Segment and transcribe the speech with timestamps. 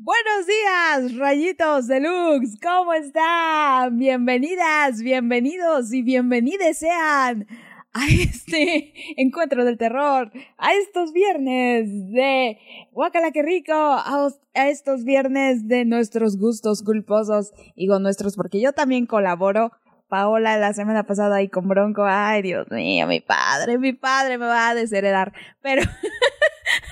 [0.00, 3.98] Buenos días, rayitos deluxe, ¿cómo están?
[3.98, 7.48] Bienvenidas, bienvenidos y bienvenides sean
[7.92, 12.58] a este encuentro del terror, a estos viernes de
[12.92, 18.72] Guacala que rico, a, estos viernes de nuestros gustos culposos y con nuestros, porque yo
[18.72, 19.72] también colaboro.
[20.06, 24.46] Paola la semana pasada ahí con Bronco, ay Dios mío, mi padre, mi padre me
[24.46, 25.82] va a desheredar, pero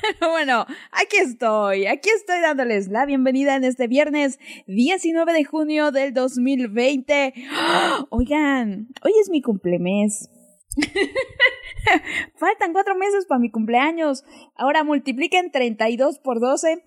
[0.20, 6.14] Bueno, aquí estoy, aquí estoy dándoles la bienvenida en este viernes 19 de junio del
[6.14, 7.34] 2020.
[8.11, 10.30] Oigan, hoy es mi cumplemes.
[12.37, 14.24] Faltan cuatro meses para mi cumpleaños.
[14.55, 16.84] Ahora multipliquen 32 por 12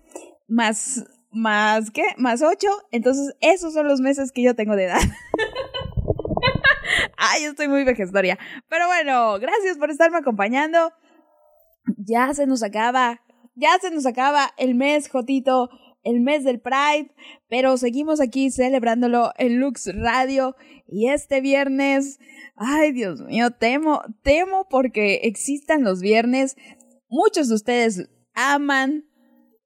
[0.48, 2.04] más, más, ¿qué?
[2.16, 2.68] Más 8.
[2.92, 5.00] Entonces, esos son los meses que yo tengo de edad.
[7.16, 8.38] Ay, estoy muy vejestoria.
[8.68, 10.92] Pero bueno, gracias por estarme acompañando
[11.96, 13.20] ya se nos acaba,
[13.54, 15.70] ya se nos acaba el mes, Jotito,
[16.02, 17.12] el mes del Pride,
[17.48, 22.18] pero seguimos aquí celebrándolo en Lux Radio y este viernes,
[22.56, 26.56] ay Dios mío, temo, temo porque existan los viernes.
[27.08, 29.04] Muchos de ustedes aman,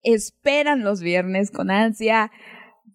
[0.03, 2.31] esperan los viernes con ansia.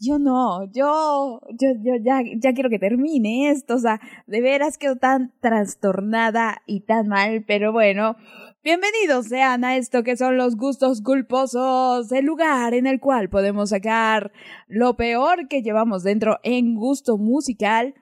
[0.02, 4.78] Yo no, yo, yo, yo ya, ya quiero que termine esto, o sea, de veras
[4.78, 8.16] quedo tan trastornada y tan mal, pero bueno,
[8.62, 13.70] Bienvenidos sean a esto que son los gustos culposos, el lugar en el cual podemos
[13.70, 14.34] sacar
[14.68, 17.96] lo peor que llevamos dentro en gusto musical.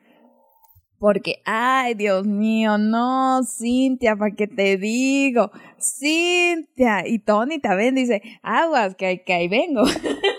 [0.97, 5.51] Porque, ay, Dios mío, no, Cintia, ¿para qué te digo?
[5.79, 7.07] Cintia.
[7.07, 9.83] Y Tony también dice, aguas, que, que ahí vengo.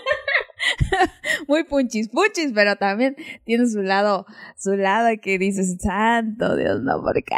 [1.49, 7.01] muy punchis punchis, pero también tiene su lado, su lado que dices, santo Dios, no,
[7.01, 7.35] ¿por qué?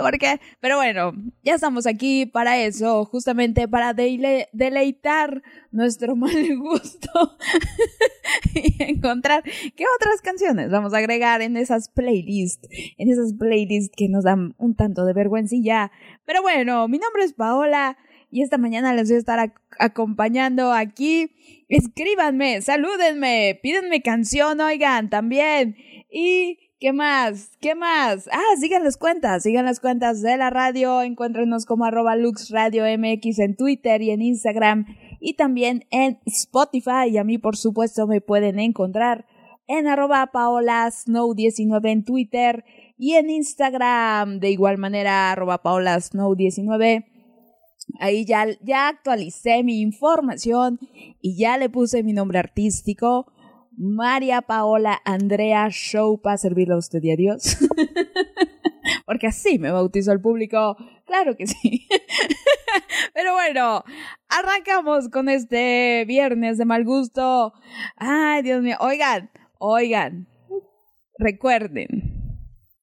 [0.00, 0.40] ¿Por qué?
[0.60, 5.42] Pero bueno, ya estamos aquí para eso, justamente para deleitar
[5.72, 7.36] nuestro mal gusto
[8.54, 14.08] y encontrar qué otras canciones vamos a agregar en esas playlists, en esas playlists que
[14.08, 15.90] nos dan un tanto de vergüencilla.
[16.24, 17.98] Pero bueno, mi nombre es Paola
[18.30, 21.32] y esta mañana les voy a estar acompañando aquí.
[21.68, 25.76] Escríbanme, salúdenme, pídenme canción, oigan, también.
[26.10, 27.56] Y ¿Qué más?
[27.60, 28.28] ¿Qué más?
[28.30, 33.56] Ah, sigan las cuentas, sigan las cuentas de la radio, encuéntrenos como arroba MX en
[33.56, 34.86] Twitter y en Instagram
[35.18, 39.26] y también en Spotify y a mí por supuesto me pueden encontrar
[39.66, 42.64] en arroba paolasnow19 en Twitter
[42.96, 47.06] y en Instagram de igual manera arroba paolasnow19
[47.98, 50.78] Ahí ya, ya actualicé mi información
[51.20, 53.32] y ya le puse mi nombre artístico.
[53.76, 57.58] María Paola Andrea Show para servirle a usted y a Dios.
[59.06, 60.76] Porque así me bautizó el público.
[61.06, 61.86] Claro que sí.
[63.14, 63.84] Pero bueno,
[64.28, 67.52] arrancamos con este viernes de mal gusto.
[67.96, 68.76] Ay, Dios mío.
[68.80, 70.26] Oigan, oigan.
[71.18, 72.17] Recuerden,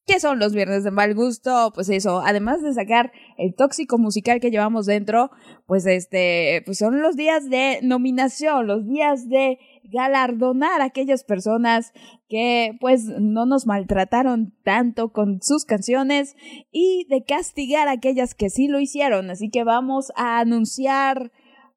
[0.08, 1.72] ¿Qué son los viernes de mal gusto?
[1.74, 5.32] Pues eso, además de sacar el tóxico musical que llevamos dentro,
[5.66, 11.92] pues este, pues son los días de nominación, los días de galardonar a aquellas personas
[12.30, 16.36] que pues no nos maltrataron tanto con sus canciones
[16.72, 19.32] y de castigar a aquellas que sí lo hicieron.
[19.32, 21.32] Así que vamos a anunciar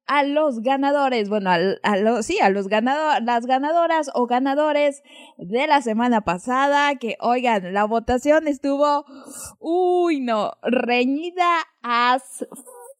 [0.09, 5.03] a los ganadores, bueno, a, los, sí, a los ganadores, las ganadoras o ganadores
[5.37, 9.05] de la semana pasada, que oigan, la votación estuvo,
[9.59, 12.43] uy, no, reñida as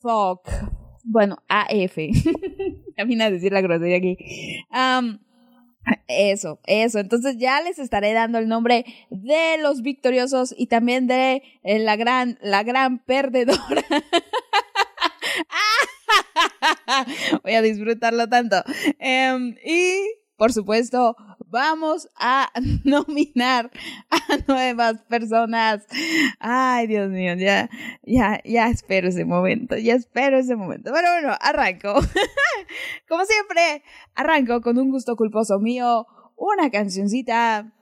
[0.02, 0.48] fuck.
[1.04, 1.98] Bueno, AF.
[1.98, 4.18] a a decir la grosería aquí.
[6.08, 7.00] eso, eso.
[7.00, 11.96] Entonces ya les estaré dando el nombre de los victoriosos y también de eh, la
[11.96, 13.84] gran, la gran perdedora.
[17.44, 18.58] Voy a disfrutarlo tanto.
[19.00, 20.00] Em, y,
[20.38, 21.16] por supuesto,
[21.50, 22.52] vamos a
[22.84, 23.72] nominar
[24.10, 25.86] a nuevas personas.
[26.40, 27.70] Ay, Dios mío, ya,
[28.04, 30.92] ya, ya espero ese momento, ya espero ese momento.
[30.94, 31.94] Pero bueno, arranco.
[33.10, 33.84] Como siempre,
[34.16, 37.74] arranco con un gusto culposo mío, una cancioncita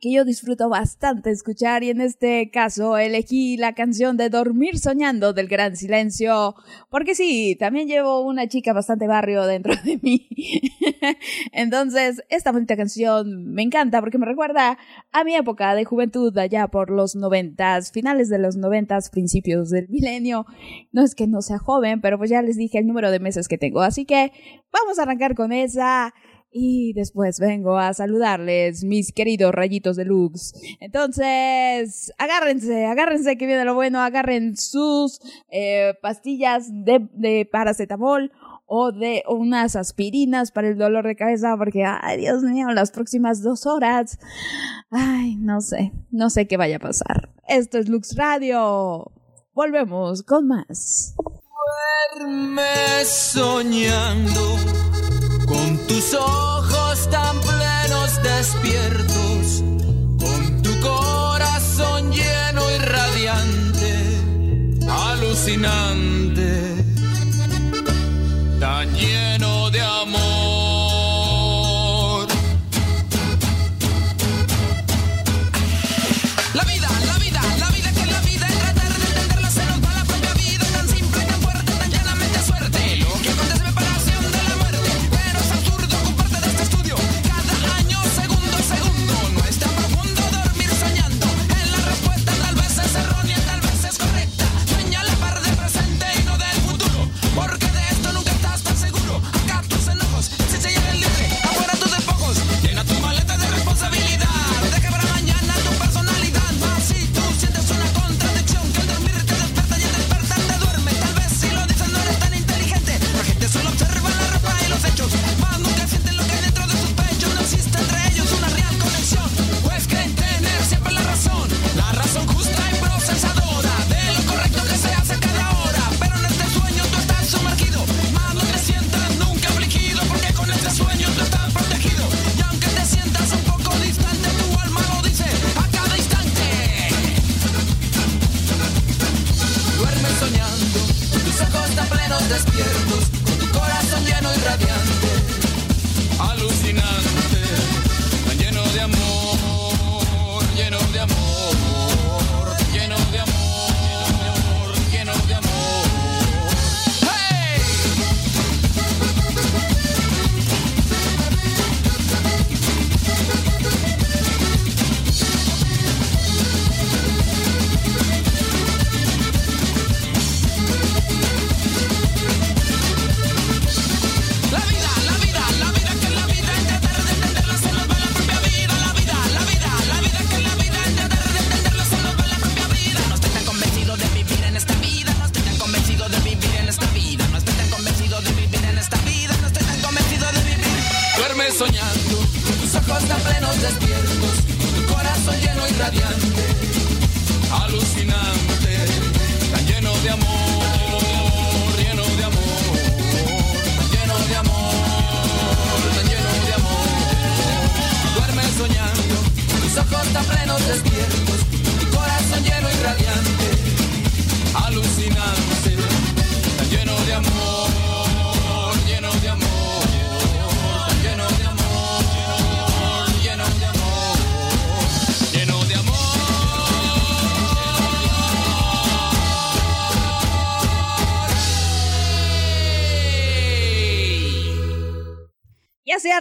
[0.00, 5.32] que yo disfruto bastante escuchar y en este caso elegí la canción de Dormir Soñando
[5.32, 6.54] del Gran Silencio,
[6.90, 10.28] porque sí, también llevo una chica bastante barrio dentro de mí.
[11.52, 14.78] Entonces, esta bonita canción me encanta porque me recuerda
[15.12, 19.88] a mi época de juventud allá por los noventas, finales de los noventas, principios del
[19.88, 20.46] milenio.
[20.92, 23.48] No es que no sea joven, pero pues ya les dije el número de meses
[23.48, 24.32] que tengo, así que
[24.72, 26.14] vamos a arrancar con esa
[26.50, 30.54] y después vengo a saludarles, mis queridos rayitos de Lux.
[30.80, 38.32] Entonces, agárrense, agárrense que viene lo bueno, agarren sus eh, pastillas de, de paracetamol
[38.66, 43.42] o de unas aspirinas para el dolor de cabeza, porque, ay, Dios mío, las próximas
[43.42, 44.18] dos horas,
[44.90, 47.30] ay, no sé, no sé qué vaya a pasar.
[47.48, 49.10] Esto es Lux Radio.
[49.54, 51.14] Volvemos con más.
[52.18, 54.56] Duerme soñando
[55.46, 59.62] con tus ojos tan plenos despiertos,
[60.18, 63.94] con tu corazón lleno y radiante,
[64.88, 66.27] alucinante,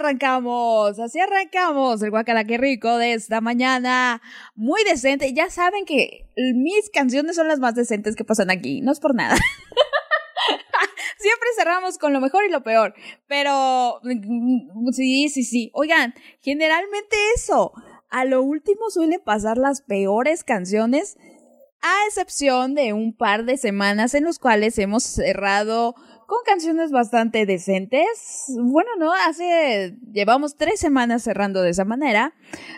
[0.08, 4.22] arrancamos, así arrancamos el guacala qué rico de esta mañana.
[4.56, 5.34] Muy decente.
[5.34, 8.82] Ya saben que mis canciones son las más decentes que pasan aquí.
[8.82, 9.36] No es por nada.
[11.20, 12.94] Siempre cerramos con lo mejor y lo peor.
[13.28, 15.72] Pero mm, sí, sí, sí.
[15.74, 17.74] Oigan, generalmente eso.
[18.10, 21.18] A lo último suelen pasar las peores canciones.
[21.82, 25.96] A excepción de un par de semanas en los cuales hemos cerrado
[26.28, 28.52] con canciones bastante decentes.
[28.60, 32.34] Bueno, no, hace, llevamos tres semanas cerrando de esa manera,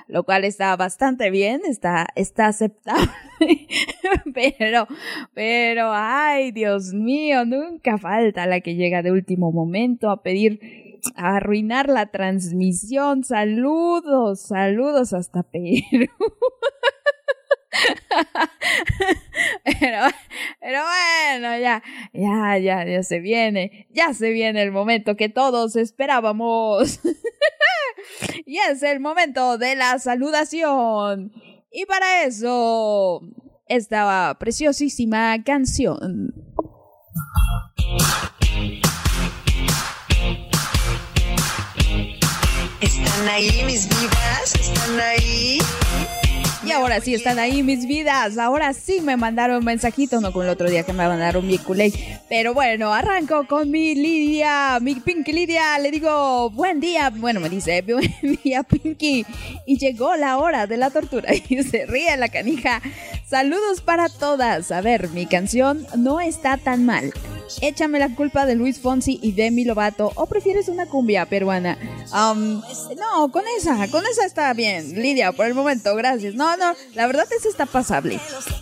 [0.07, 3.09] lo cual está bastante bien, está, está aceptable.
[4.35, 4.87] pero,
[5.33, 11.37] pero, ay, Dios mío, nunca falta la que llega de último momento a pedir, a
[11.37, 13.23] arruinar la transmisión.
[13.23, 16.05] Saludos, saludos hasta Perú.
[19.63, 20.07] pero,
[20.59, 21.83] pero bueno, ya,
[22.13, 26.99] ya, ya, ya se viene, ya se viene el momento que todos esperábamos.
[28.45, 31.31] y es el momento de la saludación.
[31.71, 33.21] Y para eso,
[33.67, 36.33] esta preciosísima canción.
[42.81, 44.55] ¿Están ahí mis vidas?
[44.55, 45.59] ¿Están ahí?
[46.69, 48.38] Y ahora sí están ahí mis vidas.
[48.38, 51.57] Ahora sí me mandaron un mensajito, no como el otro día que me mandaron mi
[51.57, 51.91] culé.
[52.29, 55.79] Pero bueno, arranco con mi Lidia, mi Pinky Lidia.
[55.79, 57.09] Le digo, buen día.
[57.09, 59.25] Bueno, me dice, buen día, Pinky.
[59.65, 61.33] Y llegó la hora de la tortura.
[61.49, 62.83] Y se ríe la canija.
[63.25, 64.71] Saludos para todas.
[64.71, 67.11] A ver, mi canción no está tan mal.
[67.61, 70.11] Échame la culpa de Luis Fonsi y Demi Lovato.
[70.15, 71.77] ¿O prefieres una cumbia peruana?
[72.11, 72.61] Um,
[72.97, 75.01] no, con esa, con esa está bien.
[75.01, 76.35] Lidia, por el momento, gracias.
[76.35, 78.19] No, no, la verdad esa está pasable.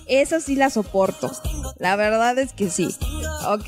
[0.07, 1.31] Esa sí la soporto.
[1.77, 2.87] La verdad es que sí.
[3.47, 3.67] Ok,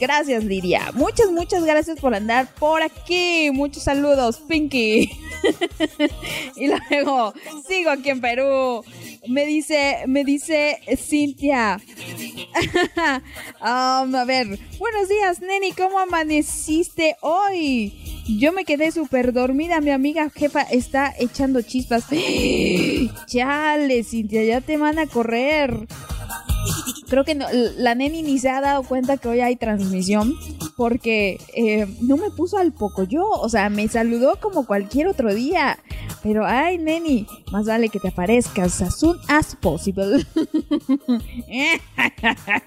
[0.00, 0.92] gracias Lidia.
[0.94, 3.50] Muchas, muchas gracias por andar por aquí.
[3.52, 5.10] Muchos saludos, Pinky.
[6.56, 7.34] y luego
[7.66, 8.84] sigo aquí en Perú.
[9.28, 11.80] Me dice, me dice Cintia.
[13.62, 17.92] Um, a ver, buenos días, Neni, ¿cómo amaneciste hoy?
[18.38, 22.06] Yo me quedé súper dormida, mi amiga jefa está echando chispas.
[23.26, 25.86] Chale, Cintia, ya te van a correr.
[27.10, 30.32] Creo que no, la neni ni se ha dado cuenta que hoy hay transmisión
[30.76, 35.34] porque eh, no me puso al poco yo, o sea, me saludó como cualquier otro
[35.34, 35.80] día.
[36.22, 40.24] Pero, ay, neni, más vale que te aparezcas as soon as possible.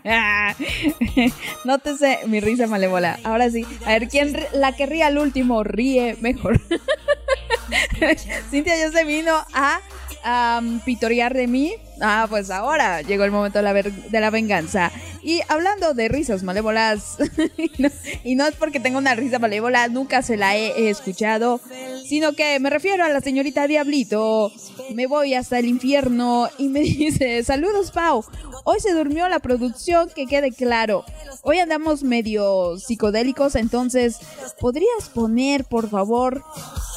[1.64, 3.20] Nótese mi risa malévola.
[3.24, 6.60] Ahora sí, a ver, ¿quién la que ríe al último ríe mejor?
[8.52, 9.80] Cintia ya se vino a
[10.24, 11.74] am, pitorear de mí.
[12.02, 14.92] Ah, pues ahora llegó el momento de la, de la venganza.
[15.22, 17.18] Y hablando de risas malévolas,
[18.24, 21.62] y, no, es porque tenga una risa malévola, nunca se la he, he escuchado,
[22.06, 24.52] sino que me refiero a la señorita Diablito.
[24.94, 28.26] Me voy hasta el infierno y me dice, saludos Pau,
[28.66, 31.06] hoy se durmió la producción, que quede claro.
[31.42, 34.18] Hoy andamos medio psicodélicos, entonces,
[34.60, 36.44] ¿podrías poner, por favor,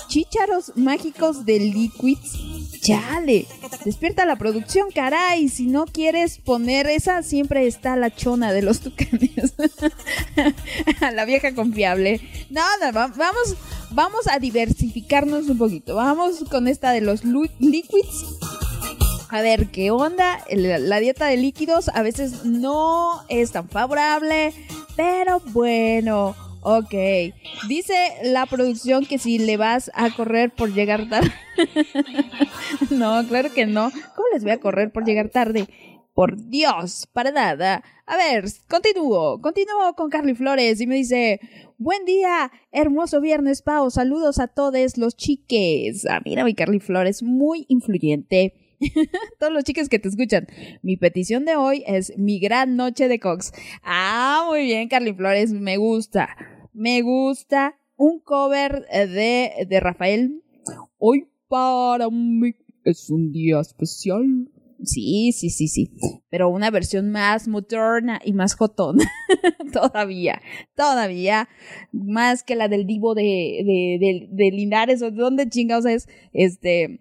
[0.09, 2.56] Chícharos mágicos de Liquids.
[2.87, 3.47] Chale,
[3.85, 5.49] despierta la producción, caray.
[5.49, 9.55] Si no quieres poner esa, siempre está la chona de los tucanes.
[11.15, 12.21] la vieja confiable.
[12.51, 13.57] No, no, va- vamos,
[13.91, 15.97] vamos a diversificarnos un poquito.
[15.97, 18.25] Vamos con esta de los liquids.
[19.29, 20.45] A ver, ¿qué onda?
[20.53, 24.53] La dieta de líquidos a veces no es tan favorable,
[24.95, 26.95] pero bueno, ok.
[27.69, 27.95] Dice
[28.25, 31.31] la producción que si le vas a correr por llegar tarde.
[32.91, 33.91] no, claro que no.
[34.17, 35.69] ¿Cómo les voy a correr por llegar tarde?
[36.13, 37.85] Por Dios, para nada.
[38.05, 41.41] A ver, continúo, continúo con Carly Flores y me dice,
[41.79, 46.05] buen día, hermoso viernes, Pau, saludos a todos los chiques.
[46.07, 48.55] Ah, mira mi Carly Flores, muy influyente.
[49.39, 50.47] Todos los chicos que te escuchan.
[50.83, 53.53] Mi petición de hoy es mi gran noche de Cox.
[53.83, 56.37] Ah, muy bien, Carly Flores, me gusta.
[56.79, 60.43] Me gusta un cover eh, de, de Rafael.
[60.99, 62.55] Hoy para mí
[62.85, 64.51] es un día especial.
[64.85, 65.91] Sí, sí, sí, sí.
[66.29, 69.11] Pero una versión más moderna y más jotona.
[69.73, 70.43] todavía,
[70.75, 71.49] todavía.
[71.93, 75.01] Más que la del divo de, de, de, de Linares.
[75.01, 75.11] ¿O
[75.49, 76.09] chingados es?
[76.35, 77.01] Este.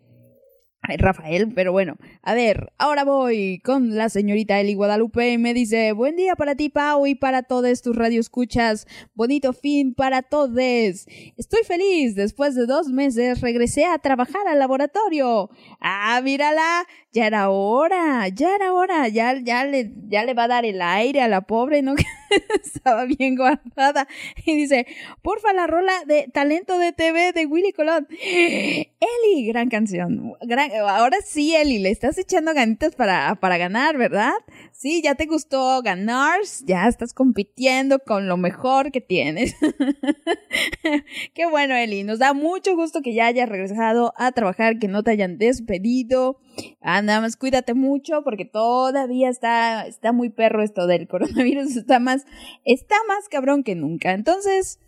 [0.98, 5.92] Rafael, pero bueno, a ver, ahora voy con la señorita Eli Guadalupe y me dice,
[5.94, 10.46] buen día para ti, Pau, y para todos tus radioescuchas, bonito fin para todos.
[10.56, 15.50] Estoy feliz, después de dos meses regresé a trabajar al laboratorio.
[15.80, 20.48] Ah, mírala, ya era hora, ya era hora, ya, ya, le, ya le va a
[20.48, 21.96] dar el aire a la pobre, ¿no?
[22.64, 24.08] Estaba bien guardada.
[24.46, 24.86] Y dice,
[25.22, 28.08] porfa, la rola de Talento de TV de Willy Colón.
[28.22, 30.34] Eli, gran canción.
[30.42, 34.34] Gran, ahora sí, Eli, le estás echando ganitas para, para ganar, ¿verdad?
[34.72, 39.56] Sí, ya te gustó ganar, ya estás compitiendo con lo mejor que tienes.
[41.34, 42.04] Qué bueno, Eli.
[42.04, 46.40] Nos da mucho gusto que ya hayas regresado a trabajar, que no te hayan despedido.
[46.82, 51.76] Ah, nada más cuídate mucho porque todavía está, está muy perro esto del coronavirus.
[51.86, 52.26] Está más,
[52.64, 54.14] está más cabrón que nunca.
[54.14, 54.80] Entonces,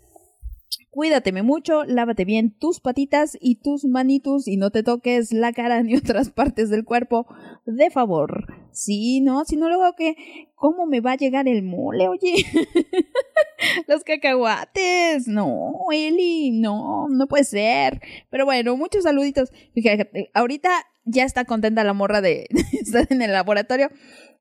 [0.97, 5.83] Cuídateme mucho, lávate bien tus patitas y tus manitos y no te toques la cara
[5.83, 7.27] ni otras partes del cuerpo,
[7.67, 8.47] de favor.
[8.71, 10.15] Sí, no, si no luego que,
[10.55, 12.33] ¿cómo me va a llegar el mole, oye?
[13.87, 18.01] Los cacahuates, no, Eli, no, no puede ser.
[18.31, 19.51] Pero bueno, muchos saluditos.
[19.75, 20.71] Fíjate, ahorita
[21.05, 23.91] ya está contenta la morra de estar en el laboratorio.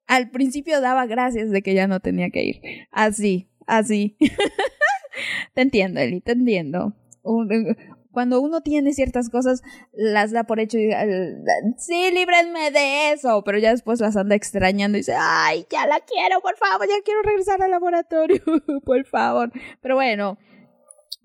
[0.06, 2.60] Al principio daba gracias de que ya no tenía que ir.
[2.92, 4.16] Así, así.
[5.54, 6.92] Te entiendo, Eli, te entiendo.
[7.22, 7.76] Un-
[8.12, 11.34] Cuando uno tiene ciertas cosas, las da por hecho y eh,
[11.76, 16.00] sí, líbrenme de eso, pero ya después las anda extrañando y dice, ay, ya la
[16.00, 18.40] quiero, por favor, ya quiero regresar al laboratorio,
[18.86, 19.52] por favor.
[19.82, 20.38] Pero bueno,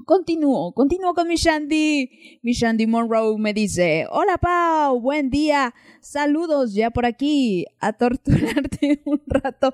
[0.06, 2.40] Continúo, continúo con mi Shandy.
[2.42, 9.02] Mi Shandy Monroe me dice, hola Pau, buen día, saludos ya por aquí, a torturarte
[9.06, 9.74] un rato.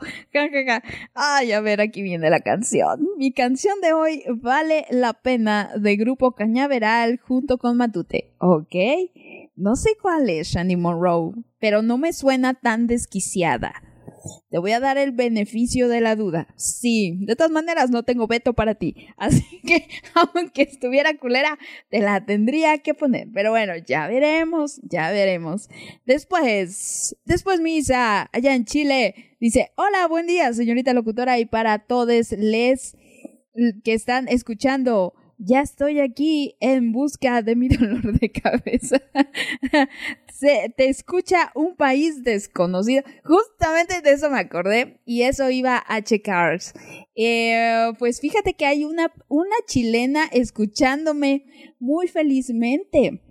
[1.14, 3.08] Ay, a ver, aquí viene la canción.
[3.18, 8.76] Mi canción de hoy vale la pena de Grupo Cañaveral junto con Matute, ¿ok?
[9.56, 13.87] No sé cuál es Shandy Monroe, pero no me suena tan desquiciada.
[14.50, 16.48] Te voy a dar el beneficio de la duda.
[16.56, 18.96] Sí, de todas maneras no tengo veto para ti.
[19.18, 19.88] Así que,
[20.34, 21.58] aunque estuviera culera,
[21.90, 23.28] te la tendría que poner.
[23.34, 25.70] Pero bueno, ya veremos, ya veremos.
[26.06, 32.32] Después, después Misa, allá en Chile, dice, hola, buen día, señorita locutora, y para todos
[32.32, 32.96] les
[33.84, 35.14] que están escuchando.
[35.40, 39.02] Ya estoy aquí en busca de mi dolor de cabeza.
[40.40, 43.02] Se, te escucha un país desconocido.
[43.24, 46.60] Justamente de eso me acordé y eso iba a checar.
[47.16, 51.46] Eh, pues fíjate que hay una, una chilena escuchándome
[51.80, 53.22] muy felizmente.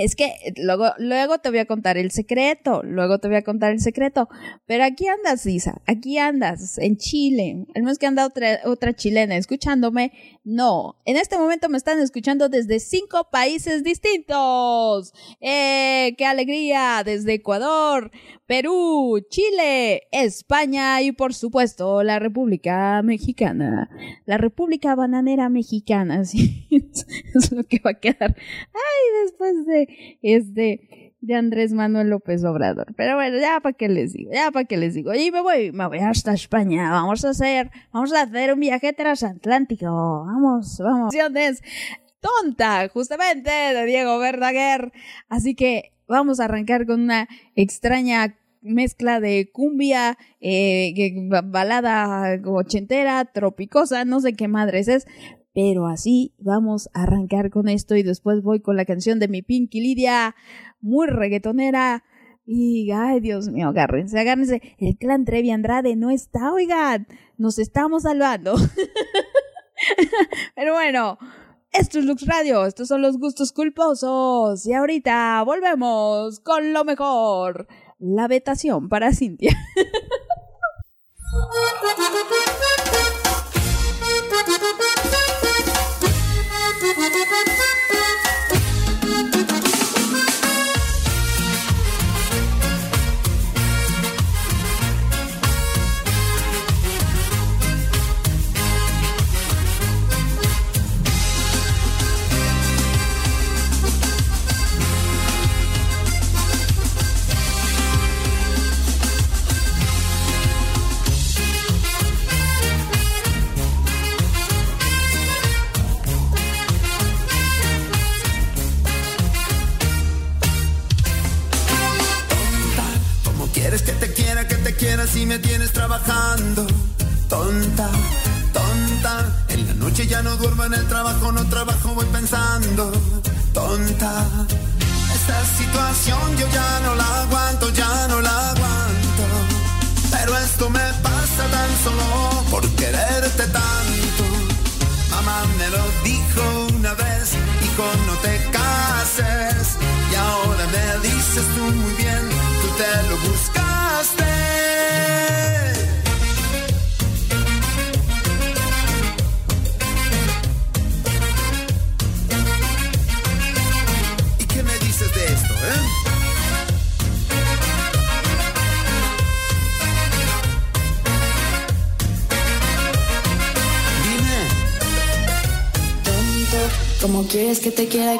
[0.00, 3.72] Es que luego, luego te voy a contar el secreto, luego te voy a contar
[3.72, 4.28] el secreto.
[4.66, 7.66] Pero aquí andas, Isa, aquí andas, en Chile.
[7.74, 10.12] El mes que anda otra, otra chilena escuchándome.
[10.42, 15.12] No, en este momento me están escuchando desde cinco países distintos.
[15.40, 17.02] ¡Eh, qué alegría!
[17.04, 18.10] Desde Ecuador,
[18.46, 23.90] Perú, Chile, España y por supuesto la República Mexicana.
[24.24, 26.66] La República Bananera Mexicana, sí.
[26.70, 28.34] es lo que va a quedar.
[28.36, 29.89] Ay, después de
[30.22, 32.94] este de Andrés Manuel López Obrador.
[32.96, 35.14] Pero bueno, ya para qué les digo, ya para qué les digo.
[35.14, 36.90] Y me voy, me voy hasta España.
[36.90, 39.86] Vamos a hacer, vamos a hacer un viaje transatlántico.
[39.86, 41.14] Vamos, vamos.
[42.20, 44.92] Tonta, justamente, de Diego Verdaguer.
[45.28, 50.92] Así que vamos a arrancar con una extraña mezcla de cumbia, eh,
[51.44, 55.06] balada ochentera, tropicosa, no sé qué madres es,
[55.52, 59.42] pero así vamos a arrancar con esto y después voy con la canción de mi
[59.42, 60.34] Pinky Lidia,
[60.80, 62.04] muy reggaetonera.
[62.46, 64.62] Y, ay, Dios mío, agárrense, agárrense.
[64.78, 68.54] El clan Trevi Andrade no está, oigan, nos estamos salvando.
[70.56, 71.18] pero bueno,
[71.72, 74.66] esto es Lux Radio, estos son los gustos culposos.
[74.66, 77.68] Y ahorita volvemos con lo mejor.
[77.98, 79.56] La vetación para Cintia.
[87.00, 87.14] Thank
[87.58, 87.69] you.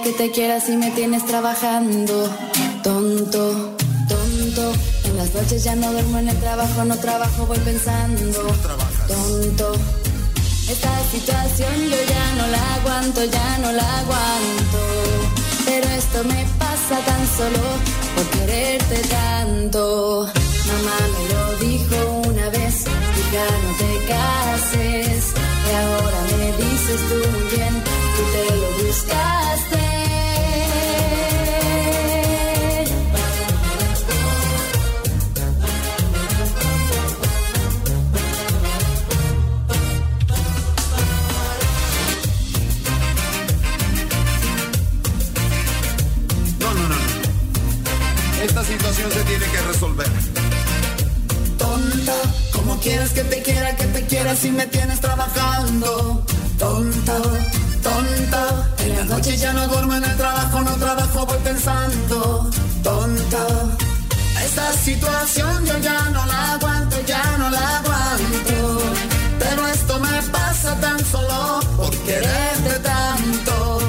[0.02, 2.28] Que te quiera, que te quiera si me tienes trabajando?
[2.82, 3.76] Tonto,
[4.08, 4.72] tonto,
[5.04, 8.40] en las noches ya no duermo en el trabajo, no trabajo, voy pensando.
[9.08, 9.72] Tonto,
[10.68, 14.78] esta situación yo ya no la aguanto, ya no la aguanto.
[15.66, 17.62] Pero esto me pasa tan solo
[18.16, 20.28] por quererte tanto.
[20.66, 25.24] Mamá me lo dijo una vez, hija no te cases.
[25.66, 29.78] Y ahora me dices tú muy bien, tú te lo buscaste.
[46.58, 48.44] No, no, no, no.
[48.44, 50.06] Esta situación se tiene que resolver.
[51.58, 52.14] Tonta,
[52.52, 56.24] ¿cómo quieres que te quiera, que te quiera si me tienes trabajando?
[56.58, 57.18] Tonta,
[57.82, 62.50] tonta, en las noches ya no duermo en el trabajo, no trabajo, voy pensando.
[62.82, 63.46] Tonta,
[64.44, 68.80] esta situación yo ya no la aguanto, ya no la aguanto.
[69.38, 73.80] Pero esto me pasa tan solo por quererte tanto.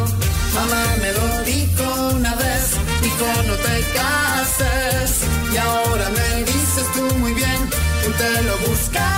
[0.56, 5.22] Mamá me lo dijo una vez, dijo no te cases.
[5.54, 7.70] Y ahora me dices tú muy bien,
[8.18, 9.11] te lo buscaste.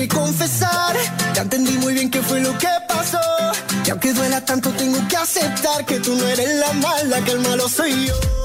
[0.00, 0.96] Que confesar.
[1.34, 3.18] Ya entendí muy bien qué fue lo que pasó.
[3.84, 7.40] Y aunque duela tanto, tengo que aceptar que tú no eres la mala, que el
[7.40, 8.39] malo soy yo.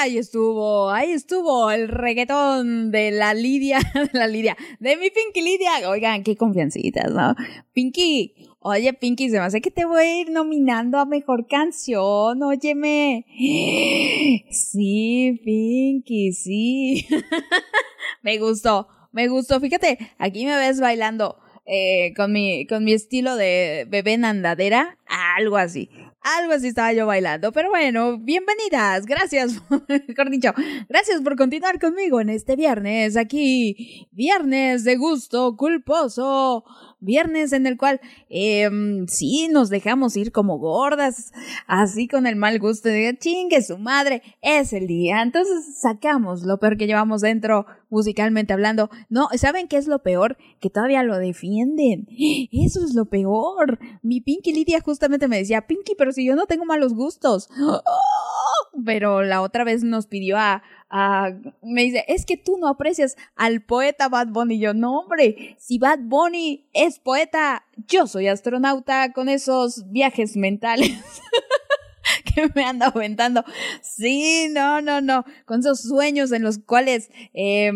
[0.00, 3.78] Ahí estuvo, ahí estuvo el reggaetón de la Lidia,
[4.12, 5.88] de la Lidia, de mi Pinky Lidia.
[5.88, 7.34] Oigan, qué confiancitas, ¿no?
[7.72, 12.42] Pinky, oye Pinky, se me hace que te voy a ir nominando a mejor canción,
[12.42, 13.26] óyeme.
[14.50, 17.06] Sí, Pinky, sí.
[18.22, 19.60] me gustó, me gustó.
[19.60, 21.36] Fíjate, aquí me ves bailando
[21.66, 24.98] eh, con, mi, con mi estilo de bebé andadera,
[25.36, 25.90] algo así.
[26.22, 27.50] Algo así estaba yo bailando.
[27.50, 29.06] Pero bueno, bienvenidas.
[29.06, 29.54] Gracias,
[30.30, 30.52] dicho,
[30.86, 33.16] gracias por continuar conmigo en este viernes.
[33.16, 36.64] Aquí, viernes de gusto culposo.
[37.02, 41.32] Viernes en el cual, em, sí, nos dejamos ir como gordas,
[41.66, 45.22] así con el mal gusto de chingue su madre, es el día.
[45.22, 48.90] Entonces sacamos lo peor que llevamos dentro, musicalmente hablando.
[49.08, 50.36] No, ¿saben qué es lo peor?
[50.60, 52.06] Que todavía lo defienden.
[52.52, 53.78] Eso es lo peor.
[54.02, 57.48] Mi Pinky Lidia justamente me decía, Pinky, pero si yo no tengo malos gustos.
[58.84, 61.30] Pero la otra vez nos pidió a, a-
[61.62, 64.54] me dice, es que tú no aprecias al poeta Bad Bunny.
[64.54, 70.36] Y yo, no, hombre, si Bad Bunny es poeta, yo soy astronauta con esos viajes
[70.36, 70.92] mentales.
[72.34, 73.44] que me anda aventando.
[73.82, 75.24] Sí, no, no, no.
[75.46, 77.72] Con esos sueños en los cuales eh,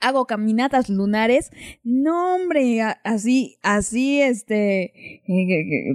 [0.00, 1.50] hago caminatas lunares.
[1.82, 5.22] No, hombre, así, así, este.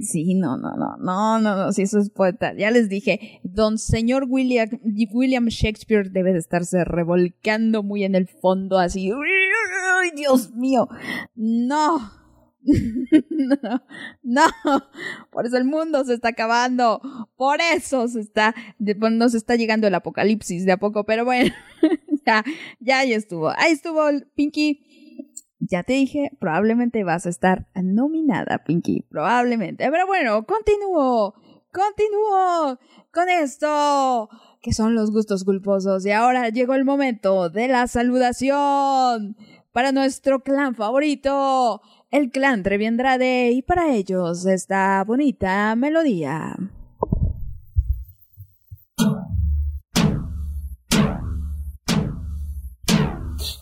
[0.01, 2.53] sí, no, no, no, no, no, no, sí, eso es poeta.
[2.53, 8.77] Ya les dije, don señor William, Shakespeare debe de estarse revolcando muy en el fondo,
[8.77, 9.11] así.
[9.11, 10.87] ¡Uy, Dios mío!
[11.35, 12.23] No.
[13.29, 13.57] no,
[14.21, 14.43] no,
[15.29, 17.01] por eso el mundo se está acabando,
[17.35, 21.53] por eso se está, nos está llegando el apocalipsis de a poco, pero bueno,
[22.25, 22.43] ya,
[22.79, 24.01] ya ahí estuvo, ahí estuvo
[24.36, 24.81] Pinky.
[25.59, 29.89] Ya te dije, probablemente vas a estar nominada, Pinky, probablemente.
[29.89, 31.36] Pero bueno, continúo,
[31.71, 32.79] continúo
[33.12, 34.29] con esto,
[34.62, 36.05] que son los gustos culposos.
[36.05, 39.38] Y ahora llegó el momento de la saludación
[39.71, 41.81] para nuestro clan favorito,
[42.12, 46.57] el clan Trevi Andrade, y para ellos esta bonita melodía.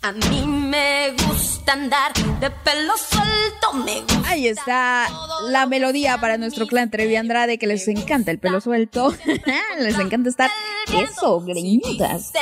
[0.02, 4.30] A mí me gusta andar de pelo suelto, me gusta.
[4.30, 5.08] Ahí está
[5.48, 9.14] la melodía para nuestro clan Trevi Andrade, que les encanta el pelo suelto.
[9.80, 10.52] les encanta estar
[10.94, 12.32] eso, greñudas.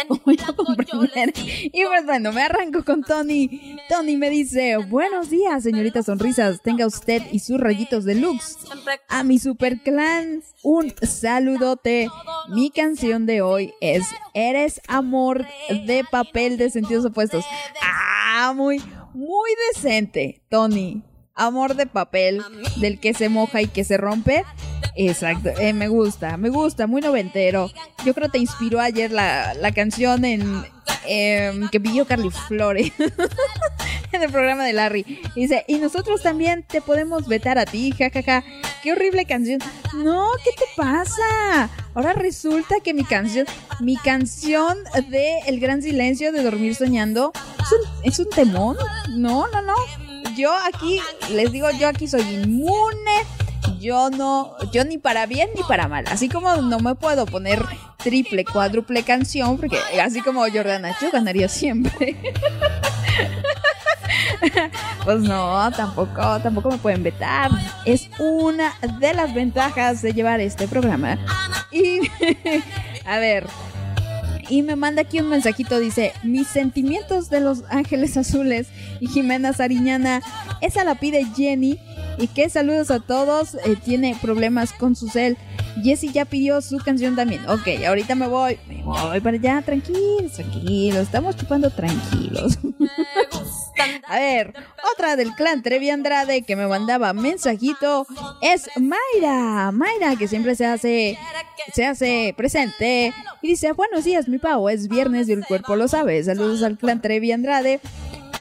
[1.71, 3.77] Y pues bueno, me arranco con Tony.
[3.89, 6.61] Tony me dice, buenos días, señorita Sonrisas.
[6.61, 8.57] Tenga usted y sus rayitos de lux.
[9.07, 12.09] A mi super clan, un saludote.
[12.49, 17.28] Mi canción de hoy es Eres amor de papel de sentidos opuestos.
[17.81, 18.81] Ah, muy,
[19.13, 21.03] muy decente, Tony.
[21.39, 22.43] Amor de papel,
[22.75, 24.43] del que se moja y que se rompe.
[24.95, 27.71] Exacto, eh, me gusta, me gusta, muy noventero.
[28.05, 30.65] Yo creo que te inspiró ayer la, la canción en
[31.05, 32.91] em, que pidió Carly Flores
[34.11, 35.21] en el programa de Larry.
[35.35, 38.43] Dice, y nosotros también te podemos vetar a ti, jajaja.
[38.83, 39.59] Qué horrible canción.
[39.93, 41.69] No, ¿qué te pasa?
[41.93, 43.45] Ahora resulta que mi canción,
[43.79, 44.77] mi canción
[45.09, 48.77] de El Gran Silencio de Dormir Soñando, es un, es un temón.
[49.09, 49.75] No, no, no.
[50.35, 50.99] Yo aquí,
[51.31, 53.25] les digo, yo aquí soy inmune.
[53.79, 56.05] Yo no, yo ni para bien ni para mal.
[56.09, 57.63] Así como no me puedo poner
[57.97, 62.17] triple, cuádruple canción, porque así como Jordana, yo ganaría siempre.
[65.03, 67.51] Pues no, tampoco, tampoco me pueden vetar.
[67.85, 71.17] Es una de las ventajas de llevar este programa.
[71.71, 71.99] Y,
[73.05, 73.47] a ver,
[74.49, 78.67] y me manda aquí un mensajito, dice, mis sentimientos de los ángeles azules
[78.99, 80.21] y Jimena Sariñana,
[80.61, 81.79] esa la pide Jenny.
[82.17, 85.37] Y que saludos a todos, eh, tiene problemas con su cel.
[85.81, 87.47] Jessie ya pidió su canción también.
[87.47, 92.57] Ok, ahorita me voy, me voy para allá, tranquilos, tranquilos, estamos chupando tranquilos.
[94.07, 94.53] A ver,
[94.93, 98.05] otra del clan Trevi Andrade que me mandaba mensajito
[98.41, 99.71] es Mayra.
[99.71, 101.17] Mayra que siempre se hace
[101.73, 105.87] se hace presente y dice, "Buenos días, mi pavo, es viernes y el cuerpo lo
[105.87, 106.23] sabe.
[106.23, 107.79] Saludos al clan Trevi Andrade."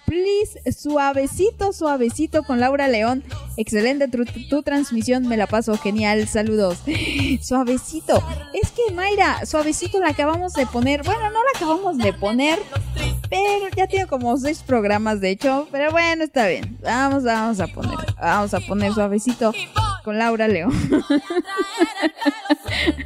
[0.08, 3.22] Please, suavecito, suavecito con Laura León.
[3.58, 6.26] Excelente tu, tu transmisión, me la paso genial.
[6.26, 6.78] Saludos.
[7.42, 8.22] Suavecito.
[8.54, 11.02] Es que Mayra, suavecito la acabamos de poner.
[11.02, 12.58] Bueno, no la acabamos de poner,
[13.28, 15.68] pero ya tiene como seis programas de hecho.
[15.70, 16.78] Pero bueno, está bien.
[16.82, 17.98] Vamos, vamos a poner.
[18.20, 19.52] Vamos a poner suavecito
[20.04, 20.72] con Laura León.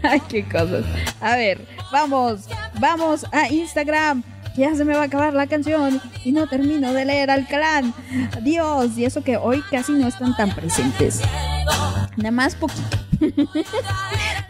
[0.02, 0.84] Ay, qué cosas.
[1.20, 4.22] A ver, vamos, vamos a Instagram.
[4.56, 7.94] Ya se me va a acabar la canción y no termino de leer al clan.
[8.42, 11.22] Dios, y eso que hoy casi no están tan presentes.
[12.16, 12.98] Nada más poquito.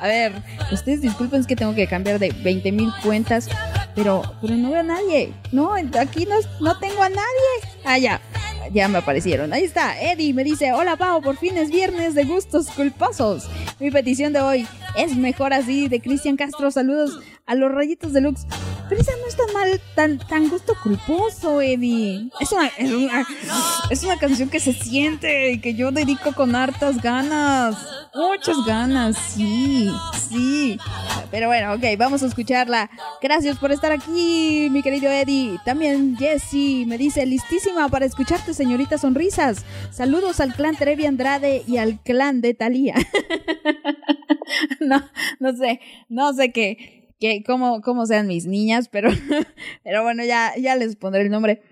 [0.00, 0.32] a ver,
[0.72, 3.48] ustedes disculpen, es que tengo que cambiar de 20 mil cuentas,
[3.94, 5.33] pero, pero no veo a nadie.
[5.50, 7.22] No, aquí no, no tengo a nadie.
[7.85, 8.20] Ah, ya,
[8.72, 9.52] ya me aparecieron.
[9.52, 13.48] Ahí está, Eddie me dice, hola Pau, por fin es viernes de gustos culposos.
[13.81, 16.70] Mi petición de hoy es mejor así, de Cristian Castro.
[16.70, 18.46] Saludos a los rayitos deluxe.
[18.92, 22.28] Pero esa no es tan mal, tan, tan gusto culposo, Eddie.
[22.38, 23.26] Es una, es una,
[23.88, 27.74] es una canción que se siente y que yo dedico con hartas ganas.
[28.14, 29.90] Muchas ganas, sí,
[30.28, 30.78] sí.
[31.31, 32.90] Pero bueno, ok, vamos a escucharla.
[33.22, 35.59] Gracias por estar aquí, mi querido Eddie.
[35.64, 39.64] También Jessie me dice, listísima para escucharte, señorita Sonrisas.
[39.90, 42.96] Saludos al clan Trevi Andrade y al clan de Talía.
[44.81, 45.02] no,
[45.40, 49.08] no sé, no sé qué, qué cómo, cómo sean mis niñas, pero,
[49.85, 51.62] pero bueno, ya, ya les pondré el nombre.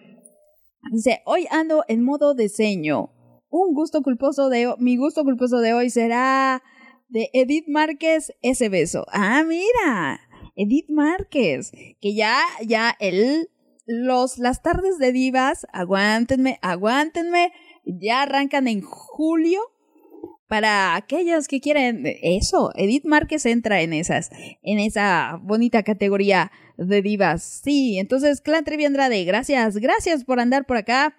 [0.92, 3.10] Dice, hoy ando en modo diseño.
[3.50, 6.62] Un gusto culposo de mi gusto culposo de hoy será
[7.08, 9.04] de Edith Márquez, ese beso.
[9.12, 10.20] Ah, mira,
[10.54, 13.50] Edith Márquez, que ya, ya el,
[13.86, 17.52] los, las tardes de divas, aguántenme, aguántenme,
[17.84, 19.60] ya arrancan en julio.
[20.50, 24.30] Para aquellos que quieren eso, Edith Márquez entra en esas,
[24.64, 27.44] en esa bonita categoría de divas.
[27.62, 31.14] Sí, entonces, Clan Trevi Andrade, gracias, gracias por andar por acá.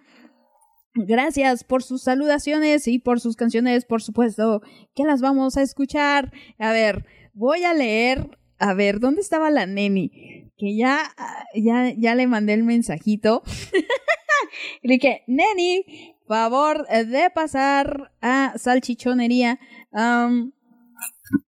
[0.96, 4.62] Gracias por sus saludaciones y por sus canciones, por supuesto,
[4.94, 6.34] que las vamos a escuchar.
[6.60, 10.52] A ver, voy a leer, a ver, ¿dónde estaba la neni?
[10.58, 11.16] Que ya,
[11.56, 13.44] ya, ya le mandé el mensajito.
[14.84, 15.86] le dije, neni,
[16.32, 19.60] favor de pasar a salchichonería.
[19.92, 20.54] Am,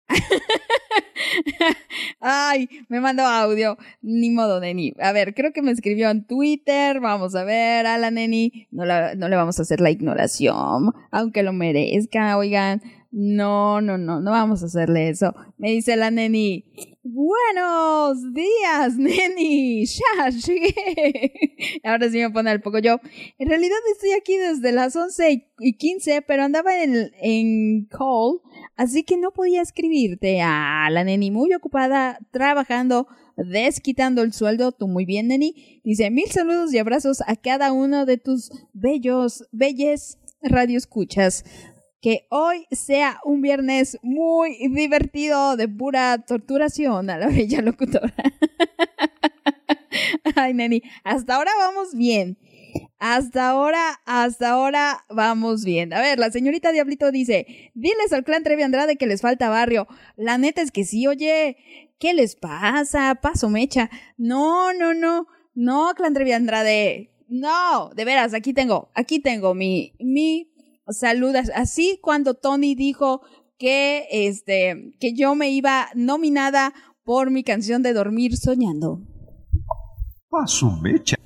[2.20, 3.78] Ay, me mandó audio.
[4.02, 4.94] Ni modo, Neni.
[5.00, 7.00] A ver, creo que me escribió en Twitter.
[7.00, 8.68] Vamos a ver a la Neni.
[8.72, 12.82] No, la- no le vamos a hacer la ignoración, aunque lo merezca, oigan.
[13.16, 15.36] No, no, no, no vamos a hacerle eso.
[15.60, 16.66] Me dice la Neni.
[17.04, 19.86] Buenos días, Neni.
[19.86, 21.32] Ya llegué.
[21.84, 23.00] Ahora sí me pone al poco yo.
[23.38, 28.42] En realidad estoy aquí desde las 11 y 15, pero andaba en, en call,
[28.78, 30.42] así que no podía escribirte.
[30.42, 33.06] Ah, la Neni muy ocupada, trabajando,
[33.38, 34.72] desquitando el sueldo.
[34.72, 35.82] Tú muy bien, Neni.
[35.84, 41.46] Dice, mil saludos y abrazos a cada uno de tus bellos, belles radioescuchas.
[42.04, 48.14] Que hoy sea un viernes muy divertido de pura torturación a la bella locutora.
[50.36, 52.38] Ay, Neni, hasta ahora vamos bien.
[53.00, 55.94] Hasta ahora, hasta ahora vamos bien.
[55.94, 59.88] A ver, la señorita Diablito dice, diles al clan Trevi Andrade que les falta barrio.
[60.18, 61.56] La neta es que sí, oye,
[62.00, 63.16] ¿qué les pasa?
[63.22, 63.90] Paso mecha.
[64.18, 67.12] No, no, no, no, clan Trevi Andrade.
[67.30, 70.53] No, de veras, aquí tengo, aquí tengo mi, mi
[70.90, 71.36] salud.
[71.56, 73.22] Así cuando Tony dijo
[73.58, 79.02] que, este, que yo me iba nominada por mi canción de Dormir Soñando.
[80.32, 81.18] A su mecha.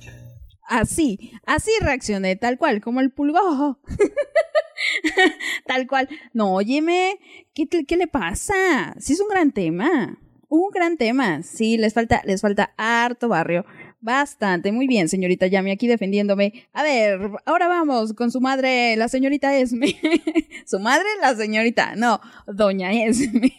[0.68, 3.80] Así, así reaccioné, tal cual, como el pulgojo.
[5.66, 6.08] tal cual.
[6.34, 7.18] No, óyeme,
[7.54, 8.94] ¿qué, ¿qué le pasa?
[8.98, 10.18] Sí es un gran tema.
[10.48, 11.42] Un gran tema.
[11.42, 13.64] Sí, les falta, les falta harto barrio.
[14.00, 14.70] Bastante.
[14.70, 16.68] Muy bien, señorita Yami, aquí defendiéndome.
[16.72, 19.96] A ver, ahora vamos con su madre, la señorita Esme.
[20.66, 21.96] su madre, la señorita.
[21.96, 23.52] No, doña Esme.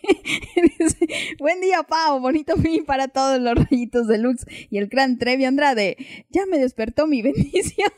[1.40, 2.22] Buen día, Pau.
[2.22, 5.98] Bonito fin para todos los rayitos de Lux y el gran Trevi Andrade.
[6.30, 7.92] Ya me despertó mi bendición.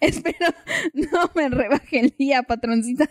[0.00, 0.46] Espero
[0.94, 3.08] no me rebaje el día, patroncita.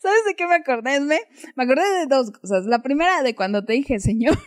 [0.00, 1.20] ¿Sabes de qué me acordé, Esme?
[1.54, 2.64] Me acordé de dos cosas.
[2.64, 4.38] La primera, de cuando te dije, señora.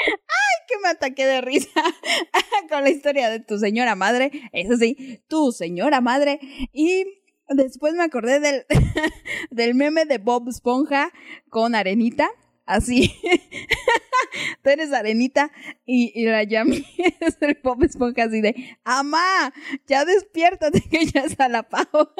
[0.00, 1.82] ¡Ay, que me ataqué de risa!
[2.70, 4.30] Con la historia de tu señora madre.
[4.52, 6.38] Eso sí, tu señora madre.
[6.72, 7.04] Y
[7.48, 8.66] después me acordé del,
[9.50, 11.10] del meme de Bob Esponja
[11.48, 12.28] con Arenita.
[12.66, 13.14] Así.
[14.62, 15.50] Tú eres Arenita
[15.86, 16.84] y, y la Yami
[17.20, 19.54] es el Bob Esponja así de, ¡Amá!
[19.86, 22.10] Ya despiértate que ya está la pavo.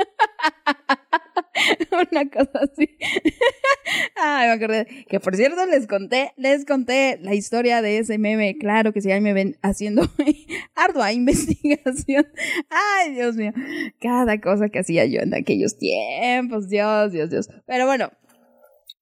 [2.11, 2.97] Una cosa así.
[4.17, 4.87] Ay, me acordé.
[5.09, 8.57] Que por cierto, les conté, les conté la historia de ese meme.
[8.59, 10.03] Claro que sí, ahí me ven haciendo
[10.75, 12.27] ardua investigación.
[12.71, 13.53] Ay, Dios mío.
[14.01, 16.69] Cada cosa que hacía yo en aquellos tiempos.
[16.69, 17.49] Dios, Dios, Dios.
[17.67, 18.11] Pero bueno.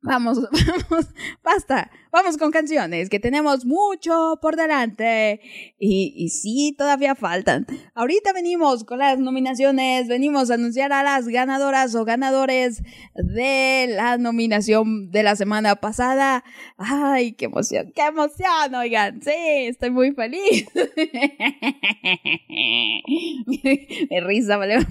[0.03, 0.39] Vamos,
[0.91, 1.07] vamos,
[1.43, 1.91] basta.
[2.13, 5.41] Vamos con canciones, que tenemos mucho por delante.
[5.79, 7.67] Y, y sí, todavía faltan.
[7.95, 12.83] Ahorita venimos con las nominaciones, venimos a anunciar a las ganadoras o ganadores
[13.15, 16.43] de la nominación de la semana pasada.
[16.79, 19.21] Ay, qué emoción, qué emoción, oigan.
[19.21, 20.69] Sí, estoy muy feliz.
[23.47, 24.79] mi, risa, ¿vale?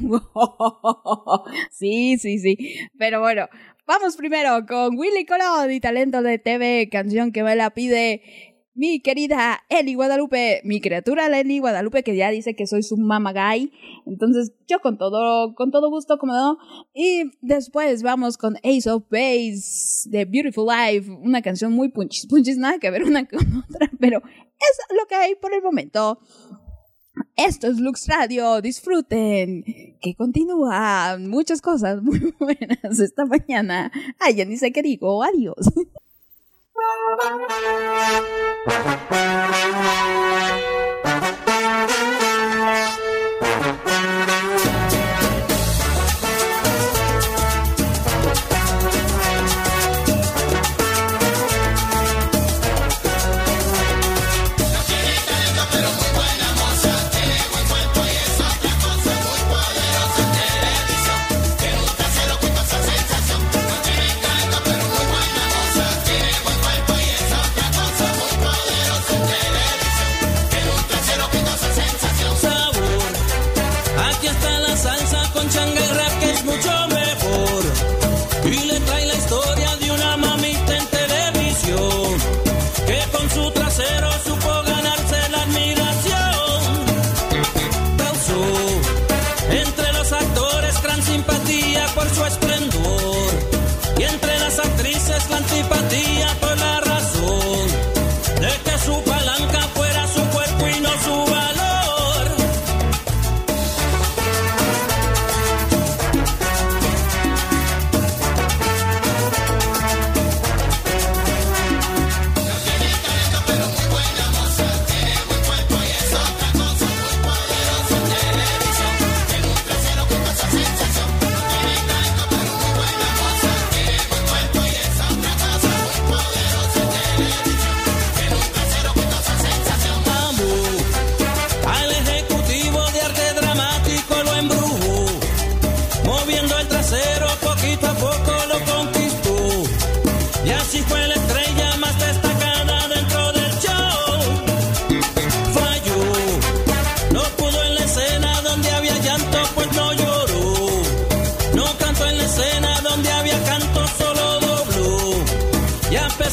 [1.71, 2.57] sí, sí, sí.
[2.97, 3.47] Pero bueno,
[3.87, 8.23] Vamos primero con Willy Colón y Talento de TV, canción que me la pide
[8.73, 13.71] mi querida Eli Guadalupe, mi criatura Eli Guadalupe, que ya dice que soy su mamagay.
[14.07, 16.57] Entonces, yo con todo, con todo gusto, como no.
[16.95, 22.57] Y después vamos con Ace of Base de Beautiful Life, una canción muy punchis, punchis,
[22.57, 26.17] nada que ver una con otra, pero es lo que hay por el momento.
[27.36, 29.63] Esto es Lux Radio, disfruten,
[30.01, 33.91] que continúa muchas cosas muy buenas esta mañana.
[34.19, 35.65] Ay, ya ni sé qué digo, adiós.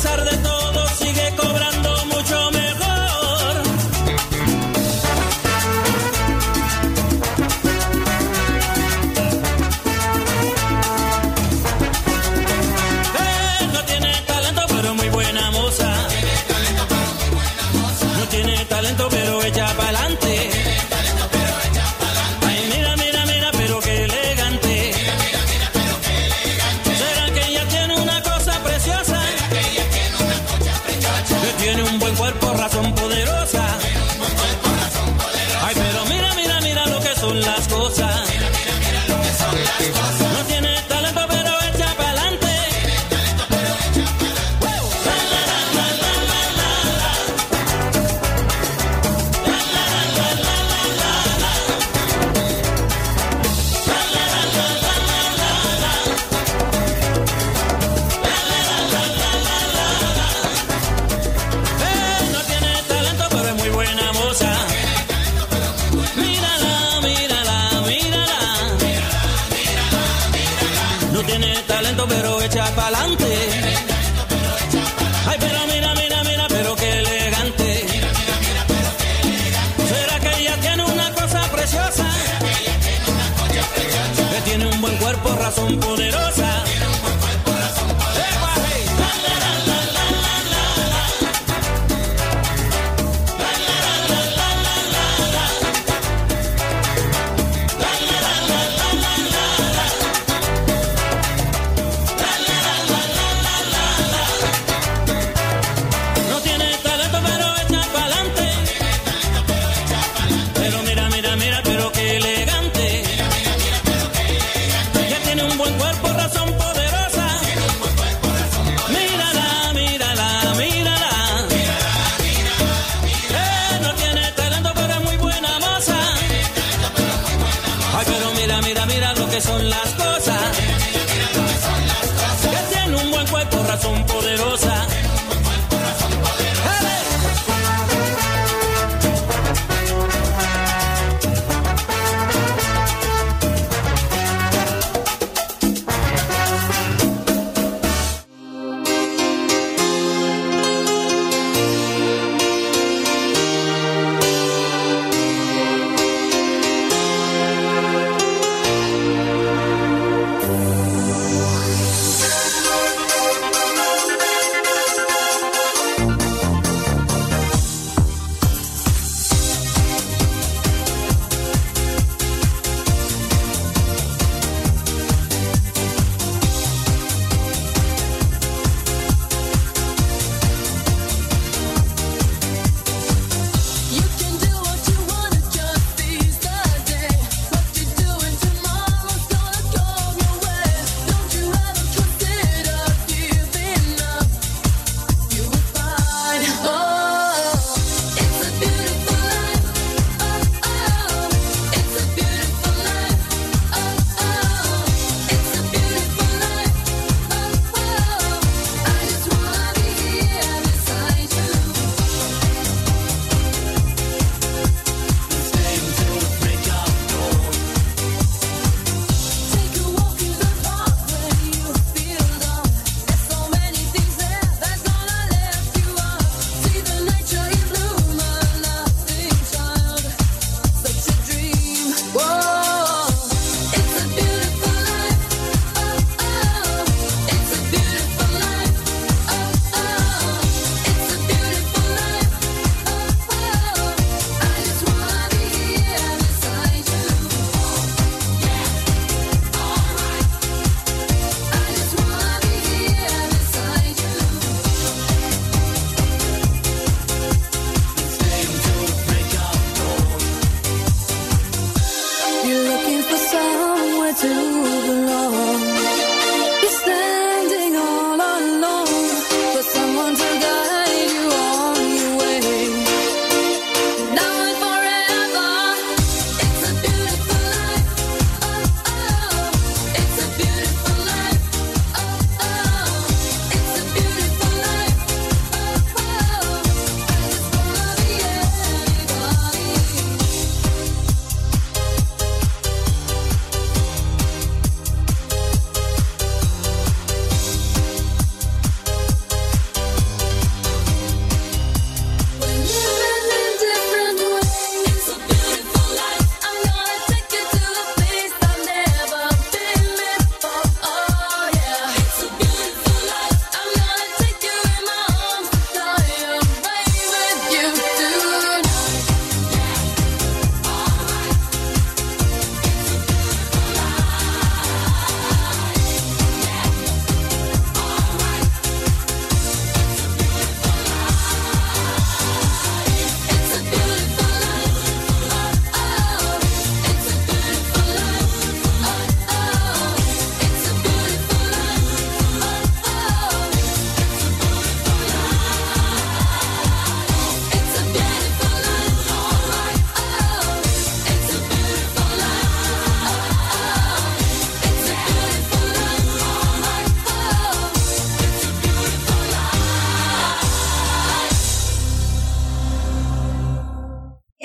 [0.02, 0.51] pesar de todo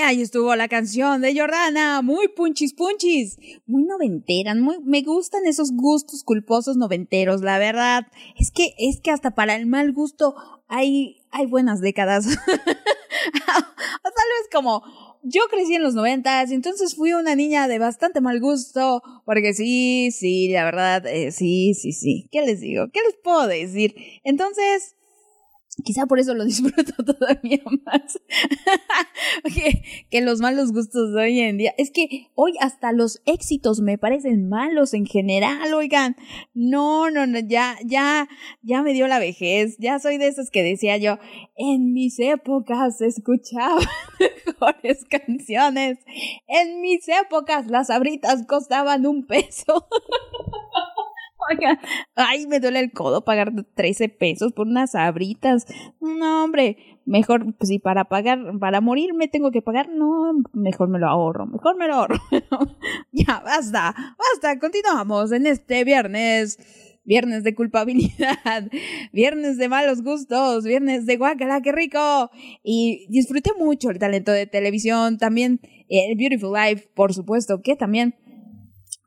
[0.07, 5.71] ahí estuvo la canción de Jordana, muy punchis punchis, muy noventera, muy, me gustan esos
[5.73, 8.07] gustos culposos noventeros, la verdad.
[8.39, 10.35] Es que, es que hasta para el mal gusto
[10.67, 12.25] hay, hay buenas décadas.
[12.27, 12.57] o tal
[14.03, 14.81] vez como,
[15.23, 20.11] yo crecí en los noventas, entonces fui una niña de bastante mal gusto, porque sí,
[20.11, 22.29] sí, la verdad, eh, sí, sí, sí.
[22.31, 22.87] ¿Qué les digo?
[22.93, 23.93] ¿Qué les puedo decir?
[24.23, 24.95] Entonces,
[25.83, 28.19] Quizá por eso lo disfruto todavía más
[30.09, 31.73] que, los malos gustos de hoy en día.
[31.77, 36.15] Es que hoy hasta los éxitos me parecen malos en general, oigan.
[36.53, 38.27] No, no, no, ya, ya,
[38.63, 39.77] ya me dio la vejez.
[39.77, 41.19] Ya soy de esas que decía yo,
[41.55, 43.79] en mis épocas escuchaba
[44.45, 45.99] mejores canciones.
[46.47, 49.87] En mis épocas las abritas costaban un peso.
[52.15, 55.65] Ay, me duele el codo pagar 13 pesos por unas sabritas.
[55.99, 60.89] No, hombre, mejor, pues si para pagar, para morir me tengo que pagar, no, mejor
[60.89, 62.19] me lo ahorro, mejor me lo ahorro.
[63.11, 66.59] ya, basta, basta, continuamos en este viernes.
[67.09, 68.69] Viernes de culpabilidad,
[69.13, 72.29] viernes de malos gustos, viernes de guacala, qué rico.
[72.63, 78.15] Y disfruté mucho el talento de televisión, también el Beautiful Life, por supuesto, que también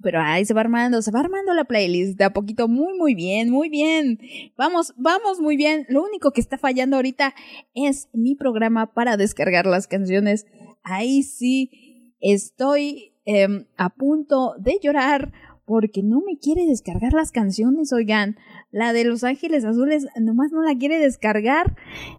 [0.03, 3.15] pero ahí se va armando, se va armando la playlist de a poquito muy, muy
[3.15, 4.19] bien, muy bien.
[4.57, 5.87] Vamos, vamos muy bien.
[5.89, 7.35] Lo único que está fallando ahorita
[7.75, 10.47] es mi programa para descargar las canciones.
[10.83, 15.33] Ahí sí estoy em, a punto de llorar
[15.65, 18.37] porque no me quiere descargar las canciones, oigan.
[18.73, 21.77] La de Los Ángeles Azules nomás no la quiere descargar.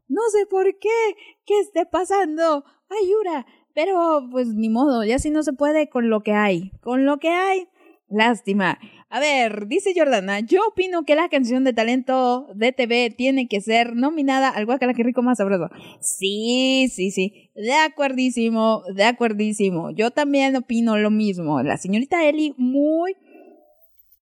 [0.08, 1.16] No sé por qué.
[1.46, 2.64] ¿Qué esté pasando?
[3.04, 3.46] Ayura.
[3.74, 6.72] Pero pues ni modo, ya si no se puede con lo que hay.
[6.82, 7.68] Con lo que hay.
[8.10, 8.78] Lástima.
[9.10, 13.62] A ver, dice Jordana, yo opino que la canción de talento de TV tiene que
[13.62, 15.70] ser nominada al Guacala que rico más sabroso.
[16.02, 17.52] Sí, sí, sí.
[17.56, 19.92] De acuerdísimo, de acuerdísimo.
[19.92, 21.62] Yo también opino lo mismo.
[21.64, 23.16] La señorita Eli, muy,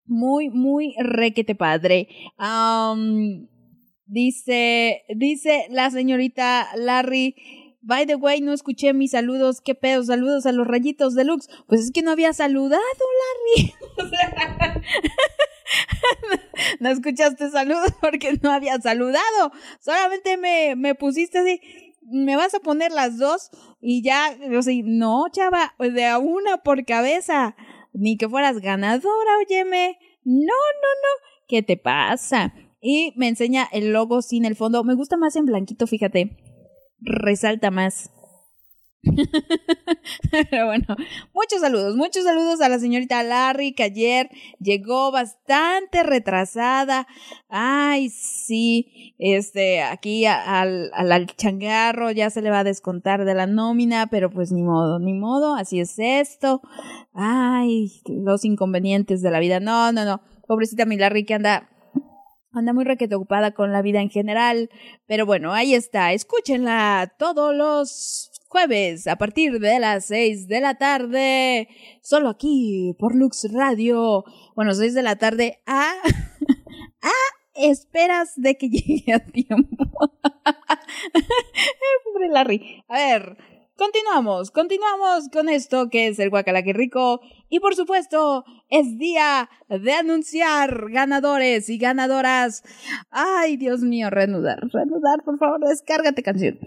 [0.05, 2.09] muy, muy requete padre.
[4.07, 7.35] Dice, dice la señorita Larry.
[7.89, 9.63] By the way, no escuché mis saludos.
[9.63, 10.05] ¿Qué pedo?
[10.05, 11.49] Saludos a los rayitos deluxe.
[11.67, 12.83] Pues es que no había saludado,
[13.57, 13.73] Larry.
[13.99, 14.77] O sea,
[16.81, 19.53] no escuchaste saludos porque no había saludado.
[19.81, 21.63] Solamente me, me pusiste así.
[22.03, 26.59] Me vas a poner las dos y ya, o sea, no, chava, de a una
[26.59, 27.57] por cabeza.
[27.95, 29.99] Ni que fueras ganadora, óyeme.
[30.25, 31.47] No, no, no.
[31.49, 32.53] ¿Qué te pasa?
[32.83, 34.85] Y me enseña el logo sin el fondo.
[34.85, 36.48] Me gusta más en blanquito, fíjate
[37.01, 38.11] resalta más.
[40.51, 40.97] Pero bueno,
[41.33, 44.29] muchos saludos, muchos saludos a la señorita Larry que ayer
[44.59, 47.07] llegó bastante retrasada.
[47.49, 53.47] Ay, sí, este, aquí al, al changarro ya se le va a descontar de la
[53.47, 56.61] nómina, pero pues ni modo, ni modo, así es esto.
[57.15, 59.61] Ay, los inconvenientes de la vida.
[59.61, 60.21] No, no, no.
[60.47, 61.69] Pobrecita mi Larry que anda
[62.53, 64.71] Anda muy requete ocupada con la vida en general.
[65.07, 66.13] Pero bueno, ahí está.
[66.13, 71.69] Escúchenla todos los jueves a partir de las 6 de la tarde.
[72.03, 74.25] Solo aquí por Lux Radio.
[74.55, 75.93] Bueno, 6 de la tarde a...
[77.03, 77.11] a
[77.59, 79.77] esperas de que llegue a tiempo.
[82.05, 82.85] Pobre Larry.
[82.89, 83.37] A ver,
[83.79, 87.21] continuamos, continuamos con esto que es el guacalaque rico.
[87.49, 92.63] Y por supuesto, es día de anunciar ganadores y ganadoras.
[93.11, 96.59] Ay, Dios mío, reanudar, reanudar, por favor, descárgate canción.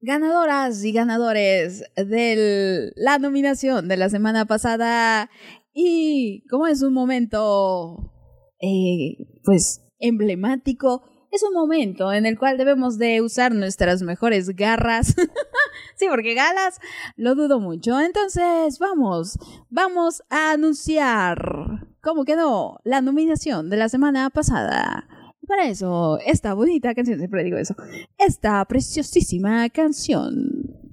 [0.00, 5.30] Ganadoras y ganadores de la nominación de la semana pasada.
[5.72, 8.12] Y como es un momento,
[8.60, 15.14] eh, pues, emblemático, es un momento en el cual debemos de usar nuestras mejores garras.
[15.96, 16.80] sí, porque galas
[17.16, 18.00] lo dudo mucho.
[18.00, 19.38] Entonces, vamos,
[19.70, 25.06] vamos a anunciar cómo quedó la nominación de la semana pasada.
[25.46, 27.74] Para eso, esta bonita canción, siempre digo eso,
[28.18, 30.87] esta preciosísima canción.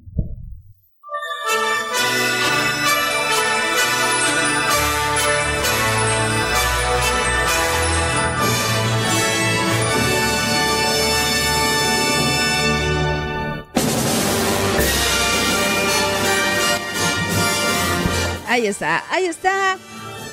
[18.55, 19.77] Ahí está, ahí está.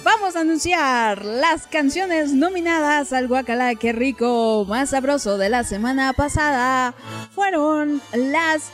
[0.04, 6.12] Vamos a anunciar las canciones nominadas al Guacala Qué Rico más sabroso de la semana
[6.12, 6.94] pasada.
[7.34, 8.70] Fueron las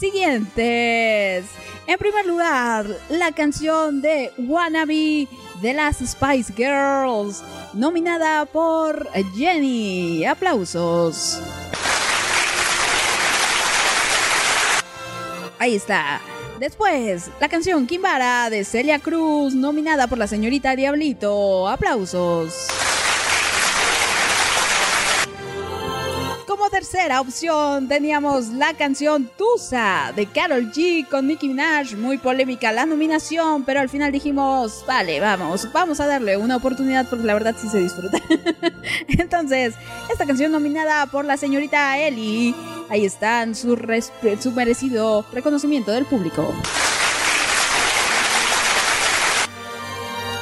[0.00, 1.44] siguientes.
[1.86, 5.28] En primer lugar, la canción de Wannabe
[5.60, 7.42] de las Spice Girls,
[7.74, 10.24] nominada por Jenny.
[10.24, 11.42] Aplausos.
[15.58, 16.18] Ahí está.
[16.58, 21.68] Después, la canción Kimbara de Celia Cruz, nominada por la señorita Diablito.
[21.68, 22.95] Aplausos.
[26.70, 32.84] Tercera opción teníamos la canción Tusa de Carol G con Nicki Minaj, muy polémica la
[32.84, 37.54] nominación, pero al final dijimos, vale, vamos, vamos a darle una oportunidad porque la verdad
[37.56, 38.18] sí se disfruta.
[39.08, 39.74] Entonces,
[40.10, 42.54] esta canción nominada por la señorita Ellie,
[42.88, 43.78] ahí están su,
[44.40, 46.52] su merecido reconocimiento del público.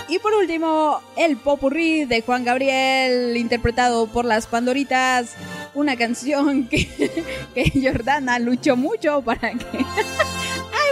[0.09, 5.35] Y por último, el popurrí de Juan Gabriel, interpretado por las Pandoritas.
[5.75, 9.85] Una canción que, Jordana luchó mucho para que.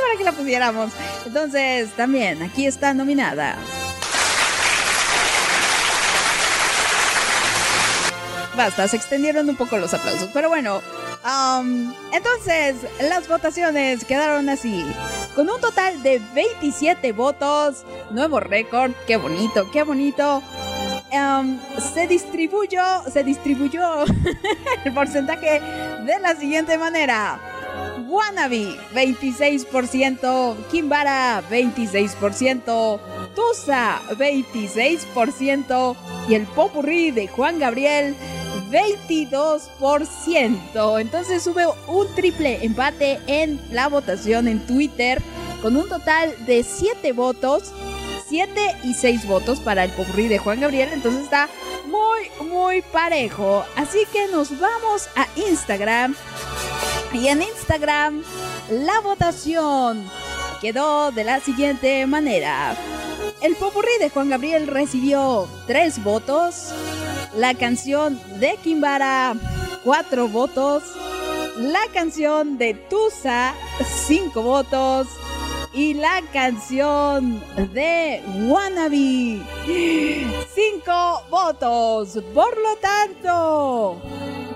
[0.02, 0.92] Para que la pusiéramos.
[1.24, 3.56] Entonces, también aquí está nominada.
[8.56, 10.28] Basta, se extendieron un poco los aplausos.
[10.34, 10.82] Pero bueno,
[11.22, 14.84] am, entonces las votaciones quedaron así.
[15.34, 20.42] Con un total de 27 votos, nuevo récord, qué bonito, qué bonito.
[21.12, 21.60] Am,
[21.94, 22.82] se distribuyó,
[23.12, 24.04] se distribuyó
[24.84, 25.60] el porcentaje
[26.06, 27.38] de la siguiente manera.
[28.08, 33.00] Wannabe 26%, Kimbara 26%,
[33.34, 35.96] Tusa 26%
[36.28, 38.14] y el Popurrí de Juan Gabriel
[38.70, 41.00] 22%.
[41.00, 45.22] Entonces sube un triple empate en la votación en Twitter
[45.60, 47.72] con un total de 7 votos.
[48.32, 51.50] 7 y 6 votos para el popurrí de Juan Gabriel, entonces está
[51.84, 53.62] muy, muy parejo.
[53.76, 56.16] Así que nos vamos a Instagram
[57.12, 58.22] y en Instagram
[58.70, 60.10] la votación
[60.62, 62.74] quedó de la siguiente manera.
[63.42, 66.72] El popurrí de Juan Gabriel recibió 3 votos.
[67.36, 69.34] La canción de Kimbara
[69.84, 70.84] 4 votos.
[71.58, 73.52] La canción de Tusa
[74.06, 75.06] 5 votos.
[75.74, 77.42] Y la canción
[77.72, 79.40] de Wannabe
[80.54, 82.18] 5 votos.
[82.34, 84.02] Por lo tanto,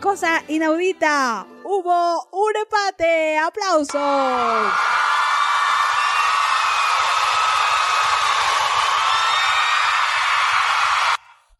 [0.03, 3.39] cosa inaudita, hubo un empate.
[3.39, 4.73] ¡Aplausos!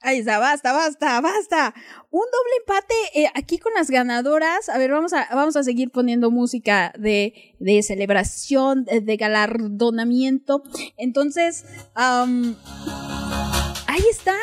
[0.07, 1.75] Ahí está, basta, basta, basta.
[2.11, 4.69] Un doble empate eh, aquí con las ganadoras.
[4.69, 10.63] A ver, vamos a, vamos a seguir poniendo música de, de celebración, de, galardonamiento.
[10.97, 12.45] Entonces, ahí
[14.11, 14.37] está,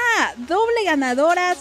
[0.47, 1.59] doble ganadoras.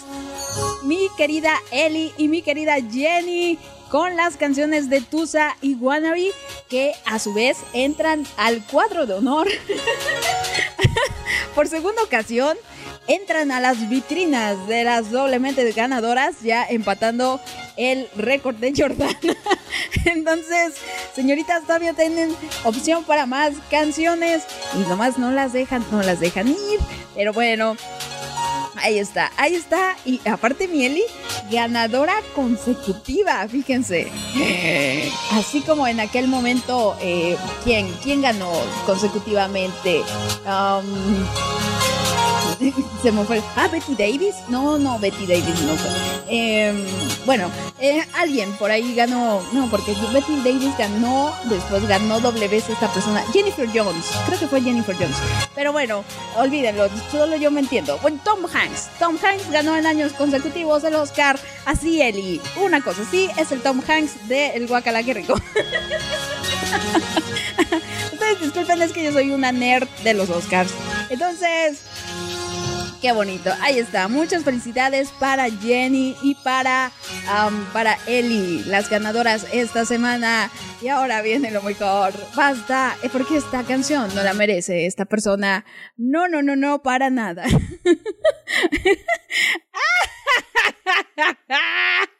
[0.84, 3.59] Mi querida Eli y mi querida Jenny
[3.92, 6.30] con las canciones de Tusa y Wannabe
[6.68, 9.48] que a su vez entran al cuadro de honor.
[11.55, 12.57] Por segunda ocasión,
[13.14, 17.40] entran a las vitrinas de las doblemente ganadoras, ya empatando
[17.76, 19.18] el récord de Jordana.
[20.04, 20.74] Entonces,
[21.14, 22.34] señoritas, todavía tienen
[22.64, 24.44] opción para más canciones
[24.74, 26.80] y nomás no las dejan, no las dejan ir.
[27.14, 27.76] Pero bueno,
[28.76, 29.96] ahí está, ahí está.
[30.04, 31.04] Y aparte, Mieli,
[31.50, 34.10] ganadora consecutiva, fíjense.
[35.32, 38.50] Así como en aquel momento, eh, ¿quién, ¿quién ganó
[38.86, 40.00] consecutivamente?
[40.46, 41.24] Um,
[43.03, 43.43] se me fue.
[43.57, 44.36] Ah, Betty Davis.
[44.49, 45.74] No, no, Betty Davis no.
[46.28, 46.72] Eh,
[47.26, 49.43] bueno, eh, alguien por ahí ganó.
[49.53, 51.32] No, porque Betty Davis ganó.
[51.45, 53.24] Después ganó doble vez esta persona.
[53.32, 54.07] Jennifer Jones.
[54.26, 55.16] Creo que fue Jennifer Jones.
[55.55, 56.05] Pero bueno,
[56.36, 56.88] olvídenlo.
[57.11, 57.99] Solo yo me entiendo.
[57.99, 58.88] Bueno, Tom Hanks.
[58.99, 61.38] Tom Hanks ganó en años consecutivos el Oscar.
[61.64, 62.40] Así, Eli.
[62.57, 65.03] Una cosa, sí, es el Tom Hanks de El Guacala.
[68.22, 70.72] Ustedes disculpen, es que yo soy una nerd de los Oscars.
[71.10, 71.82] Entonces,
[73.00, 73.50] qué bonito.
[73.60, 74.06] Ahí está.
[74.06, 76.92] Muchas felicidades para Jenny y para,
[77.28, 80.50] am, para Eli, las ganadoras esta semana.
[80.80, 82.12] Y ahora viene lo mejor.
[82.36, 82.96] Basta.
[83.02, 85.64] eh, Porque esta canción no la merece esta persona.
[85.96, 87.44] No, no, no, no, para nada.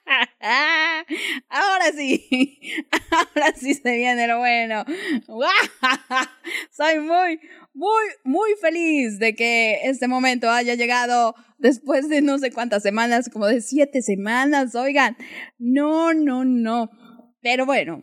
[1.49, 2.59] Ahora sí,
[3.11, 4.85] ahora sí se viene lo bueno.
[6.71, 7.41] Soy muy,
[7.75, 13.31] muy, muy feliz de que este momento haya llegado después de no sé cuántas semanas,
[13.33, 14.75] como de siete semanas.
[14.75, 15.17] Oigan,
[15.59, 16.91] no, no, no.
[17.41, 18.01] Pero bueno,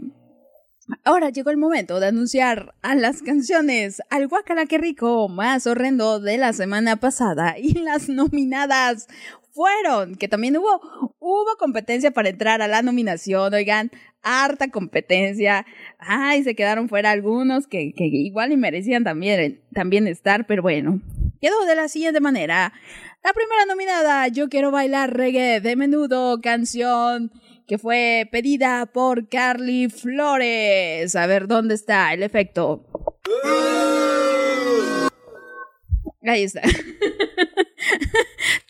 [1.04, 6.20] Ahora llegó el momento de anunciar a las canciones al Guacala que rico más horrendo
[6.20, 9.08] de la semana pasada y las nominadas
[9.52, 13.92] fueron, que también hubo, hubo competencia para entrar a la nominación, oigan,
[14.22, 15.66] harta competencia.
[15.98, 21.02] Ay, se quedaron fuera algunos que, que igual y merecían también, también estar, pero bueno,
[21.42, 22.74] quedó de la siguiente manera.
[23.24, 27.32] La primera nominada, Yo quiero bailar reggae de menudo, canción
[27.70, 31.16] que fue pedida por Carly Flores.
[31.16, 32.84] A ver, ¿dónde está el efecto?
[36.24, 36.62] Ahí está.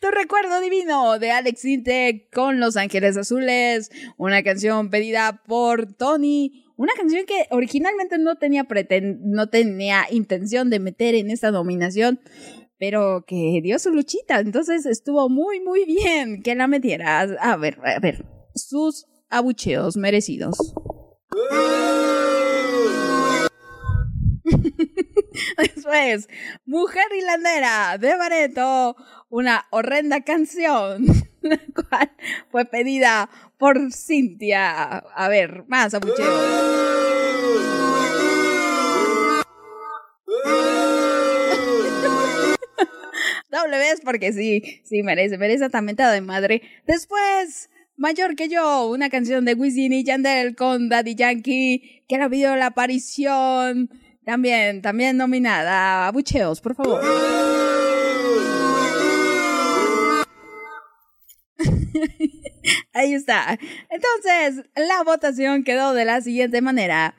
[0.01, 6.65] Tu recuerdo divino de Alex Intec con Los Ángeles Azules, una canción pedida por Tony,
[6.77, 12.19] una canción que originalmente no tenía preten- no tenía intención de meter en esta nominación,
[12.77, 17.19] pero que dio su luchita, entonces estuvo muy muy bien que la metiera.
[17.21, 20.55] A ver, a ver, sus abucheos merecidos.
[25.57, 26.27] Después,
[26.65, 28.95] Mujer Hilandera de Bareto,
[29.29, 31.05] una horrenda canción,
[31.41, 32.11] la cual
[32.51, 34.97] fue pedida por Cintia.
[34.97, 36.19] A ver, más abucheos.
[43.51, 46.61] Doble vez porque sí, sí, merece, merece mentada de madre.
[46.85, 47.69] Después,
[47.99, 52.55] Mayor que yo, una canción de Wisin y Yandel con Daddy Yankee, que era pidió
[52.55, 53.89] la aparición.
[54.29, 56.05] También, también nominada.
[56.05, 57.01] Abucheos, por favor.
[62.93, 63.57] Ahí está.
[63.89, 67.15] Entonces, la votación quedó de la siguiente manera.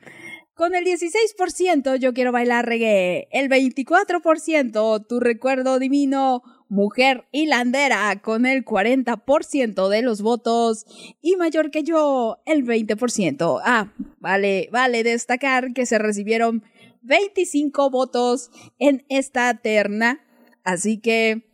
[0.53, 8.45] Con el 16% yo quiero bailar reggae, el 24% tu recuerdo divino, mujer hilandera con
[8.45, 10.85] el 40% de los votos
[11.21, 13.59] y mayor que yo el 20%.
[13.65, 16.63] Ah, vale, vale destacar que se recibieron
[17.01, 20.21] 25 votos en esta terna,
[20.63, 21.51] así que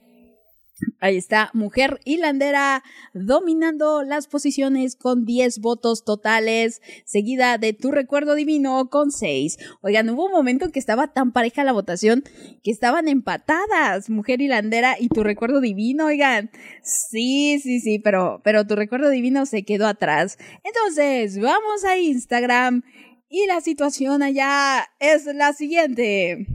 [1.00, 2.84] Ahí está, mujer hilandera
[3.14, 9.58] dominando las posiciones con 10 votos totales, seguida de tu recuerdo divino con 6.
[9.82, 12.24] Oigan, hubo un momento en que estaba tan pareja la votación
[12.64, 16.52] que estaban empatadas, mujer hilandera y tu recuerdo divino, oigan.
[16.84, 20.38] Sí, sí, sí, pero, pero tu recuerdo divino se quedó atrás.
[20.64, 22.84] Entonces, vamos a Instagram
[23.30, 26.48] y la situación allá es la siguiente.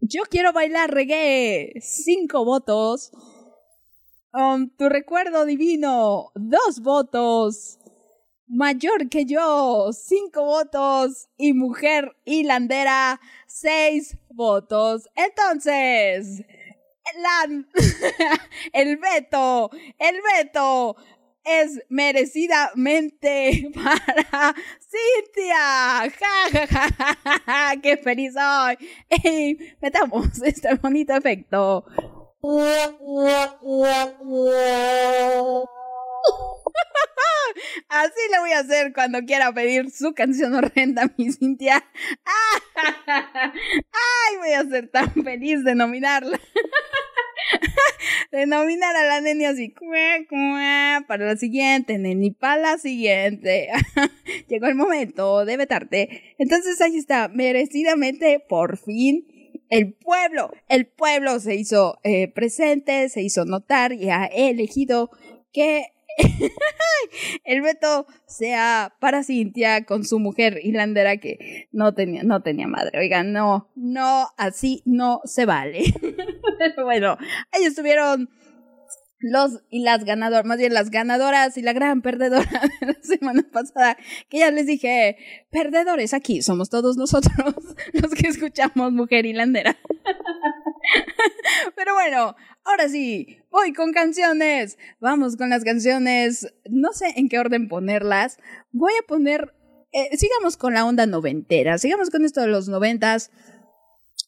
[0.00, 3.12] Yo quiero bailar reggae, 5 votos.
[4.32, 7.78] Um, tu recuerdo divino, dos votos.
[8.46, 11.28] Mayor que yo, cinco votos.
[11.36, 15.08] Y mujer hilandera, seis votos.
[15.16, 16.44] Entonces,
[18.72, 20.96] el veto, el veto
[21.44, 26.10] es merecidamente para Cintia.
[26.10, 26.88] Ja, ja, ja,
[27.46, 28.76] ja, qué feliz soy.
[29.08, 31.84] Ey, metamos este bonito efecto.
[37.88, 41.84] Así le voy a hacer cuando quiera pedir su canción horrenda mi Cintia.
[43.92, 46.38] Ay, voy a ser tan feliz de nominarla.
[48.32, 49.74] De nominar a la neni así,
[51.06, 53.68] para la siguiente, neni, para la siguiente.
[54.48, 56.34] Llegó el momento de vetarte.
[56.38, 59.26] Entonces ahí está, merecidamente, por fin,
[59.68, 65.10] el pueblo, el pueblo se hizo eh, presente, se hizo notar y ha elegido
[65.52, 65.92] que
[67.44, 72.98] el veto sea para Cintia con su mujer hilandera que no tenía, no tenía madre.
[72.98, 75.82] Oigan, no, no, así no se vale.
[76.58, 77.16] Pero bueno,
[77.52, 78.28] ahí estuvieron
[79.20, 82.48] los y las ganadoras, más bien las ganadoras y la gran perdedora
[82.80, 83.96] de la semana pasada,
[84.28, 85.16] que ya les dije,
[85.50, 87.54] perdedores aquí somos todos nosotros
[87.92, 89.76] los que escuchamos Mujer Hilandera.
[91.76, 94.78] Pero bueno, ahora sí, voy con canciones.
[95.00, 96.52] Vamos con las canciones.
[96.70, 98.38] No sé en qué orden ponerlas.
[98.72, 99.54] Voy a poner.
[99.92, 101.78] eh, sigamos con la onda noventera.
[101.78, 103.30] Sigamos con esto de los noventas.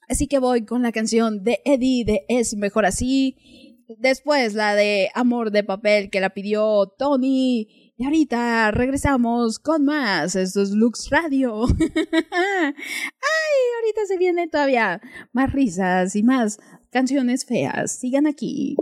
[0.08, 3.78] Así que voy con la canción de Eddie de Es Mejor Así.
[3.98, 7.81] Después la de Amor de Papel que la pidió Tony.
[8.02, 10.34] Y ahorita regresamos con más.
[10.34, 11.66] Esto es Lux Radio.
[11.78, 12.74] Ay,
[13.76, 15.00] ahorita se viene todavía
[15.32, 16.58] más risas y más
[16.90, 17.92] canciones feas.
[17.92, 18.74] Sigan aquí.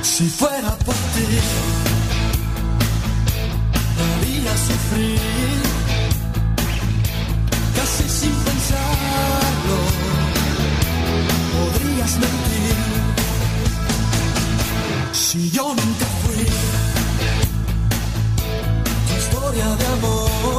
[0.00, 1.26] Si fuera por ti,
[4.00, 5.18] haría sufrir,
[15.12, 16.44] Si yo nunca fui
[19.06, 20.53] tu historia de amor,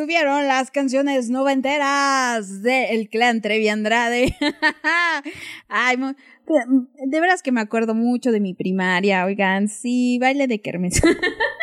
[0.00, 4.34] estuvieron las canciones noventeras del clan Trevi Andrade.
[5.68, 11.02] Ay, de, veras que me acuerdo mucho de mi primaria, oigan, sí, baile de kermes.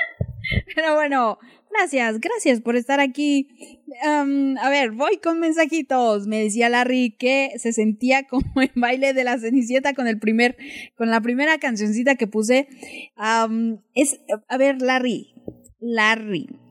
[0.76, 1.40] Pero bueno,
[1.72, 3.82] gracias, gracias por estar aquí.
[4.04, 6.28] A ver, voy con mensajitos.
[6.28, 10.58] Me decía Larry que se sentía como en baile de la Cenicienta con el primer,
[10.96, 12.68] con la primera cancioncita que puse.
[13.96, 15.34] Es, a ver, Larry,
[15.80, 16.67] Larry,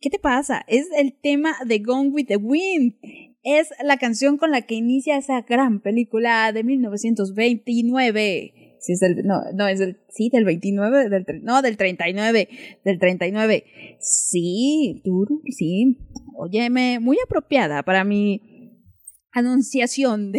[0.00, 0.64] ¿qué te pasa?
[0.68, 2.96] Es el tema de Gone with the Wind.
[3.42, 8.52] Es la canción con la que inicia esa gran película de 1929.
[8.80, 12.48] Sí, es del, no, no, es del, sí, del 29, del, no, del 39,
[12.84, 13.64] del 39.
[14.00, 15.98] Sí, duro, sí.
[16.36, 18.56] Óyeme, muy apropiada para mi
[19.36, 20.32] anunciación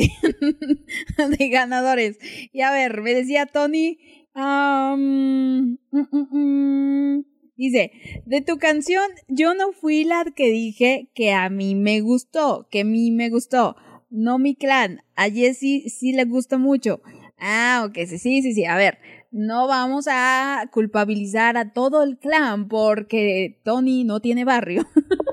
[1.40, 2.18] de, ganadores.
[2.52, 4.00] Y a ver, me decía Tony,
[4.34, 7.26] am, mm, mm, mm,
[7.58, 7.92] dice,
[8.26, 12.82] de tu canción, yo no fui la que dije que a mí me gustó, que
[12.82, 13.76] a mí me gustó.
[14.10, 17.02] No mi clan, a Jessie sí le gusta mucho.
[17.38, 18.66] Ah, ok, sí, sí, sí, sí.
[18.66, 19.00] A ver,
[19.32, 24.86] no vamos a culpabilizar a todo el clan porque Tony no tiene barrio.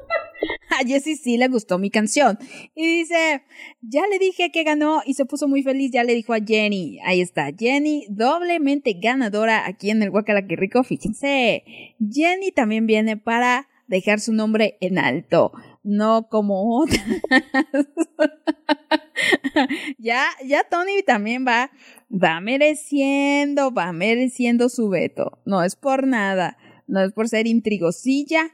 [0.81, 2.39] A Jessie sí le gustó mi canción.
[2.75, 3.43] Y dice,
[3.81, 6.99] ya le dije que ganó y se puso muy feliz, ya le dijo a Jenny.
[7.05, 11.65] Ahí está, Jenny, doblemente ganadora aquí en el Guacala que rico, fíjense.
[12.11, 15.53] Jenny también viene para dejar su nombre en alto,
[15.83, 17.05] no como otras.
[19.99, 21.71] ya, ya Tony también va,
[22.11, 25.39] va mereciendo, va mereciendo su veto.
[25.45, 26.57] No es por nada,
[26.87, 28.51] no es por ser intrigosilla,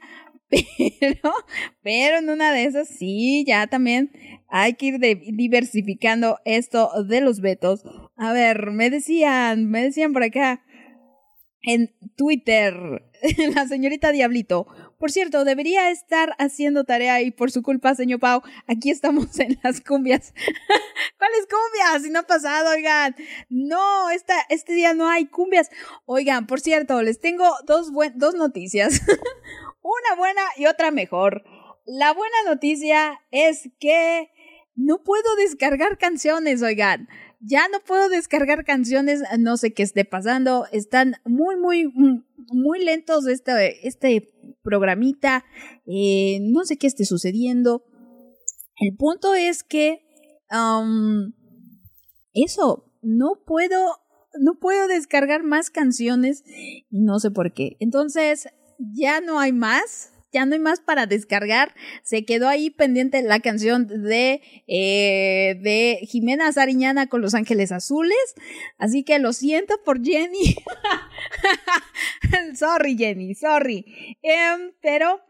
[0.99, 1.33] pero,
[1.81, 4.11] pero en una de esas sí, ya también
[4.49, 7.83] hay que ir diversificando esto de los vetos.
[8.17, 10.61] A ver, me decían, me decían por acá
[11.63, 12.73] en Twitter,
[13.55, 14.67] la señorita Diablito.
[14.97, 19.59] Por cierto, debería estar haciendo tarea y por su culpa, señor Pau, aquí estamos en
[19.63, 20.33] las cumbias.
[21.17, 22.03] ¿Cuáles cumbias?
[22.03, 23.15] Si no ha pasado, oigan.
[23.49, 25.69] No, esta, este día no hay cumbias.
[26.05, 29.01] Oigan, por cierto, les tengo dos, dos noticias.
[29.81, 31.43] Una buena y otra mejor.
[31.85, 34.29] La buena noticia es que
[34.75, 37.07] no puedo descargar canciones, oigan.
[37.39, 40.67] Ya no puedo descargar canciones, no sé qué esté pasando.
[40.71, 41.91] Están muy, muy,
[42.51, 44.31] muy lentos este, este
[44.63, 45.43] programita.
[45.87, 47.83] Eh, no sé qué esté sucediendo.
[48.77, 50.03] El punto es que
[50.49, 51.33] am,
[52.33, 53.97] eso, no puedo,
[54.39, 57.77] no puedo descargar más canciones y no sé por qué.
[57.79, 58.47] Entonces,
[58.93, 61.73] ya no hay más, ya no hay más para descargar.
[62.03, 68.35] Se quedó ahí pendiente la canción de, eh, de Jimena Sariñana con Los Ángeles Azules.
[68.77, 70.55] Así que lo siento por Jenny.
[72.55, 74.17] sorry, Jenny, sorry.
[74.21, 75.21] Em, pero,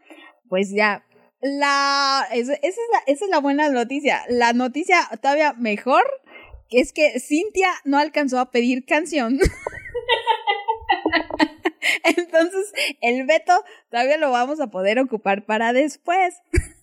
[0.48, 1.04] pues ya.
[1.40, 4.22] La, esa, es la, esa es la buena noticia.
[4.28, 6.04] La noticia todavía mejor
[6.70, 9.38] es que Cintia no alcanzó a pedir canción.
[12.04, 13.52] Entonces, el veto
[13.90, 16.34] todavía lo vamos a poder ocupar para después.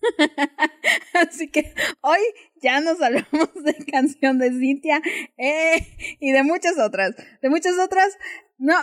[1.13, 2.19] Así que hoy
[2.61, 5.01] ya nos hablamos de canción de Cintia
[5.37, 5.87] eh,
[6.19, 7.15] y de muchas otras.
[7.41, 8.17] De muchas otras,
[8.57, 8.75] no,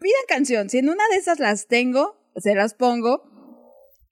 [0.00, 0.70] pidan canción.
[0.70, 3.22] Si en una de esas las tengo, se las pongo.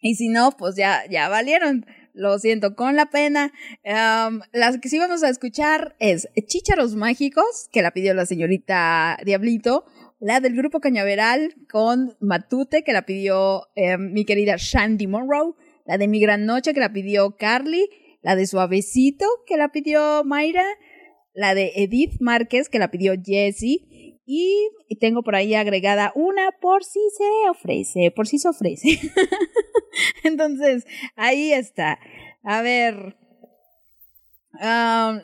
[0.00, 1.86] Y si no, pues ya, ya valieron.
[2.14, 3.52] Lo siento, con la pena.
[4.52, 9.84] Las que sí vamos a escuchar es Chícharos Mágicos, que la pidió la señorita Diablito.
[10.20, 15.54] La del grupo Cañaveral con Matute, que la pidió em, mi querida Shandy Monroe.
[15.86, 17.90] La de Mi Gran Noche, que la pidió Carly.
[18.22, 20.64] La de Suavecito, que la pidió Mayra.
[21.34, 23.88] La de Edith Márquez, que la pidió Jessie.
[24.26, 24.70] Y,
[25.00, 28.98] tengo por ahí agregada una por si se ofrece, por si se ofrece.
[30.24, 31.98] Entonces, ahí está.
[32.42, 33.16] A ver.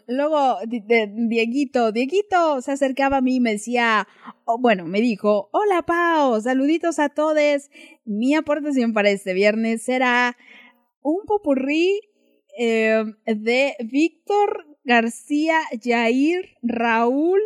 [0.08, 4.08] Luego, Dieguito, Dieguito se acercaba a mí y me decía,
[4.44, 7.70] oh, bueno, me dijo, hola Pau, saluditos a todos.
[8.04, 10.36] Mi aportación para este viernes será
[11.00, 12.00] un popurrí
[12.58, 17.40] eh, de Víctor García Yair Raúl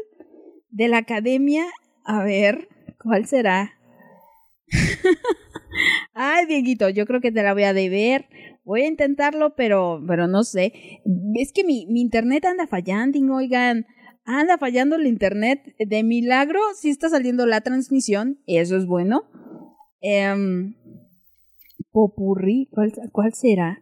[0.74, 1.64] de la Academia.
[2.04, 2.68] A ver,
[3.02, 3.72] ¿cuál será?
[6.14, 8.28] Ay, Dieguito, yo creo que te la voy a deber.
[8.64, 11.00] Voy a intentarlo, pero, pero no sé.
[11.34, 13.86] Es que mi, mi internet anda fallando, oigan.
[14.24, 15.60] Anda fallando el internet.
[15.78, 18.40] De milagro, sí está saliendo la transmisión.
[18.46, 19.24] Eso es bueno.
[20.00, 20.74] Em,
[21.92, 23.80] popurrí, ¿cuál, ¿cuál será?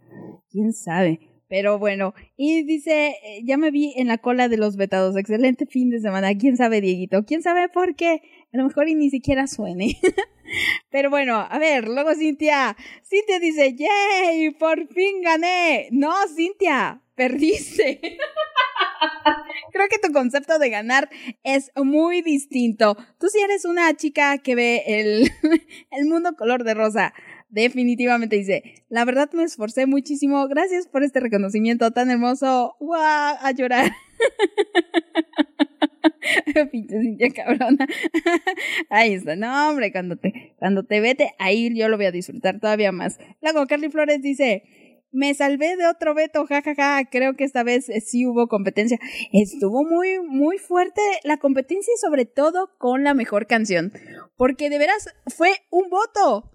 [0.51, 1.32] ¿Quién sabe?
[1.53, 5.15] Pero bueno, y dice, eh, ya me vi en la cola de los vetados.
[5.19, 6.35] Excelente fin de semana.
[6.35, 7.27] ¿Quién sabe, Dieguito?
[7.27, 8.23] ¿Quién sabe por qué?
[8.55, 10.01] A lo mejor y ni siquiera suene.
[10.91, 12.75] Pero bueno, a ver, luego Cintia.
[13.05, 14.49] Cintia dice, ¡yay!
[14.53, 15.89] ¡Por fin gané!
[15.91, 18.01] No, Cintia, perdiste.
[19.73, 21.11] Creo que tu concepto de ganar
[21.43, 22.97] es muy distinto.
[23.21, 25.31] Tú sí eres una chica que ve el,
[25.91, 27.13] el mundo color de rosa.
[27.53, 30.49] Definitivamente dice, la verdad me esforcé muchísimo.
[30.49, 32.77] Gracias por este reconocimiento tan hermoso.
[32.81, 33.37] ¡Guau!
[33.41, 33.93] A llorar.
[36.73, 37.87] Pinche Cintia cabrona.
[38.89, 39.37] ahí está.
[39.37, 43.19] No, hombre, cuando te, cuando te vete, ahí yo lo voy a disfrutar todavía más.
[43.43, 44.63] Luego, Carly Flores dice,
[45.11, 47.05] me salvé de otro veto, jajaja.
[47.11, 48.99] Creo que esta vez eh, sí hubo competencia.
[49.31, 53.93] Estuvo muy, muy fuerte la competencia y sobre todo con la mejor canción.
[54.39, 56.49] Porque de veras fue un voto.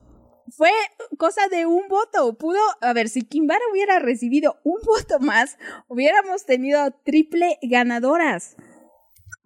[0.56, 0.72] Fue
[1.18, 2.38] cosa de un voto.
[2.38, 5.58] Pudo, a ver, si Kimbara hubiera recibido un voto más,
[5.88, 8.56] hubiéramos tenido triple ganadoras.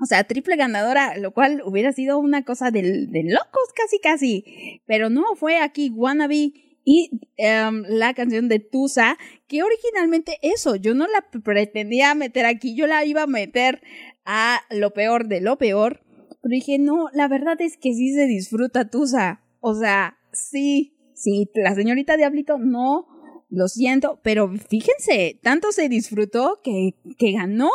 [0.01, 4.81] O sea, triple ganadora, lo cual hubiera sido una cosa de, de locos casi casi.
[4.87, 6.53] Pero no, fue aquí Wannabe
[6.83, 9.17] y em, la canción de Tusa,
[9.47, 13.81] que originalmente eso, yo no la pretendía meter aquí, yo la iba a meter
[14.25, 16.01] a lo peor de lo peor.
[16.41, 19.41] Pero dije, no, la verdad es que sí se disfruta Tusa.
[19.59, 23.07] O sea, sí, sí, la señorita Diablito no,
[23.51, 27.69] lo siento, pero fíjense, tanto se disfrutó que, que ganó.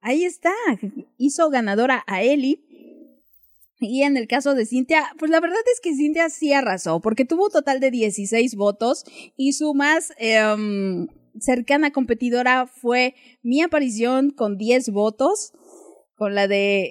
[0.00, 0.52] Ahí está,
[1.16, 2.64] hizo ganadora a Eli.
[3.80, 7.24] Y en el caso de Cintia, pues la verdad es que Cintia sí arrasó, porque
[7.24, 9.04] tuvo un total de 16 votos
[9.36, 11.06] y su más em,
[11.38, 15.52] cercana competidora fue mi aparición con 10 votos.
[16.18, 16.90] Con la de,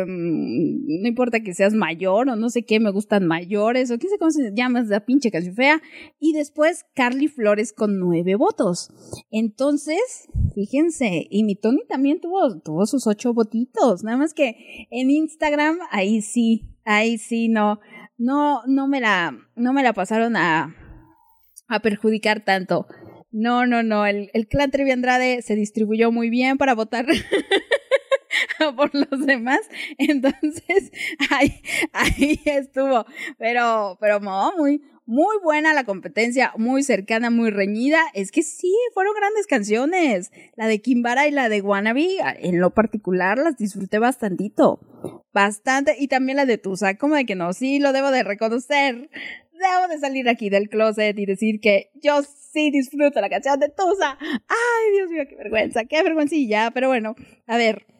[0.00, 4.10] em, no importa que seas mayor o no sé qué, me gustan mayores o quién
[4.10, 5.80] sé cómo se llama esa pinche canción fea.
[6.18, 8.90] Y después Carly Flores con 9 votos.
[9.30, 14.02] Entonces, fíjense, y mi Tony también tuvo, tuvo sus 8 votitos.
[14.02, 14.56] Nada más que
[14.90, 17.78] en Instagram, ahí sí, ahí sí, no,
[18.18, 20.74] no, no me la, no me la pasaron a,
[21.68, 22.88] a perjudicar tanto.
[23.30, 27.06] No, no, no, el, el clan Trevi Andrade se distribuyó muy bien para votar
[28.76, 29.60] por los demás.
[29.98, 30.92] Entonces,
[31.30, 33.06] ahí, estuvo.
[33.38, 38.00] Pero, pero muy, muy buena la competencia, muy cercana, muy reñida.
[38.14, 40.32] Es que sí, fueron grandes canciones.
[40.56, 44.80] La de Kimbara y la de Wannabe, en lo particular, las disfruté bastantito.
[45.32, 45.96] Bastante.
[45.98, 49.10] Y también la de Tusa, como de que no, sí, lo debo de reconocer.
[49.52, 53.68] Debo de salir aquí del closet y decir que yo sí disfruto la canción de
[53.68, 54.18] Tusa.
[54.20, 56.70] Ay, Dios mío, qué vergüenza, qué vergüencilla.
[56.72, 57.14] Pero bueno,
[57.46, 57.93] a ver.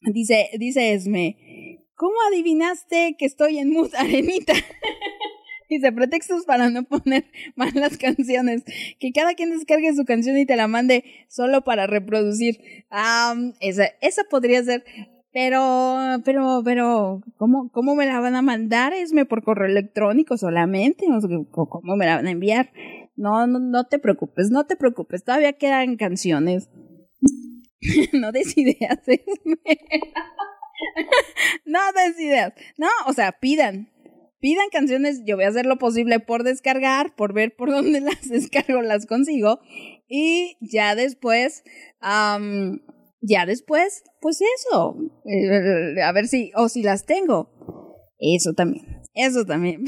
[0.00, 4.54] Dice, dice Esme, ¿cómo adivinaste que estoy en mood arenita?
[5.68, 8.64] Dice, pretextos para no poner malas canciones.
[8.98, 12.58] Que cada quien descargue su canción y te la mande solo para reproducir.
[12.90, 14.84] Ah, esa, esa podría ser.
[15.30, 18.94] Pero, pero, pero, ¿cómo, ¿cómo me la van a mandar?
[18.94, 21.04] ¿Esme por correo electrónico solamente?
[21.52, 22.72] ¿O cómo me la van a enviar?
[23.14, 25.22] No, no, no te preocupes, no te preocupes.
[25.22, 26.70] Todavía quedan canciones.
[28.12, 28.56] no des
[31.64, 32.52] no des ideas.
[32.76, 33.90] No, o sea, pidan.
[34.40, 38.28] Pidan canciones, yo voy a hacer lo posible por descargar, por ver por dónde las
[38.28, 39.60] descargo, las consigo.
[40.08, 41.64] Y ya después,
[42.00, 44.96] ya después, pues eso.
[45.24, 47.50] eh, a ver si, o si las tengo.
[48.18, 48.98] Eso también.
[49.14, 49.84] Eso también.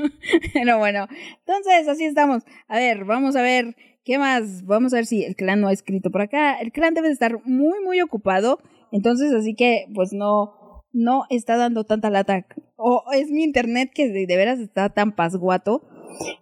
[0.52, 1.06] Pero bueno,
[1.38, 2.42] entonces así estamos.
[2.68, 4.64] A ver, vamos a ver qué más.
[4.64, 6.58] Vamos a ver si el clan no ha escrito por acá.
[6.58, 8.60] El clan debe de estar muy, muy ocupado.
[8.92, 12.46] Entonces, así que, pues no, no está dando tanta lata.
[12.76, 15.82] O es mi internet que de, veras está tan pasguato.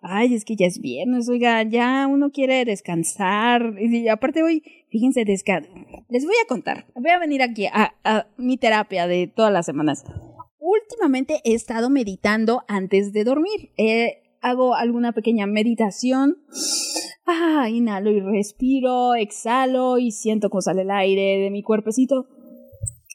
[0.02, 3.74] Ay, es que ya es viernes, oiga, ya uno quiere descansar.
[3.80, 5.62] Y aparte hoy, fíjense, desca
[6.10, 6.84] les voy a contar.
[6.94, 10.04] Voy a venir aquí a, a mi terapia de todas las semanas.
[10.58, 13.72] Últimamente he estado meditando antes de dormir.
[13.78, 16.36] Eh, hago alguna pequeña meditación.
[17.24, 22.26] Ah, inhalo y respiro, exhalo y siento cómo sale el aire de mi cuerpecito.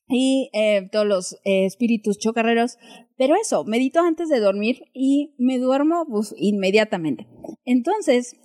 [0.10, 2.78] Y eh, todos los eh, espíritus chocarreros.
[3.18, 7.28] Pero eso, medito antes de dormir y me duermo pues, inmediatamente.
[7.66, 8.38] Entonces,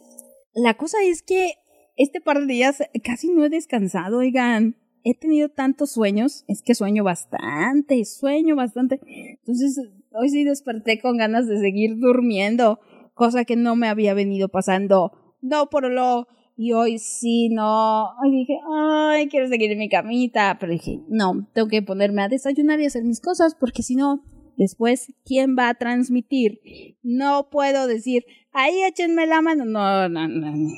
[0.54, 1.54] la cosa es que
[1.96, 4.76] este par de días casi no he descansado, oigan.
[5.04, 9.00] He tenido tantos sueños, es que sueño bastante, sueño bastante.
[9.40, 9.76] Entonces,
[10.14, 12.80] hoy sí desperté con ganas de seguir durmiendo,
[13.14, 15.12] cosa que no me había venido pasando.
[15.40, 16.26] No por lo.
[16.56, 18.04] Y hoy sí, no.
[18.22, 20.56] Hoy dije, ay, quiero seguir en mi camita.
[20.60, 24.22] Pero dije, no, tengo que ponerme a desayunar y hacer mis cosas, porque si no,
[24.56, 26.60] después, ¿quién va a transmitir?
[27.02, 29.64] No puedo decir, ahí échenme la mano.
[29.64, 30.50] No, no, no.
[30.52, 30.68] no.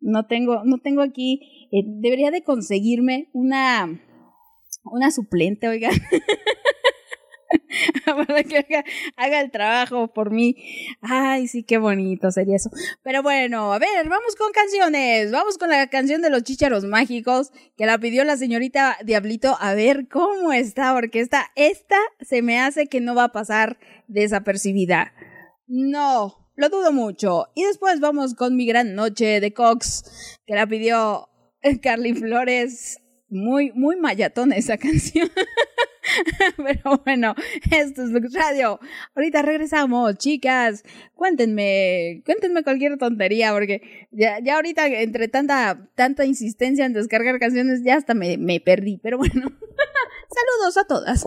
[0.00, 1.68] No tengo, no tengo aquí.
[1.72, 4.00] eh, debería de conseguirme una,
[4.84, 5.92] una suplente, oigan.
[8.04, 8.66] para que
[9.16, 10.56] haga, el trabajo por mí.
[11.00, 12.70] Ay, sí, qué bonito sería eso.
[13.02, 15.30] Pero bueno, a ver, vamos con canciones.
[15.30, 19.56] Vamos con la canción de los chícharos mágicos que la pidió la señorita Diablito.
[19.60, 23.78] A ver cómo está, porque esta, esta se me hace que no va a pasar
[24.06, 25.12] desapercibida.
[25.66, 27.48] No, lo dudo mucho.
[27.54, 31.28] Y después vamos con Mi Gran Noche de Cox, que la pidió
[31.82, 33.00] Carly Flores.
[33.30, 35.30] Muy, muy mayatona esa canción.
[36.56, 37.34] Pero bueno,
[37.70, 38.80] esto es Lux Radio.
[39.14, 40.82] Ahorita regresamos, chicas.
[41.14, 47.82] Cuéntenme, cuéntenme cualquier tontería, porque ya, ya ahorita entre tanta, tanta insistencia en descargar canciones,
[47.84, 48.98] ya hasta me, me perdí.
[49.02, 49.34] Pero bueno,
[50.30, 51.26] saludos a todas.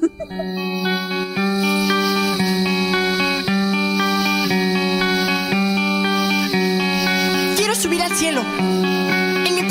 [7.57, 8.41] Quiero subir al cielo.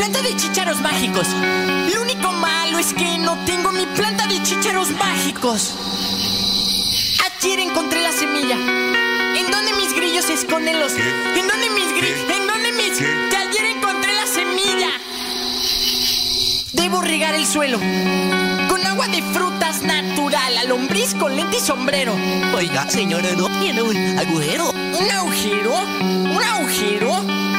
[0.00, 1.26] Planta de chícharos mágicos.
[1.92, 5.74] Lo único malo es que no tengo mi planta de chícharos mágicos.
[7.38, 8.56] Ayer encontré la semilla.
[8.56, 10.94] ¿En dónde mis grillos se esconden los?
[10.94, 12.30] ¿En dónde mis grillos?
[12.34, 12.96] ¿En dónde mis?
[12.96, 14.88] Que ayer encontré la semilla.
[16.72, 17.78] Debo regar el suelo.
[18.70, 22.16] Con agua de frutas natural, a lombriz con lente y sombrero.
[22.54, 24.70] Oiga, señora, ¿no tiene un agujero?
[24.70, 25.74] ¿Un agujero?
[25.74, 27.49] ¿Un agujero?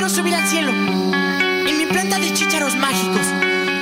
[0.00, 0.72] Quiero subir al cielo.
[0.72, 3.26] En mi planta de chícharos mágicos.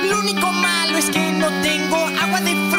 [0.09, 2.78] Lo único malo es que no tengo agua de frutas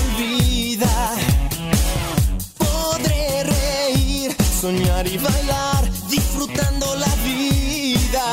[0.00, 1.16] olvida.
[2.58, 8.26] Podré reír, soñar y bailar, disfrutando la vida.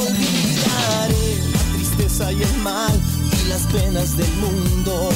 [0.00, 3.00] Olvidaré la tristeza y el mal
[3.40, 5.10] y las penas del mundo.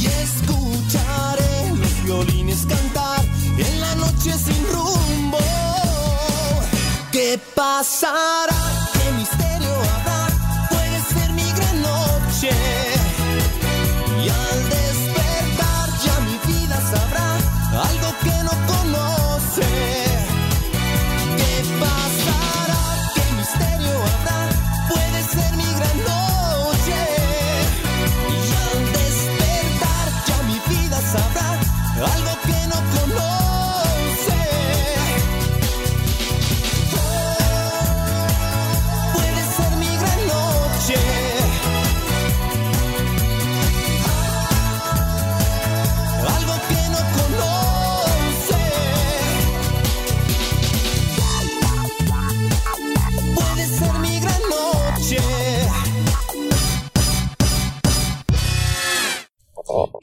[0.00, 3.24] Y escucharé los violines cantar
[3.58, 5.38] en la noche sin rumbo.
[7.12, 8.81] ¿Qué pasará?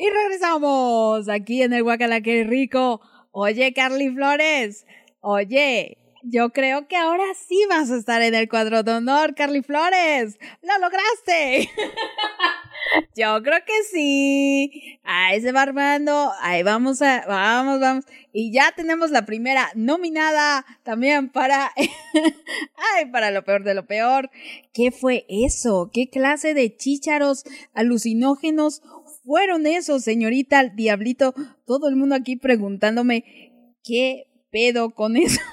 [0.02, 3.02] Y regresamos aquí en el Guacala, qué rico.
[3.32, 4.86] Oye, Carly Flores.
[5.20, 9.62] Oye, yo creo que ahora sí vas a estar en el cuadro de honor, Carly
[9.62, 10.40] Flores.
[10.62, 11.70] ¡Lo lograste!
[13.16, 15.00] Yo creo que sí.
[15.04, 16.32] Ahí se va armando.
[16.42, 18.06] Ahí vamos a, vamos, vamos.
[18.32, 24.30] Y ya tenemos la primera nominada también para, ay, para lo peor de lo peor.
[24.74, 25.90] ¿Qué fue eso?
[25.94, 27.44] ¿Qué clase de chícharos
[27.74, 28.82] alucinógenos
[29.30, 31.36] fueron esos, señorita Diablito?
[31.64, 35.40] Todo el mundo aquí preguntándome, ¿qué pedo con eso?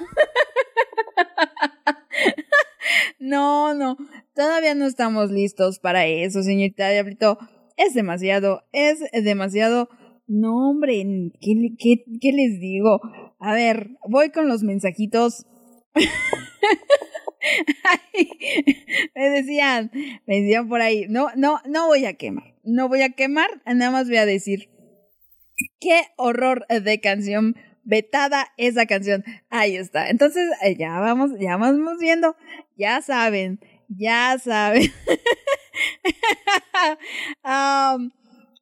[3.18, 3.96] No, no,
[4.36, 7.38] todavía no estamos listos para eso, señorita Diablito.
[7.76, 9.88] Es demasiado, es demasiado.
[10.28, 11.04] No, hombre,
[11.40, 13.00] ¿qué, qué, qué les digo?
[13.40, 15.44] A ver, voy con los mensajitos.
[19.14, 19.90] Me decían,
[20.26, 23.90] me decían por ahí, no, no, no voy a quemar, no voy a quemar, nada
[23.90, 24.70] más voy a decir,
[25.80, 31.98] qué horror de canción, vetada esa canción, ahí está, entonces eh, ya vamos, ya vamos
[32.00, 32.36] viendo,
[32.76, 34.90] ya saben, ya saben.
[37.44, 38.10] Um,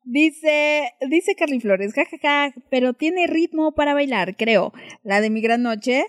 [0.05, 4.73] dice, dice Carly Flores, jajaja, pero tiene ritmo para bailar, creo.
[5.03, 6.05] La de mi gran noche,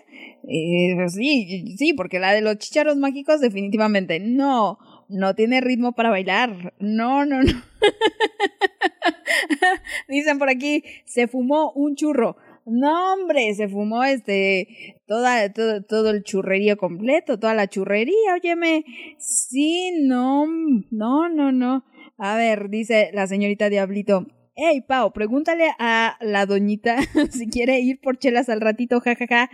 [0.48, 6.10] eh, sí, sí, porque la de los chicharos mágicos definitivamente no, no tiene ritmo para
[6.10, 6.74] bailar.
[6.78, 7.62] No, no, no.
[10.08, 12.36] Dicen por aquí, se fumó un churro.
[12.64, 18.84] No, hombre, se fumó este, toda, todo, todo el churrerío completo, toda la churrería, óyeme.
[19.18, 20.46] Sí, no,
[20.90, 21.84] no, no, no.
[22.18, 24.26] A ver, dice la señorita Diablito.
[24.58, 26.96] Hey, Pau, pregúntale a la doñita
[27.30, 29.50] si quiere ir por chelas al ratito, jajaja.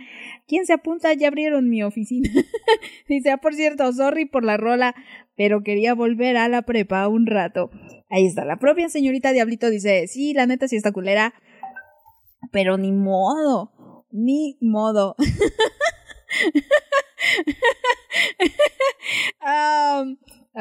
[0.47, 1.11] ¿Quién se apunta?
[1.11, 2.29] Ya abrieron mi oficina.
[3.09, 4.95] dice, ah, por cierto, sorry por la rola,
[5.35, 7.69] pero quería volver a la prepa un rato.
[8.09, 11.33] Ahí está, la propia señorita Diablito dice, sí, la neta sí está culera,
[12.53, 13.73] pero ni modo,
[14.09, 15.17] ni modo.
[19.41, 20.05] A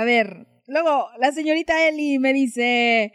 [0.05, 3.13] ver, luego la señorita Eli me dice,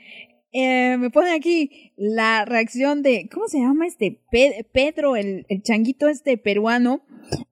[0.59, 4.19] eh, me pone aquí la reacción de, ¿cómo se llama este?
[4.31, 7.01] Pe- Pedro, el, el changuito este peruano.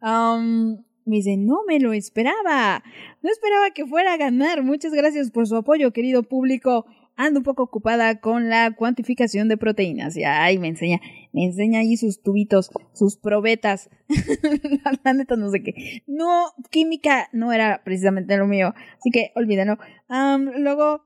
[0.02, 2.84] Um, me dice, no me lo esperaba.
[3.22, 4.64] No esperaba que fuera a ganar.
[4.64, 6.86] Muchas gracias por su apoyo, querido público.
[7.18, 10.18] Ando un poco ocupada con la cuantificación de proteínas.
[10.18, 11.00] Y ay, me enseña,
[11.32, 13.90] me enseña ahí sus tubitos, sus probetas.
[15.04, 16.02] la, neta no sé qué.
[16.08, 18.74] No, química no era precisamente lo mío.
[18.98, 19.78] Así que olvídenlo.
[20.10, 21.06] Am, luego,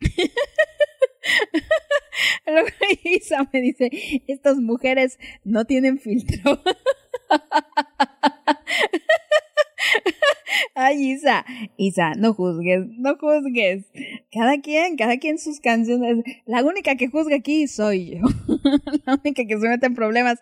[2.46, 2.68] luego
[3.04, 3.90] Isa me dice,
[4.26, 6.60] estas mujeres no tienen filtro.
[10.74, 11.44] Ay, Isa,
[11.76, 13.84] Isa, no juzgues, no juzgues.
[14.32, 16.24] Cada quien, cada quien sus canciones.
[16.46, 18.22] La única que juzga aquí soy yo.
[19.06, 20.40] La única que se mete en problemas.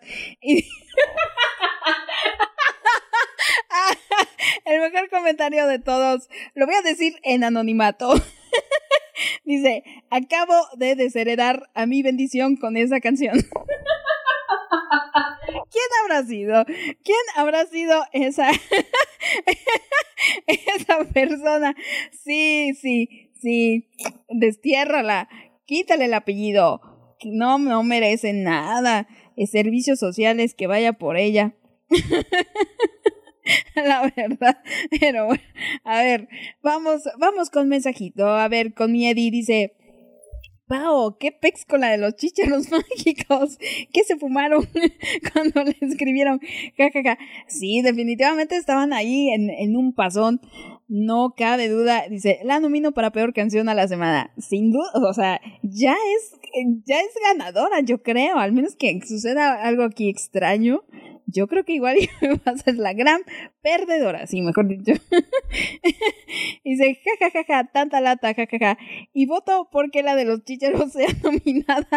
[4.65, 8.13] El mejor comentario de todos, lo voy a decir en anonimato.
[9.45, 13.35] Dice, acabo de desheredar a mi bendición con esa canción.
[15.71, 16.65] ¿Quién habrá sido?
[16.65, 18.49] ¿Quién habrá sido esa
[20.47, 21.75] esa persona?
[22.23, 23.89] Sí, sí, sí.
[24.29, 25.27] Destiérrala.
[25.65, 26.81] Quítale el apellido.
[27.23, 29.07] No, no merece nada.
[29.51, 31.55] Servicios sociales que vaya por ella.
[33.75, 34.57] La verdad.
[34.99, 35.43] Pero bueno,
[35.83, 36.27] a ver,
[36.61, 38.27] vamos, vamos con mensajito.
[38.27, 39.75] A ver, con mi Eddie dice.
[40.67, 43.57] Pao, qué pex con la de los chícharos mágicos.
[43.91, 44.67] ¿Qué se fumaron
[45.33, 46.39] cuando le escribieron?
[46.77, 47.17] Ja, ja, ja.
[47.47, 50.41] Sí, definitivamente estaban ahí en, en un pasón.
[50.87, 52.03] No cabe duda.
[52.07, 54.31] Dice, la nomino para peor canción a la semana.
[54.37, 56.38] Sin duda, o sea, ya es,
[56.85, 58.37] ya es ganadora, yo creo.
[58.37, 60.83] Al menos que suceda algo aquí extraño.
[61.31, 61.97] Yo creo que igual
[62.47, 63.21] va a ser la gran
[63.61, 64.93] perdedora, sí, mejor dicho.
[66.63, 68.77] Dice, ja, ja, ja, tanta lata, ja, ja.
[69.13, 71.87] Y voto porque la de los chicharos sea nominada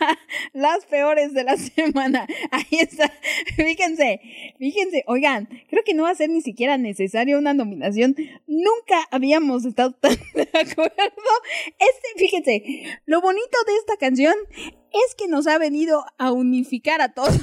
[0.00, 0.18] a
[0.52, 2.26] las peores de la semana.
[2.50, 3.12] Ahí está.
[3.56, 4.20] Fíjense,
[4.58, 8.14] fíjense, oigan, creo que no va a ser ni siquiera necesaria una nominación.
[8.46, 11.32] Nunca habíamos estado tan de acuerdo.
[11.78, 12.62] Este, fíjense,
[13.06, 17.38] lo bonito de esta canción es que nos ha venido a unificar a todos.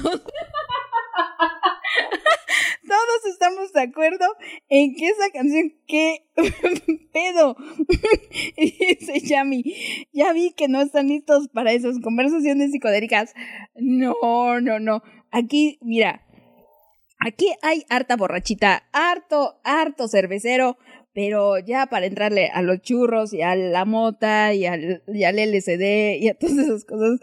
[2.86, 4.24] Todos estamos de acuerdo
[4.68, 6.24] en que esa canción, qué
[7.12, 7.56] pedo.
[8.56, 9.64] Dice Yami,
[10.12, 13.34] ya vi que no están listos para esas conversaciones psicodélicas.
[13.74, 15.02] No, no, no.
[15.32, 16.24] Aquí, mira,
[17.18, 20.78] aquí hay harta borrachita, harto, harto cervecero,
[21.16, 25.38] pero ya para entrarle a los churros y a la mota y al, y al
[25.38, 27.18] LCD y a todas esas cosas,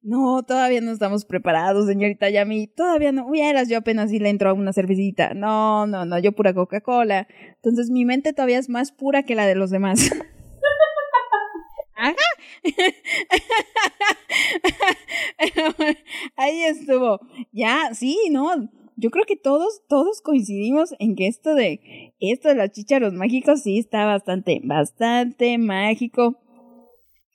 [0.00, 4.50] no, todavía no estamos preparados, señorita Yami, todavía no, eras yo apenas si le entro
[4.50, 8.92] a una cervecita, no, no, no, yo pura Coca-Cola, entonces mi mente todavía es más
[8.92, 10.08] pura que la de los demás.
[11.96, 12.14] Ajá.
[16.36, 17.20] Ahí estuvo.
[17.52, 22.54] Ya, sí, no yo creo que todos, todos coincidimos en que esto de, esto de
[22.54, 26.38] los chícharos mágicos sí está bastante, bastante mágico.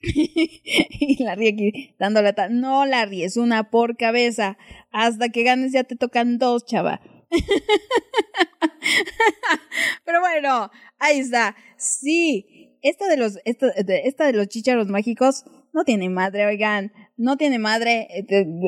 [0.00, 2.48] y Larry aquí dando lata.
[2.48, 4.56] No, Larry, es una por cabeza.
[4.90, 7.00] Hasta que ganes ya te tocan dos, chava.
[10.04, 11.56] Pero bueno, ahí está.
[11.76, 16.92] Sí, esta de los, esta, de, los chícharos mágicos no tiene madre, oigan.
[17.16, 18.08] No tiene madre.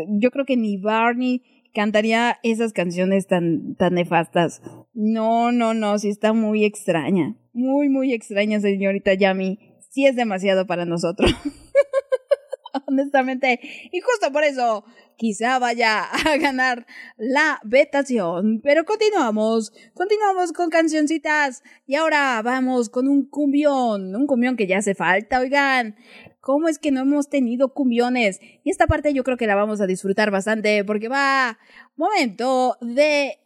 [0.08, 1.42] Yo creo que ni Barney
[1.74, 4.62] cantaría esas canciones tan, tan nefastas.
[4.92, 7.36] No, no, no, sí está muy extraña.
[7.52, 9.58] Muy, muy extraña, señorita Yami.
[9.90, 11.32] Sí es demasiado para nosotros.
[12.86, 13.60] Honestamente.
[13.92, 14.84] Y justo por eso
[15.16, 16.86] quizá vaya a ganar
[17.16, 18.60] la vetación.
[18.62, 21.62] Pero continuamos, continuamos con cancioncitas.
[21.86, 25.96] Y ahora vamos con un cumbión, un cumbión que ya hace falta, oigan.
[26.40, 28.40] ¿Cómo es que no hemos tenido cumbiones?
[28.64, 31.58] Y esta parte yo creo que la vamos a disfrutar bastante porque va
[31.96, 33.38] momento de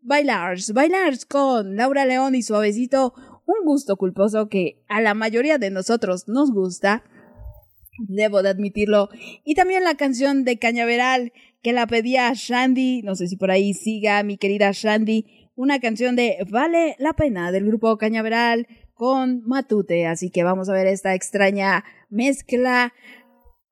[0.00, 3.14] bailar, bailar con Laura León y Suavecito,
[3.46, 7.02] un gusto culposo que a la mayoría de nosotros nos gusta.
[7.98, 9.08] Debo de admitirlo.
[9.44, 11.32] Y también la canción de Cañaveral
[11.62, 16.14] que la pedía Shandy, no sé si por ahí siga mi querida Shandy, una canción
[16.14, 20.06] de Vale la pena del grupo Cañaveral con Matute.
[20.06, 22.92] Así que vamos a ver esta extraña mezcla.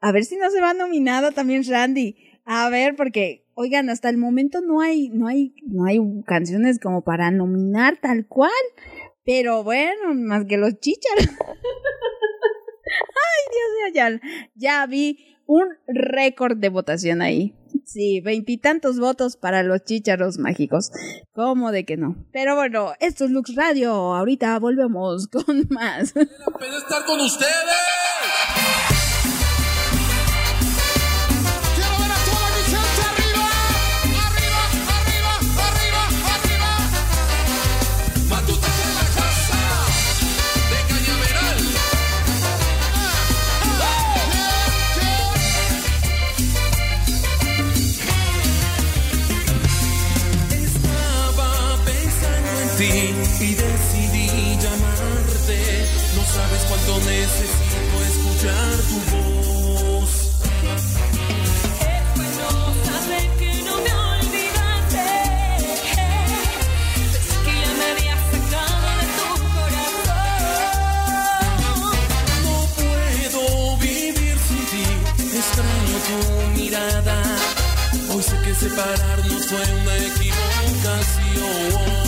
[0.01, 2.17] A ver si no se va nominada también Randy.
[2.45, 7.03] A ver, porque, oigan, hasta el momento no hay, no hay, no hay canciones como
[7.03, 8.51] para nominar tal cual.
[9.25, 11.29] Pero bueno, más que los chicharos.
[13.25, 14.21] Ay, Dios mío, ya,
[14.55, 17.55] ya vi un récord de votación ahí.
[17.85, 20.91] Sí, veintitantos votos para los chícharos mágicos.
[21.33, 22.17] ¿Cómo de que no?
[22.33, 23.93] Pero bueno, esto es Lux Radio.
[23.93, 26.13] Ahorita volvemos con más.
[26.13, 28.12] pena estar con ustedes.
[78.73, 82.02] Separarnos fue una equivocación.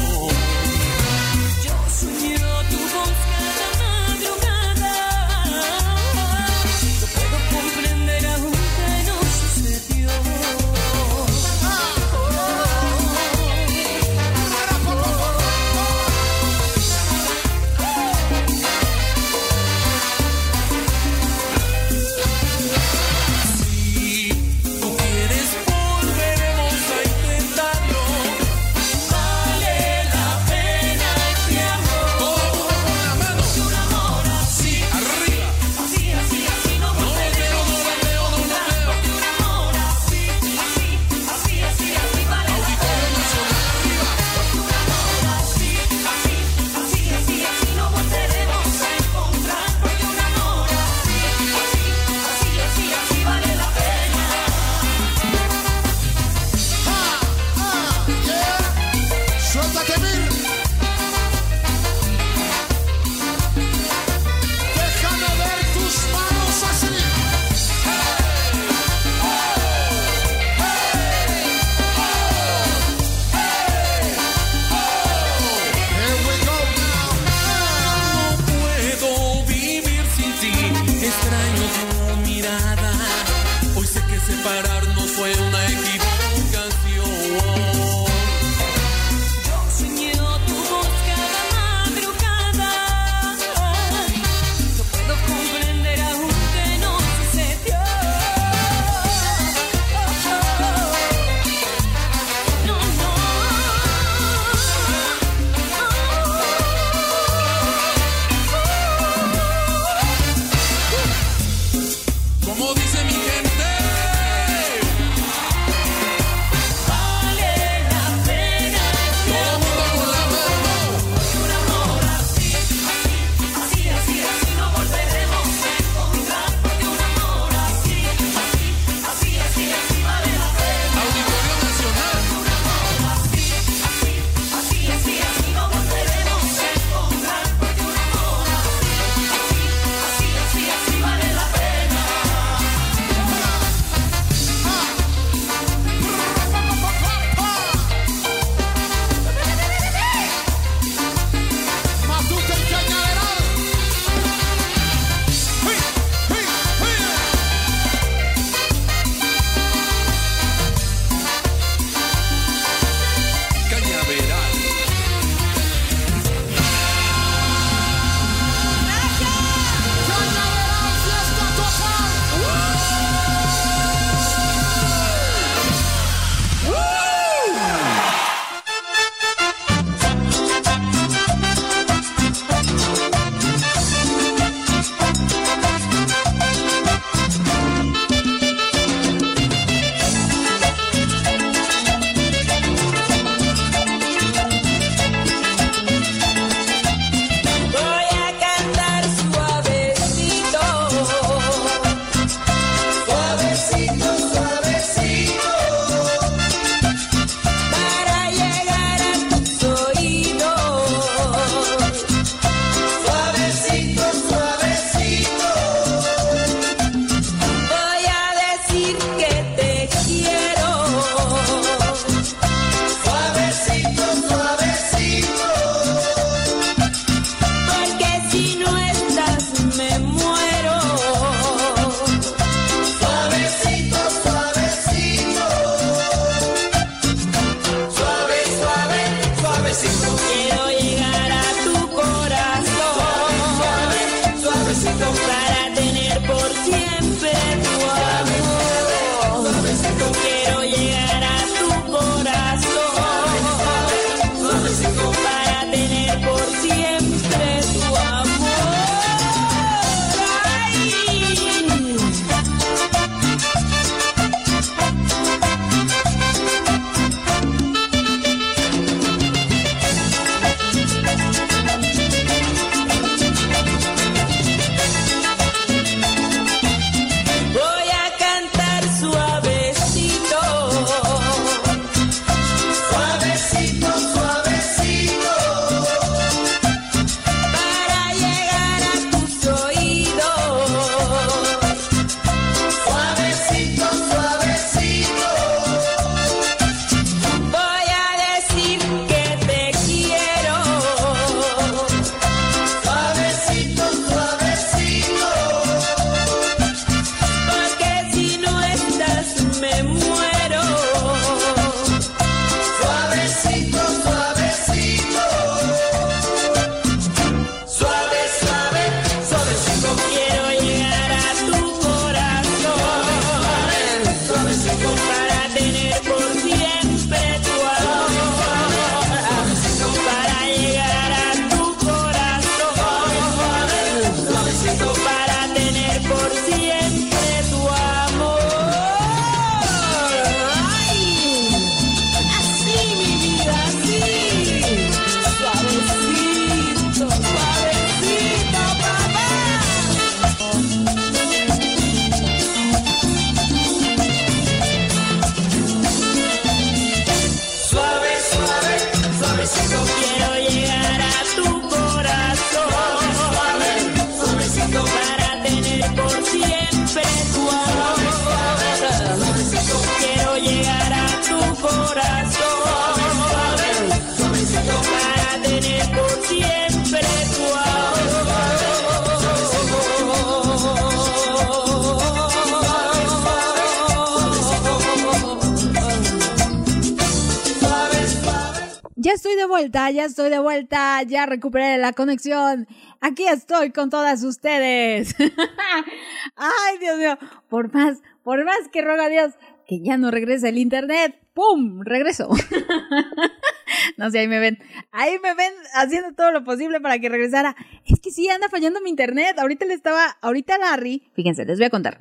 [389.15, 392.67] Estoy de vuelta, ya estoy de vuelta, ya recuperé la conexión.
[393.01, 395.15] Aquí estoy con todas ustedes.
[396.37, 397.19] Ay, Dios mío,
[397.49, 399.35] por más, por más que ruego a Dios
[399.67, 401.81] que ya no regrese el internet, ¡pum!
[401.83, 402.29] Regreso.
[403.97, 404.59] no sé, ahí me ven,
[404.93, 407.57] ahí me ven haciendo todo lo posible para que regresara.
[407.87, 409.39] Es que sí, anda fallando mi internet.
[409.39, 411.99] Ahorita le estaba, ahorita Larry, fíjense, les voy a contar.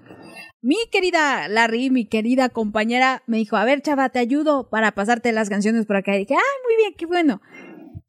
[0.64, 5.34] Mi querida Larry, mi querida compañera, me dijo, a ver, chava, te ayudo para pasarte
[5.34, 6.16] las canciones por acá.
[6.16, 7.42] Y dije, ay, muy bien, qué bueno.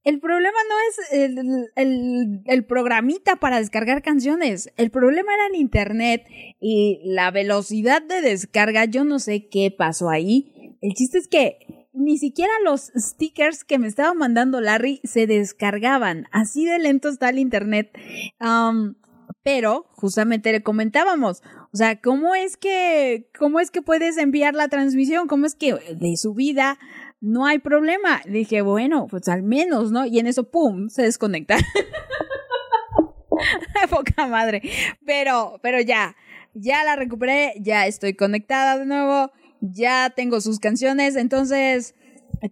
[0.05, 1.39] El problema no es el,
[1.75, 4.71] el- el programita para descargar canciones.
[4.77, 6.27] El problema era el internet
[6.61, 8.85] y la velocidad de descarga.
[8.85, 10.77] Yo no sé qué pasó ahí.
[10.81, 16.27] El chiste es que ni siquiera los stickers que me estaba mandando Larry se descargaban.
[16.31, 17.91] Así de lento está el internet.
[19.43, 21.43] Pero justamente le comentábamos,
[21.75, 25.27] o sea, ¿cómo es que cómo es que puedes enviar la transmisión?
[25.27, 26.79] ¿Cómo es que de su vida
[27.21, 28.23] no hay problema?
[28.27, 30.07] Le dije, bueno, pues al menos, ¿no?
[30.07, 31.57] Y en eso, ¡pum!, se desconecta.
[33.91, 34.63] Poca madre.
[35.05, 36.15] Pero, pero ya,
[36.55, 41.97] ya la recuperé, ya estoy conectada de nuevo, ya tengo sus canciones, entonces,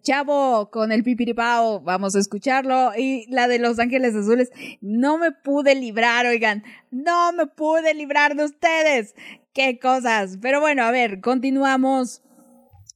[0.01, 2.93] chavo, con el pipiripao, vamos a escucharlo.
[2.97, 4.51] Y la de Los Ángeles Azules,
[4.81, 9.15] no me pude librar, oigan, no me pude librar de ustedes.
[9.53, 10.39] Qué cosas.
[10.41, 12.23] Pero bueno, a ver, continuamos.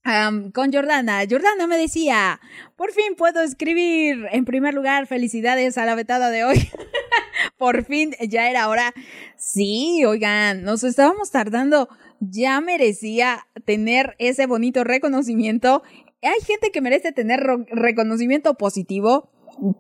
[0.08, 1.24] Am, con Jordana.
[1.28, 2.40] Jordana me decía,
[2.76, 4.26] por fin puedo escribir.
[4.30, 6.70] En primer lugar, felicidades a la vetada de hoy.
[7.58, 8.94] por fin, ya era hora.
[9.36, 11.88] Sí, oigan, nos estábamos tardando.
[12.20, 15.82] Ya merecía tener ese bonito reconocimiento.
[16.22, 17.40] Hay gente que merece tener
[17.70, 19.30] reconocimiento positivo,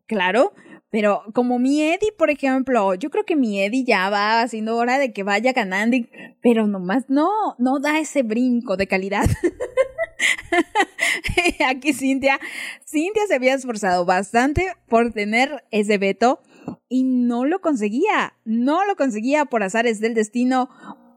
[0.06, 0.52] claro.
[0.90, 4.98] Pero como mi Eddie, por ejemplo, yo creo que mi Eddie ya va haciendo hora
[4.98, 5.96] de que vaya ganando,
[6.42, 9.24] pero nomás no, no da ese brinco de calidad.
[11.66, 12.38] Aquí Cintia,
[12.86, 16.40] Cintia se había esforzado bastante por tener ese veto
[16.88, 20.68] y no lo conseguía, no lo conseguía por azares del destino,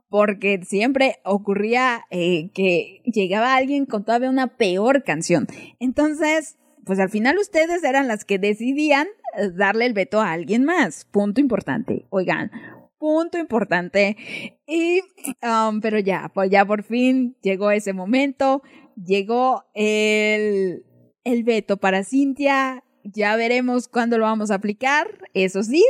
[0.10, 5.48] porque siempre ocurría eh, que llegaba alguien con todavía una peor canción.
[5.80, 9.08] Entonces, pues al final ustedes eran las que decidían
[9.38, 11.06] eh, darle el veto a alguien más.
[11.06, 12.08] Punto importante.
[12.10, 12.52] Oigan,
[12.98, 14.18] punto importante.
[14.66, 15.02] Y,
[15.44, 18.64] um, pero ya, pues ya por fin llegó ese momento.
[18.96, 20.84] Llegó el,
[21.24, 22.84] el veto para Cintia.
[23.04, 25.08] Ya veremos cuándo lo vamos a aplicar.
[25.34, 25.86] Eso sí,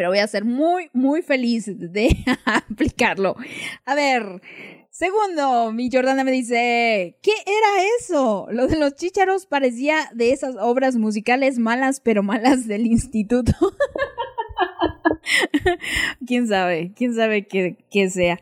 [0.00, 3.36] pero voy a ser muy, muy feliz de aplicarlo.
[3.84, 4.40] A ver,
[4.88, 8.46] segundo, mi Jordana me dice, ¿qué era eso?
[8.50, 13.52] Lo de los chícharos parecía de esas obras musicales malas, pero malas del instituto.
[16.26, 18.40] quién sabe, quién sabe qué, qué sea.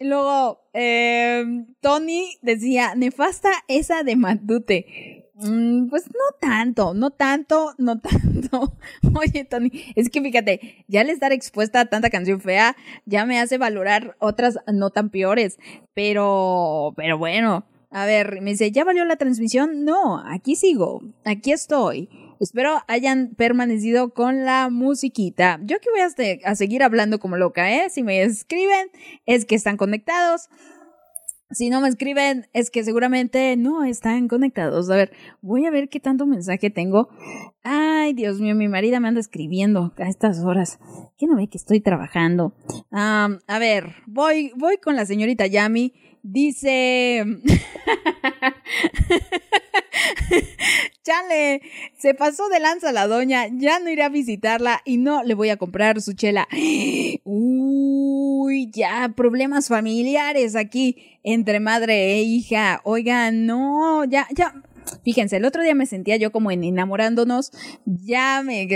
[0.00, 5.27] Luego, em, Tony decía, nefasta esa de Matute.
[5.40, 8.76] Mm, pues no tanto, no tanto, no tanto.
[9.14, 13.38] Oye, Tony, es que fíjate, ya al estar expuesta a tanta canción fea, ya me
[13.38, 15.58] hace valorar otras no tan peores.
[15.94, 19.84] Pero, pero bueno, a ver, me dice, ¿ya valió la transmisión?
[19.84, 22.08] No, aquí sigo, aquí estoy.
[22.40, 25.58] Espero hayan permanecido con la musiquita.
[25.62, 27.90] Yo aquí voy este- a seguir hablando como loca, ¿eh?
[27.90, 28.90] Si me escriben,
[29.26, 30.48] es que están conectados.
[31.50, 34.90] Si no me escriben, es que seguramente no están conectados.
[34.90, 37.08] A ver, voy a ver qué tanto mensaje tengo.
[37.62, 40.78] Ay, Dios mío, mi marido me anda escribiendo a estas horas.
[41.16, 42.52] ¿Qué no ve que estoy trabajando?
[42.90, 45.94] A ver, voy, voy con la señorita Yami.
[46.22, 47.24] Dice...
[51.02, 51.62] Chale,
[51.96, 55.48] se pasó de lanza la doña, ya no iré a visitarla y no le voy
[55.48, 56.46] a comprar su chela.
[57.24, 57.57] Uy,
[58.48, 62.80] uy, ya, problemas familiares aquí entre madre e hija.
[62.84, 64.54] Oigan, no, ya, ya.
[65.04, 67.52] Fíjense, el otro día me sentía yo como en enamorándonos,
[67.84, 68.66] ya me,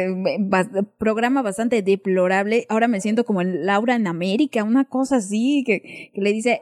[0.98, 6.10] programa bastante deplorable, ahora me siento como en Laura en América, una cosa así, que,
[6.12, 6.60] que le dice,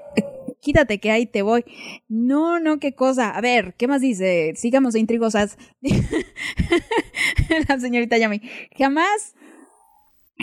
[0.61, 1.65] quítate que ahí te voy.
[2.09, 3.31] No, no, qué cosa.
[3.31, 4.53] A ver, ¿qué más dice?
[4.55, 5.59] Sigamos de intrigosas.
[7.69, 8.41] La señorita Yami,
[8.79, 9.35] jamás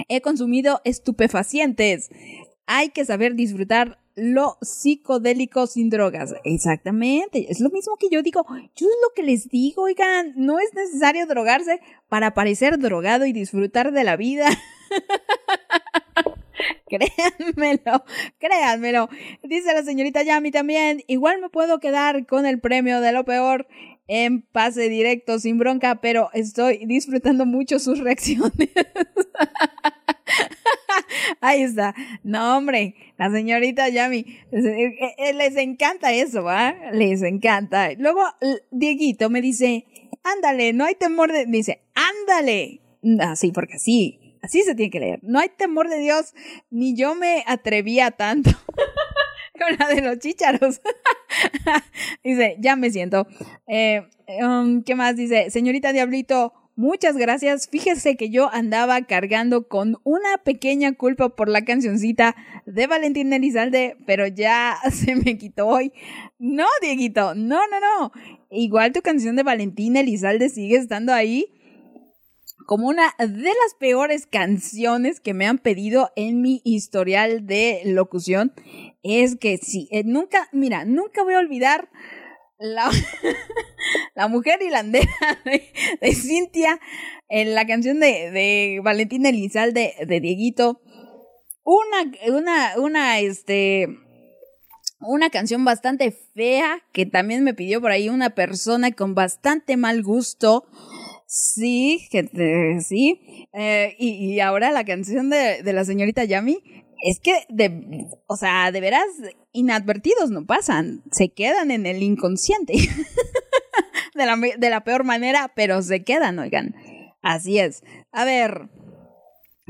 [0.10, 2.10] he consumido estupefacientes.
[2.68, 6.36] Hay que saber disfrutar lo psicodélico sin drogas.
[6.44, 7.48] Exactamente.
[7.50, 8.46] Es lo mismo que yo digo.
[8.76, 10.34] Yo es lo que les digo, oigan.
[10.36, 11.80] No es necesario drogarse
[12.10, 14.50] para parecer drogado y disfrutar de la vida.
[16.90, 18.04] Créanmelo,
[18.40, 19.10] créanmelo.
[19.44, 21.04] Dice la señorita Yami también.
[21.08, 23.68] Igual me puedo quedar con el premio de lo peor
[24.08, 28.70] en pase directo sin bronca, pero estoy disfrutando mucho sus reacciones.
[31.42, 31.96] Ahí está.
[32.24, 34.26] No, hombre, la señorita Yami.
[34.52, 36.76] Les encanta eso, ¿va?
[36.92, 37.92] Les encanta.
[37.98, 38.22] Luego,
[38.72, 39.86] Dieguito me dice,
[40.24, 41.46] ándale, no hay temor de...
[41.46, 42.82] Dice, ándale.
[43.20, 45.20] Así, porque así, así se tiene que leer.
[45.24, 46.34] No hay temor de Dios,
[46.70, 48.52] ni yo me atrevía tanto.
[49.60, 50.82] Con la de los chícharos.
[52.24, 53.28] Dice, ya me siento.
[53.68, 54.08] Eh,
[54.44, 55.50] um, ¿Qué más dice?
[55.50, 57.68] Señorita Diablito, muchas gracias.
[57.68, 62.36] Fíjese que yo andaba cargando con una pequeña culpa por la cancioncita
[62.66, 65.92] de Valentín Elizalde, pero ya se me quitó hoy.
[66.40, 68.12] No, Dieguito, no, no, no.
[68.50, 71.48] Igual tu canción de Valentín Elizalde sigue estando ahí
[72.68, 78.54] como una de las peores canciones que me han pedido en mi historial de locución.
[79.04, 81.90] Es que sí, eh, nunca, mira, nunca voy a olvidar
[82.60, 82.90] la,
[84.16, 85.10] la mujer hilandera
[85.46, 85.72] de,
[86.02, 86.80] de Cintia
[87.30, 90.82] en la canción de, de Valentín Elizalde de Dieguito.
[91.64, 93.88] Una, una, una, este,
[95.02, 100.02] una canción bastante fea que también me pidió por ahí una persona con bastante mal
[100.02, 100.66] gusto.
[101.28, 102.08] Sí,
[102.80, 103.48] sí.
[103.52, 108.36] Eh, y, y ahora la canción de, de la señorita Yami es que, de, o
[108.36, 109.06] sea, de veras,
[109.52, 112.74] inadvertidos no pasan, se quedan en el inconsciente.
[114.16, 116.76] de, la, de la peor manera, pero se quedan, oigan.
[117.22, 117.84] Así es.
[118.12, 118.70] A ver.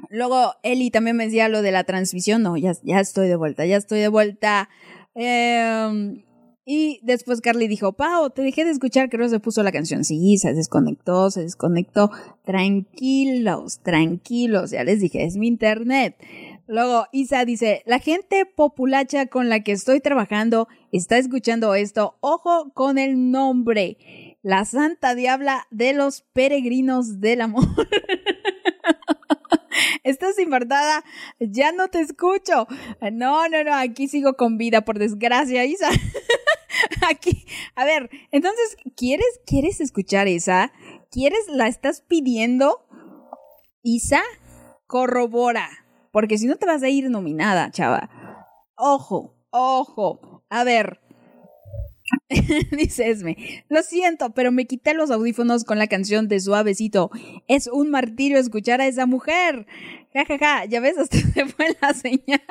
[0.10, 2.44] Luego Eli también me decía lo de la transmisión.
[2.44, 4.70] No, ya, ya estoy de vuelta, ya estoy de vuelta.
[5.16, 6.24] Eh,
[6.70, 10.04] y después Carly dijo, Pau, te dejé de escuchar, creo que se puso la canción.
[10.04, 12.12] Sí, se desconectó, se desconectó.
[12.44, 16.18] Tranquilos, tranquilos, ya les dije, es mi internet.
[16.68, 22.18] Luego Isa dice, la gente populacha con la que estoy trabajando está escuchando esto.
[22.20, 24.38] Ojo con el nombre.
[24.42, 27.64] La Santa Diabla de los Peregrinos del Amor.
[30.04, 31.04] Estás infartada,
[31.40, 32.68] ya no te escucho.
[33.12, 35.90] No, no, no, aquí sigo con vida, por desgracia, Isa.
[37.10, 37.46] Aquí,
[37.76, 40.72] a ver, entonces, ¿quieres, quieres escuchar esa?
[41.12, 42.86] ¿Quieres, la estás pidiendo?
[43.82, 44.22] Isa,
[44.86, 45.87] corrobora,
[46.18, 48.10] porque si no te vas a ir nominada, chava.
[48.76, 50.44] Ojo, ojo.
[50.50, 51.00] A ver,
[52.72, 57.12] Dice Esme, lo siento, pero me quité los audífonos con la canción de Suavecito.
[57.48, 59.68] Es un martirio escuchar a esa mujer.
[60.12, 62.42] Ja, ja, ja, ya ves, hasta se fue la señal.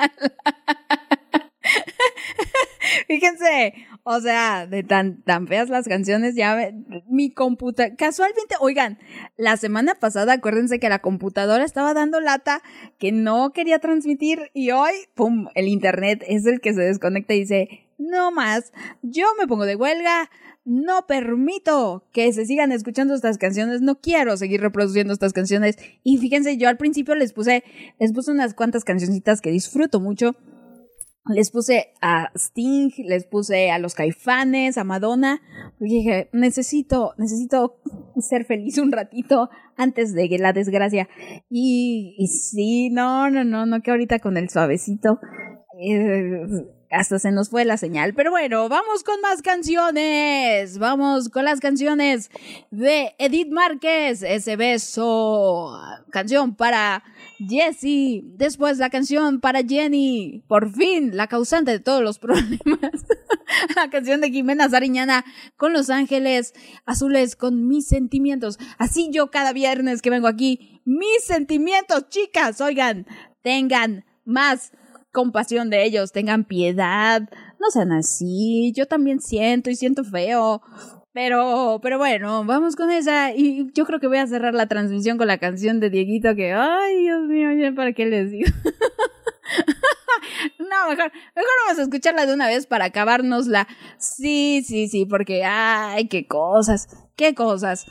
[3.06, 6.72] Fíjense, o sea, de tan, tan feas las canciones, ya
[7.08, 8.98] mi computadora, casualmente, oigan,
[9.36, 12.62] la semana pasada, acuérdense que la computadora estaba dando lata
[12.98, 17.40] que no quería transmitir y hoy, pum, el internet es el que se desconecta y
[17.40, 18.72] dice, no más,
[19.02, 20.30] yo me pongo de huelga,
[20.66, 25.76] no permito que se sigan escuchando estas canciones, no quiero seguir reproduciendo estas canciones.
[26.02, 27.62] Y fíjense, yo al principio les puse,
[28.00, 30.34] les puse unas cuantas cancioncitas que disfruto mucho.
[31.28, 35.40] Les puse a Sting, les puse a los Caifanes, a Madonna,
[35.78, 37.80] porque dije, necesito, necesito
[38.20, 41.08] ser feliz un ratito antes de la desgracia.
[41.50, 45.18] Y, y sí, no, no, no, no, que ahorita con el suavecito,
[45.80, 46.46] eh,
[46.96, 48.14] hasta se nos fue la señal.
[48.14, 50.78] Pero bueno, vamos con más canciones.
[50.78, 52.30] Vamos con las canciones
[52.70, 55.78] de Edith Márquez, ese beso.
[56.10, 57.04] Canción para
[57.38, 58.22] Jessie.
[58.24, 60.42] Después la canción para Jenny.
[60.48, 63.06] Por fin, la causante de todos los problemas.
[63.76, 65.24] la canción de Jimena Sariñana
[65.56, 66.54] con Los Ángeles
[66.86, 68.58] Azules, con mis sentimientos.
[68.78, 73.06] Así yo cada viernes que vengo aquí, mis sentimientos, chicas, oigan,
[73.42, 74.72] tengan más
[75.16, 77.22] compasión de ellos, tengan piedad,
[77.58, 80.60] no sean así, yo también siento y siento feo.
[81.14, 83.32] Pero, pero bueno, vamos con esa.
[83.32, 86.52] Y yo creo que voy a cerrar la transmisión con la canción de Dieguito que,
[86.52, 88.50] ay, Dios mío, ya para qué les digo.
[90.58, 93.68] No, mejor, mejor vamos a escucharla de una vez para acabárnosla.
[93.98, 97.86] Sí, sí, sí, porque, ay, qué cosas, qué cosas.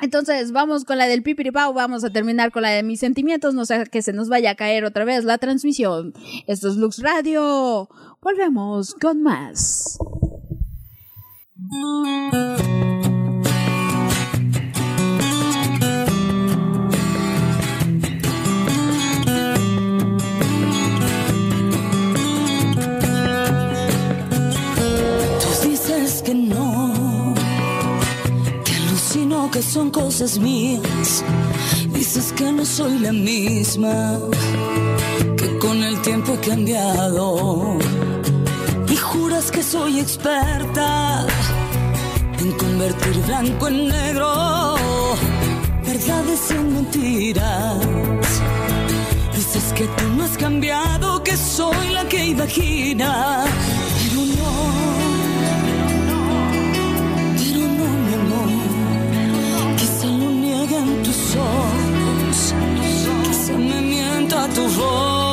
[0.00, 3.64] Entonces, vamos con la del pipiripau, vamos a terminar con la de mis sentimientos, no
[3.64, 6.12] sea que se nos vaya a caer otra vez la transmisión.
[6.46, 7.88] Esto es Lux Radio.
[8.20, 9.98] Volvemos con más.
[29.56, 31.24] Que son cosas mías.
[31.94, 34.18] Dices que no soy la misma,
[35.38, 37.78] que con el tiempo he cambiado.
[38.86, 41.26] Y juras que soy experta
[42.38, 44.74] en convertir blanco en negro,
[45.86, 47.78] verdades en mentiras.
[49.34, 53.46] Dices que tú no has cambiado, que soy la que imagina.
[61.36, 62.54] Ojos,
[63.26, 65.25] quizá me mienta tu voz,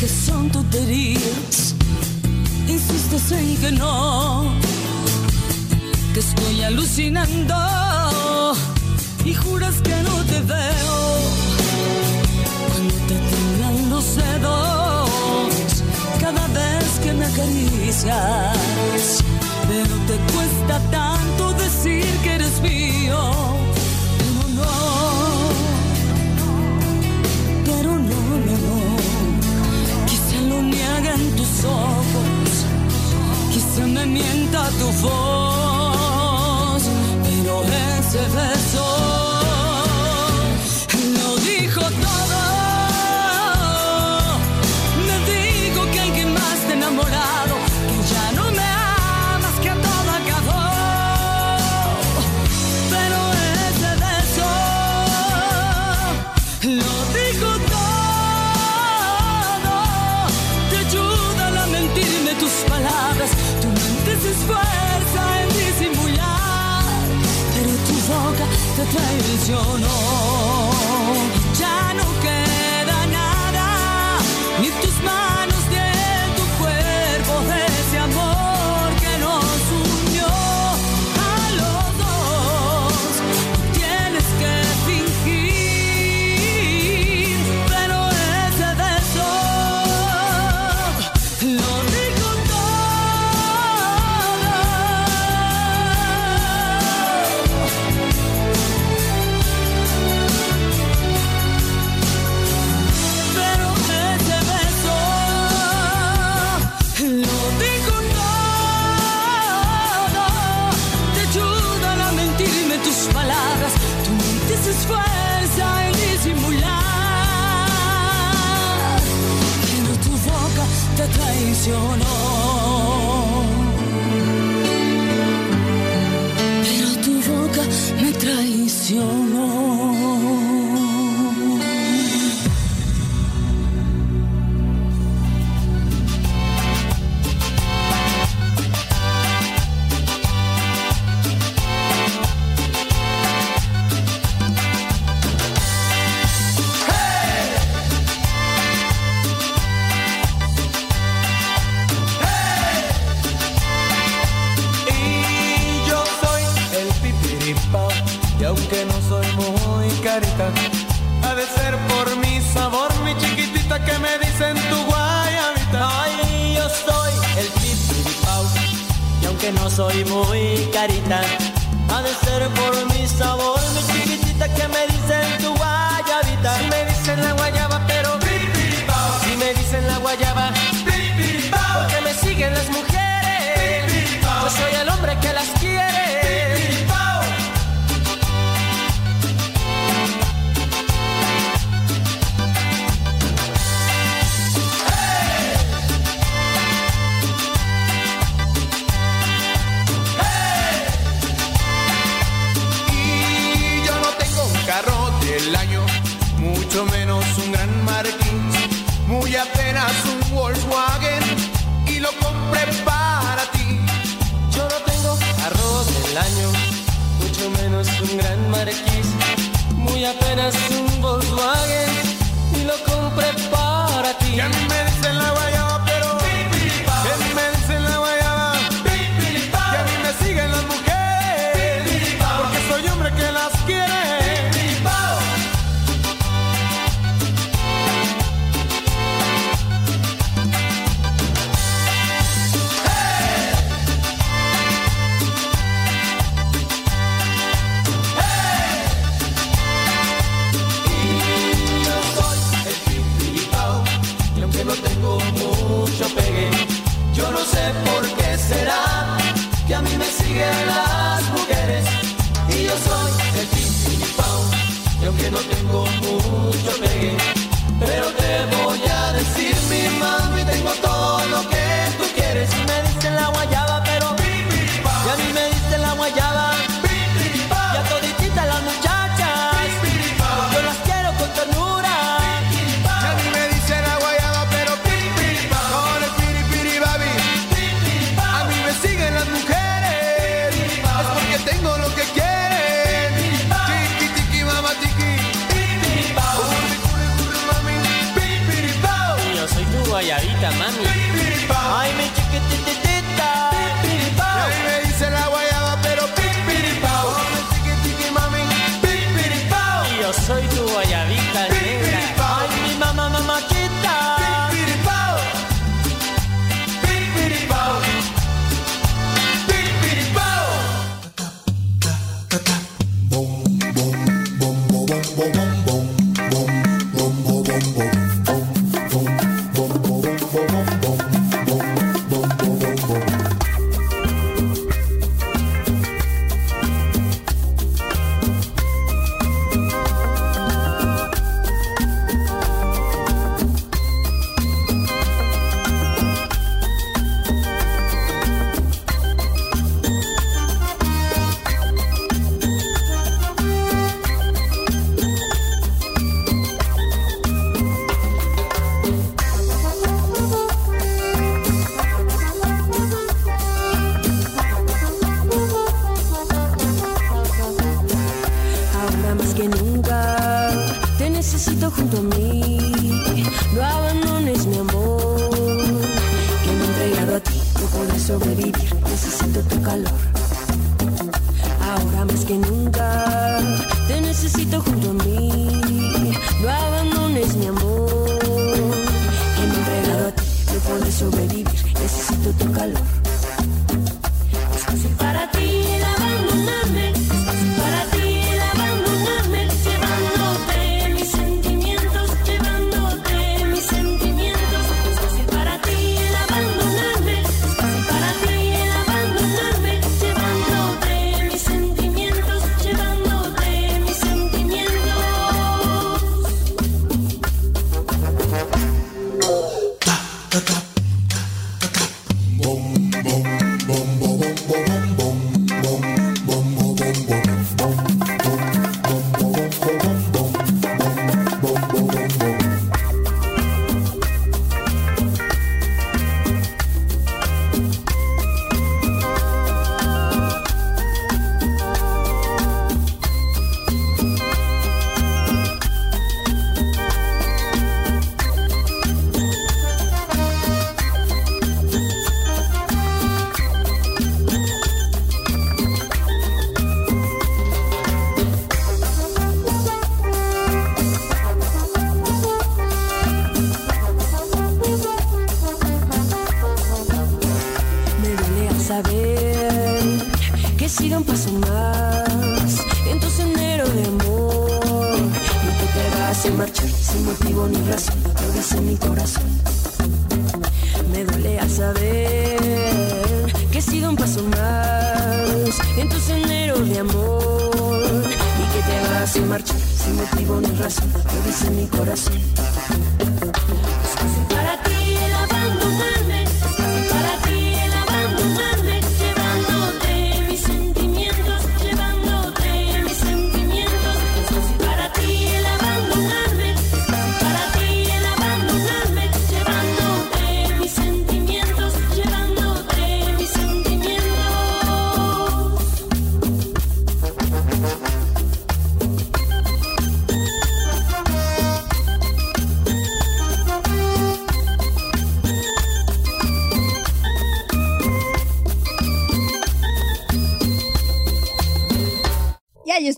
[0.00, 1.74] que son tonterías,
[2.66, 4.50] insistes en que no,
[6.14, 7.54] que estoy alucinando
[9.26, 11.20] y juras que no te veo
[12.72, 15.10] cuando te tiemblan los dedos
[16.18, 19.22] cada vez que me acaricias,
[19.68, 23.49] pero te cuesta tanto decir que eres mío.
[31.40, 32.66] Tus ojos,
[33.50, 36.82] quizá me mienta tu voz,
[37.24, 37.62] pero
[37.98, 38.89] ese beso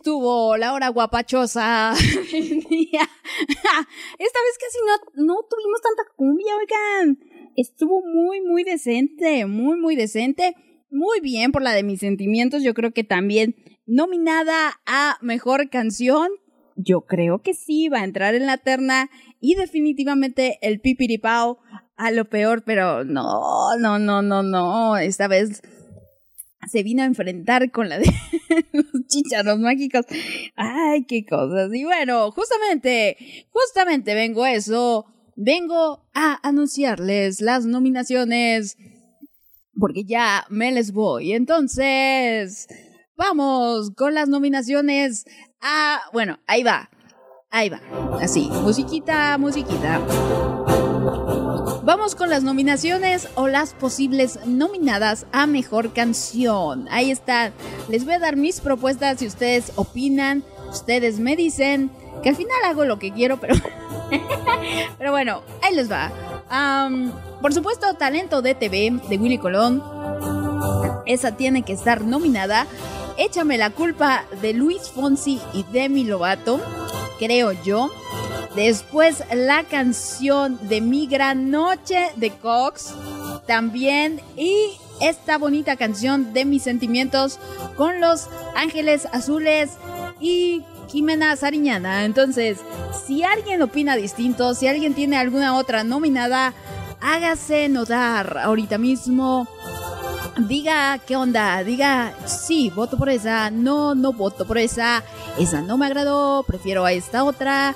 [0.02, 1.92] estuvo la hora guapachosa.
[1.94, 3.04] Esta vez
[4.18, 7.20] casi no, no tuvimos tanta cumbia, oigan.
[7.54, 10.56] Estuvo muy, muy decente, muy, muy decente.
[10.90, 12.64] Muy bien por la de mis sentimientos.
[12.64, 13.54] Yo creo que también
[13.86, 16.30] nominada a mejor canción.
[16.74, 19.08] Yo creo que sí, va a entrar en la terna.
[19.38, 21.60] Y definitivamente el pipiripao
[21.96, 24.96] a lo peor, pero no, no, no, no, no.
[24.96, 25.62] Esta vez
[26.70, 28.06] se vino a enfrentar con la de
[28.72, 30.06] los chícharos mágicos.
[30.56, 31.70] Ay, qué cosas.
[31.74, 33.16] Y bueno, justamente,
[33.50, 35.06] justamente vengo a eso.
[35.34, 38.76] Vengo a anunciarles las nominaciones.
[39.78, 41.32] Porque ya me les voy.
[41.32, 42.68] Entonces,
[43.16, 45.24] vamos con las nominaciones
[45.60, 46.00] a...
[46.12, 46.90] Bueno, ahí va.
[47.50, 47.80] Ahí va.
[48.20, 50.00] Así, musiquita, musiquita.
[51.84, 56.88] Vamos con las nominaciones o las posibles nominadas a mejor canción.
[56.90, 57.52] Ahí está.
[57.88, 60.44] Les voy a dar mis propuestas si ustedes opinan.
[60.70, 61.90] Ustedes me dicen
[62.22, 63.54] que al final hago lo que quiero, pero.
[64.98, 66.10] pero bueno, ahí les va.
[67.40, 69.82] Por supuesto, Talento de TV de Willy Colón.
[71.06, 72.66] Esa tiene que estar nominada.
[73.18, 76.60] Échame la culpa de Luis Fonsi y Demi Lovato,
[77.18, 77.90] creo yo.
[78.54, 82.94] Después la canción de Mi Gran Noche de Cox
[83.46, 84.20] también.
[84.36, 87.38] Y esta bonita canción de Mis Sentimientos
[87.76, 89.70] con los Ángeles Azules
[90.20, 92.04] y Jimena Sariñana.
[92.04, 92.58] Entonces,
[93.06, 96.54] si alguien opina distinto, si alguien tiene alguna otra nominada,
[97.00, 99.48] hágase notar ahorita mismo.
[100.38, 105.04] Diga qué onda, diga sí, voto por esa, no, no voto por esa,
[105.38, 107.74] esa no me agradó, prefiero a esta otra.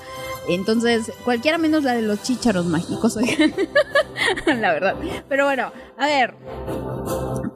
[0.48, 3.52] Entonces, cualquiera menos la de los chícharos mágicos, oigan.
[4.46, 4.94] la verdad.
[5.28, 6.34] Pero bueno, a ver.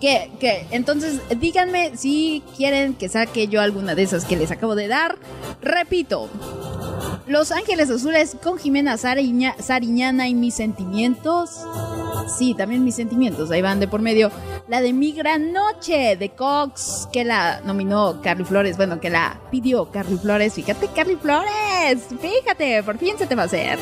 [0.01, 0.31] ¿Qué?
[0.41, 0.67] ¿Qué?
[0.71, 5.19] Entonces, díganme si quieren que saque yo alguna de esas que les acabo de dar.
[5.61, 6.31] Repito.
[7.27, 11.51] Los Ángeles Azules con Jimena Sariña- Sariñana y mis sentimientos.
[12.39, 14.31] Sí, también mis sentimientos, ahí van de por medio.
[14.69, 19.39] La de Mi Gran Noche de Cox, que la nominó Carly Flores, bueno, que la
[19.51, 20.55] pidió Carly Flores.
[20.55, 23.79] Fíjate, Carly Flores, fíjate, por fin se te va a hacer.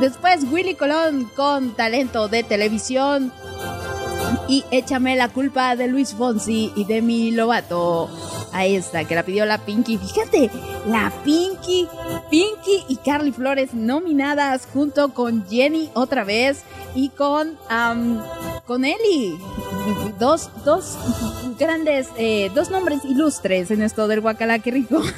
[0.00, 3.32] Después Willy Colón con talento de televisión.
[4.48, 8.08] Y échame la culpa de Luis Fonsi y de mi Lobato.
[8.52, 9.98] Ahí está, que la pidió la Pinky.
[9.98, 10.50] Fíjate,
[10.86, 11.86] la Pinky,
[12.30, 16.62] Pinky y Carly Flores nominadas junto con Jenny otra vez
[16.94, 18.22] y con, am,
[18.66, 19.38] con Eli.
[20.18, 20.96] Dos, dos
[21.58, 25.02] grandes, eh, dos nombres ilustres en esto del guacala, qué rico.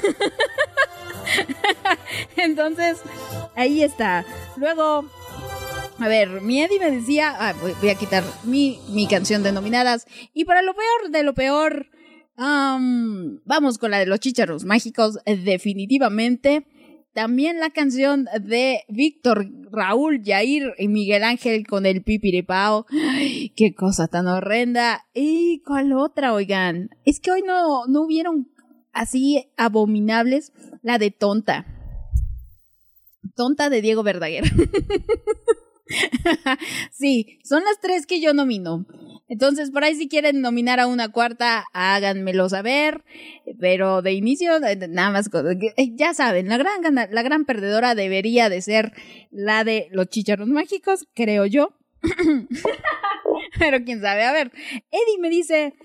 [2.35, 2.99] Entonces,
[3.55, 4.25] ahí está.
[4.57, 5.05] Luego,
[6.01, 10.07] a ver, mi Eddie me decía, ah, voy, a quitar mi, mi canción de nominadas.
[10.33, 11.87] Y para lo peor de lo peor,
[12.37, 16.65] am, vamos con la de los chícharos mágicos, definitivamente.
[17.13, 22.85] También la canción de Víctor, Raúl, Jair y Miguel Ángel con el pipiripao.
[22.89, 25.05] Ay, qué cosa tan horrenda.
[25.13, 26.89] ¿Y cuál otra, oigan?
[27.03, 28.49] Es que hoy no, no hubieron
[28.93, 30.53] así abominables.
[30.81, 31.65] La de Tonta.
[33.35, 34.45] Tonta de Diego Verdaguer.
[36.91, 38.85] sí, son las tres que yo nomino.
[39.27, 43.03] Entonces, por ahí si quieren nominar a una cuarta, háganmelo saber.
[43.59, 45.29] Pero de inicio, nada más,
[45.77, 48.91] eh, ya saben, la gran, la gran perdedora debería de ser
[49.31, 51.77] la de los chicharros mágicos, creo yo.
[53.59, 54.51] Pero quién sabe, a ver,
[54.91, 55.75] Eddie me dice,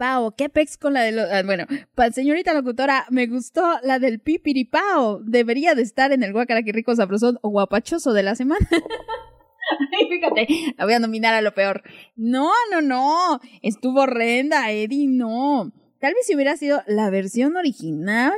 [0.00, 1.30] Pau, ¿qué pex con la de los...
[1.30, 1.66] ah, bueno,
[2.14, 5.20] señorita locutora, me gustó la del pipiripao.
[5.22, 8.66] Debería de estar en el guacaraqui rico sabrosón o guapachoso de la semana.
[10.00, 11.82] Ay, fíjate, la voy a nominar a lo peor.
[12.16, 13.40] No, no, no.
[13.60, 15.70] Estuvo horrenda, Eddie, no.
[15.98, 18.32] Tal vez si hubiera sido la versión original.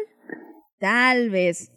[0.80, 1.70] Tal vez.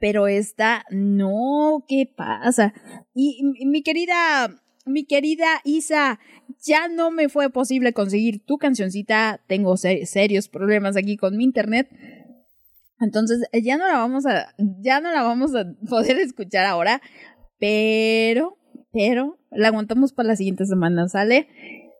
[0.00, 2.74] pero esta no, ¿qué pasa?
[3.14, 6.20] Y, y mi querida, mi querida Isa,
[6.64, 11.44] ya no me fue posible conseguir tu cancioncita, tengo se- serios problemas aquí con mi
[11.44, 11.88] internet.
[13.00, 17.00] Entonces, eh, ya no la vamos a, ya no la vamos a poder escuchar ahora,
[17.58, 18.56] pero,
[18.92, 21.48] pero, la aguantamos para la siguiente semana, ¿sale?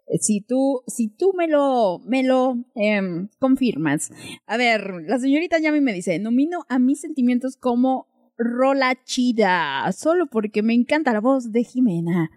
[0.06, 4.11] Eh, Si tú, si tú me lo, me lo em, confirmas.
[4.47, 8.06] A ver, la señorita Yami me dice, nomino a mis sentimientos como
[8.36, 12.31] rola chida, solo porque me encanta la voz de Jimena.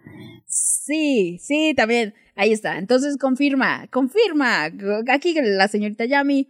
[0.46, 2.14] Sí, sí, también.
[2.34, 2.78] Ahí está.
[2.78, 4.70] Entonces confirma, confirma.
[5.08, 6.48] Aquí la señorita Yami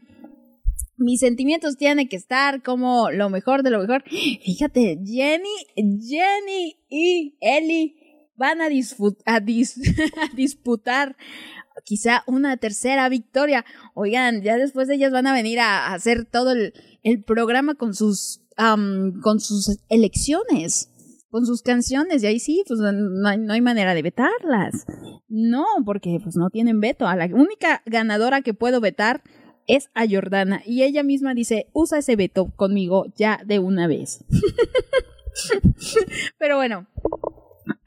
[0.99, 4.03] mis sentimientos tienen que estar como lo mejor de lo mejor.
[4.09, 7.95] Fíjate, Jenny, Jenny y Ellie
[8.37, 9.77] van a, a dis-
[10.17, 11.17] a disputar
[11.85, 13.65] quizá una tercera victoria.
[13.95, 18.43] Oigan, ya después de ellas van a venir a, hacer todo el programa con sus,
[18.59, 20.91] am, con sus elecciones.
[21.31, 24.87] Con sus canciones, y ahí sí, pues no hay, no hay manera de vetarlas.
[25.29, 27.07] No, porque pues no tienen veto.
[27.07, 29.23] A la única ganadora que puedo vetar
[29.67, 30.63] es a Jordana.
[30.67, 34.25] Y ella misma dice, usa ese veto conmigo ya de una vez.
[36.39, 36.87] Pero bueno,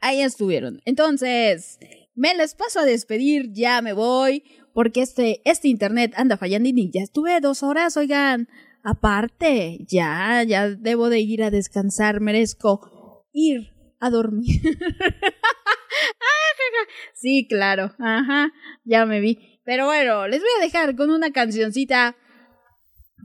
[0.00, 0.80] ahí estuvieron.
[0.84, 1.78] Entonces,
[2.14, 6.90] me les paso a despedir, ya me voy, porque este, este internet anda fallando y
[6.90, 8.48] ya estuve dos horas, oigan.
[8.84, 14.60] Aparte, ya, ya debo de ir a descansar, merezco ir a dormir.
[17.14, 18.50] sí, claro, ajá,
[18.84, 19.60] ya me vi.
[19.64, 22.16] Pero bueno, les voy a dejar con una cancioncita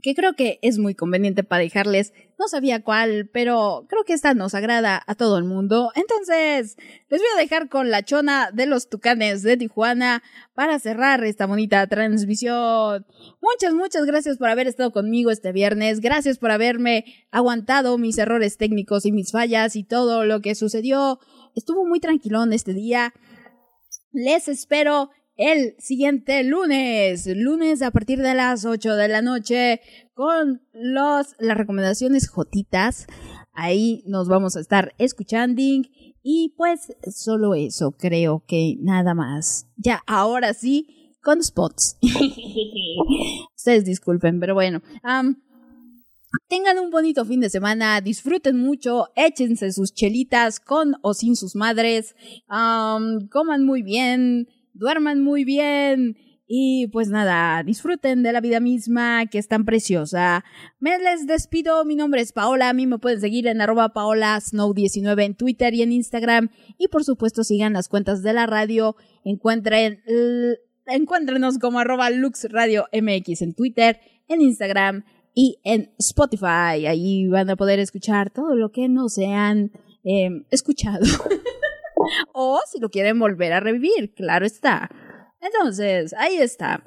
[0.08, 2.14] que creo que es muy conveniente para dejarles.
[2.38, 5.92] No sabía cuál, pero creo que esta nos agrada a todo el mundo.
[5.94, 6.78] Entonces,
[7.10, 10.22] les voy a dejar con la chona de los tucanes de Tijuana
[10.54, 13.04] para cerrar esta bonita transmisión.
[13.42, 16.00] Muchas, muchas gracias por haber estado conmigo este viernes.
[16.00, 21.18] Gracias por haberme aguantado mis errores técnicos y mis fallas y todo lo que sucedió.
[21.54, 23.12] Estuvo muy tranquilón este día.
[24.12, 29.80] Les espero el siguiente lunes, lunes a partir de las 8 de la noche
[30.12, 33.06] con los las recomendaciones jotitas.
[33.52, 35.62] Ahí nos vamos a estar escuchando
[36.22, 39.68] y pues solo eso, creo que nada más.
[39.76, 41.98] Ya, ahora sí, con spots.
[43.56, 44.82] Ustedes disculpen, pero bueno.
[45.04, 45.40] am,
[46.48, 51.54] Tengan un bonito fin de semana, disfruten mucho, échense sus chelitas con o sin sus
[51.54, 52.14] madres,
[52.48, 54.46] coman muy bien,
[54.78, 56.16] duerman muy bien
[56.50, 60.44] y pues nada, disfruten de la vida misma que es tan preciosa.
[60.80, 65.24] Me les despido, mi nombre es Paola, a mí me pueden seguir en arroba paolasnow19
[65.24, 66.48] en Twitter y en Instagram
[66.78, 70.02] y por supuesto sigan las cuentas de la radio, encuentren...
[70.90, 76.86] Encuéntrenos como arroba luxradio mx en Twitter, en Instagram y en Spotify.
[76.86, 79.70] Ahí van a poder escuchar todo lo que no se han
[80.02, 81.04] eh, escuchado.
[82.32, 84.90] o si lo quieren volver a revivir, claro está.
[85.40, 86.82] Entonces, ahí está.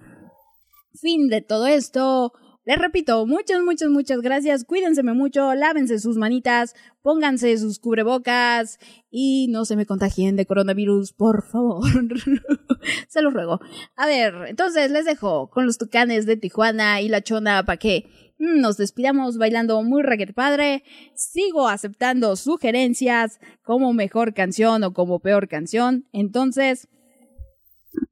[1.00, 2.34] Fin de todo esto.
[2.64, 4.66] Les repito, muchas, muchas, muchas gracias.
[4.66, 8.78] Cuídense mucho, lávense sus manitas, pónganse sus cubrebocas
[9.10, 11.84] y no se me contagien de coronavirus, por favor.
[13.10, 13.60] se los ruego.
[13.96, 18.31] A ver, entonces les dejo con los tucanes de Tijuana y la chona que mm,
[18.42, 20.84] nos despidamos bailando muy raquete padre.
[21.14, 26.06] Sigo aceptando sugerencias como mejor canción o como peor canción.
[26.12, 26.88] Entonces,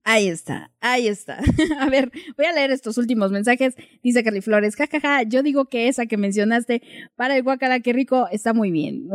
[0.03, 1.39] Ahí está, ahí está.
[1.79, 3.75] A ver, voy a leer estos últimos mensajes.
[4.03, 6.81] Dice Carly Flores, jajaja, yo digo que esa que mencionaste
[7.15, 9.07] para el guacala, qué rico, está muy bien.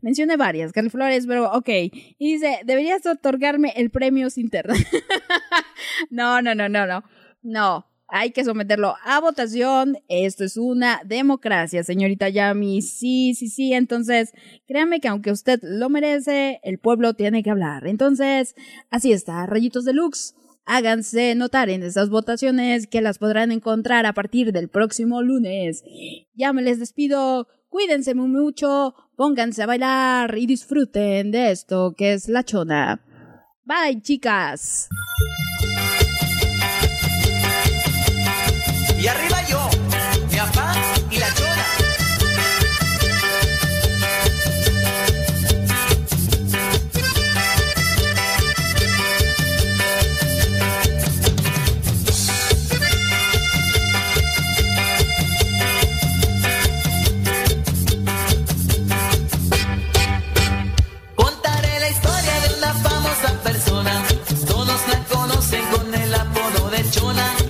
[0.00, 1.68] Mencioné varias, Carly Flores, pero ok.
[1.68, 4.74] Y dice, deberías otorgarme el premio sin terna.
[6.10, 7.02] no, no, no, no, no.
[7.42, 9.96] No, hay que someterlo a votación.
[10.06, 12.82] Esto es una democracia, señorita Yami.
[12.82, 13.72] Sí, sí, sí.
[13.72, 14.32] Entonces,
[14.66, 17.86] créame que aunque usted lo merece, el pueblo tiene que hablar.
[17.86, 18.54] Entonces,
[18.90, 20.34] así está, rayitos deluxe.
[20.66, 25.82] Háganse notar en estas votaciones que las podrán encontrar a partir del próximo lunes.
[26.34, 27.48] Ya me les despido.
[27.70, 33.00] Cuídense muy mucho, pónganse a bailar y disfruten de esto que es la chona.
[33.64, 34.90] Bye, chicas.
[66.92, 67.41] 就来。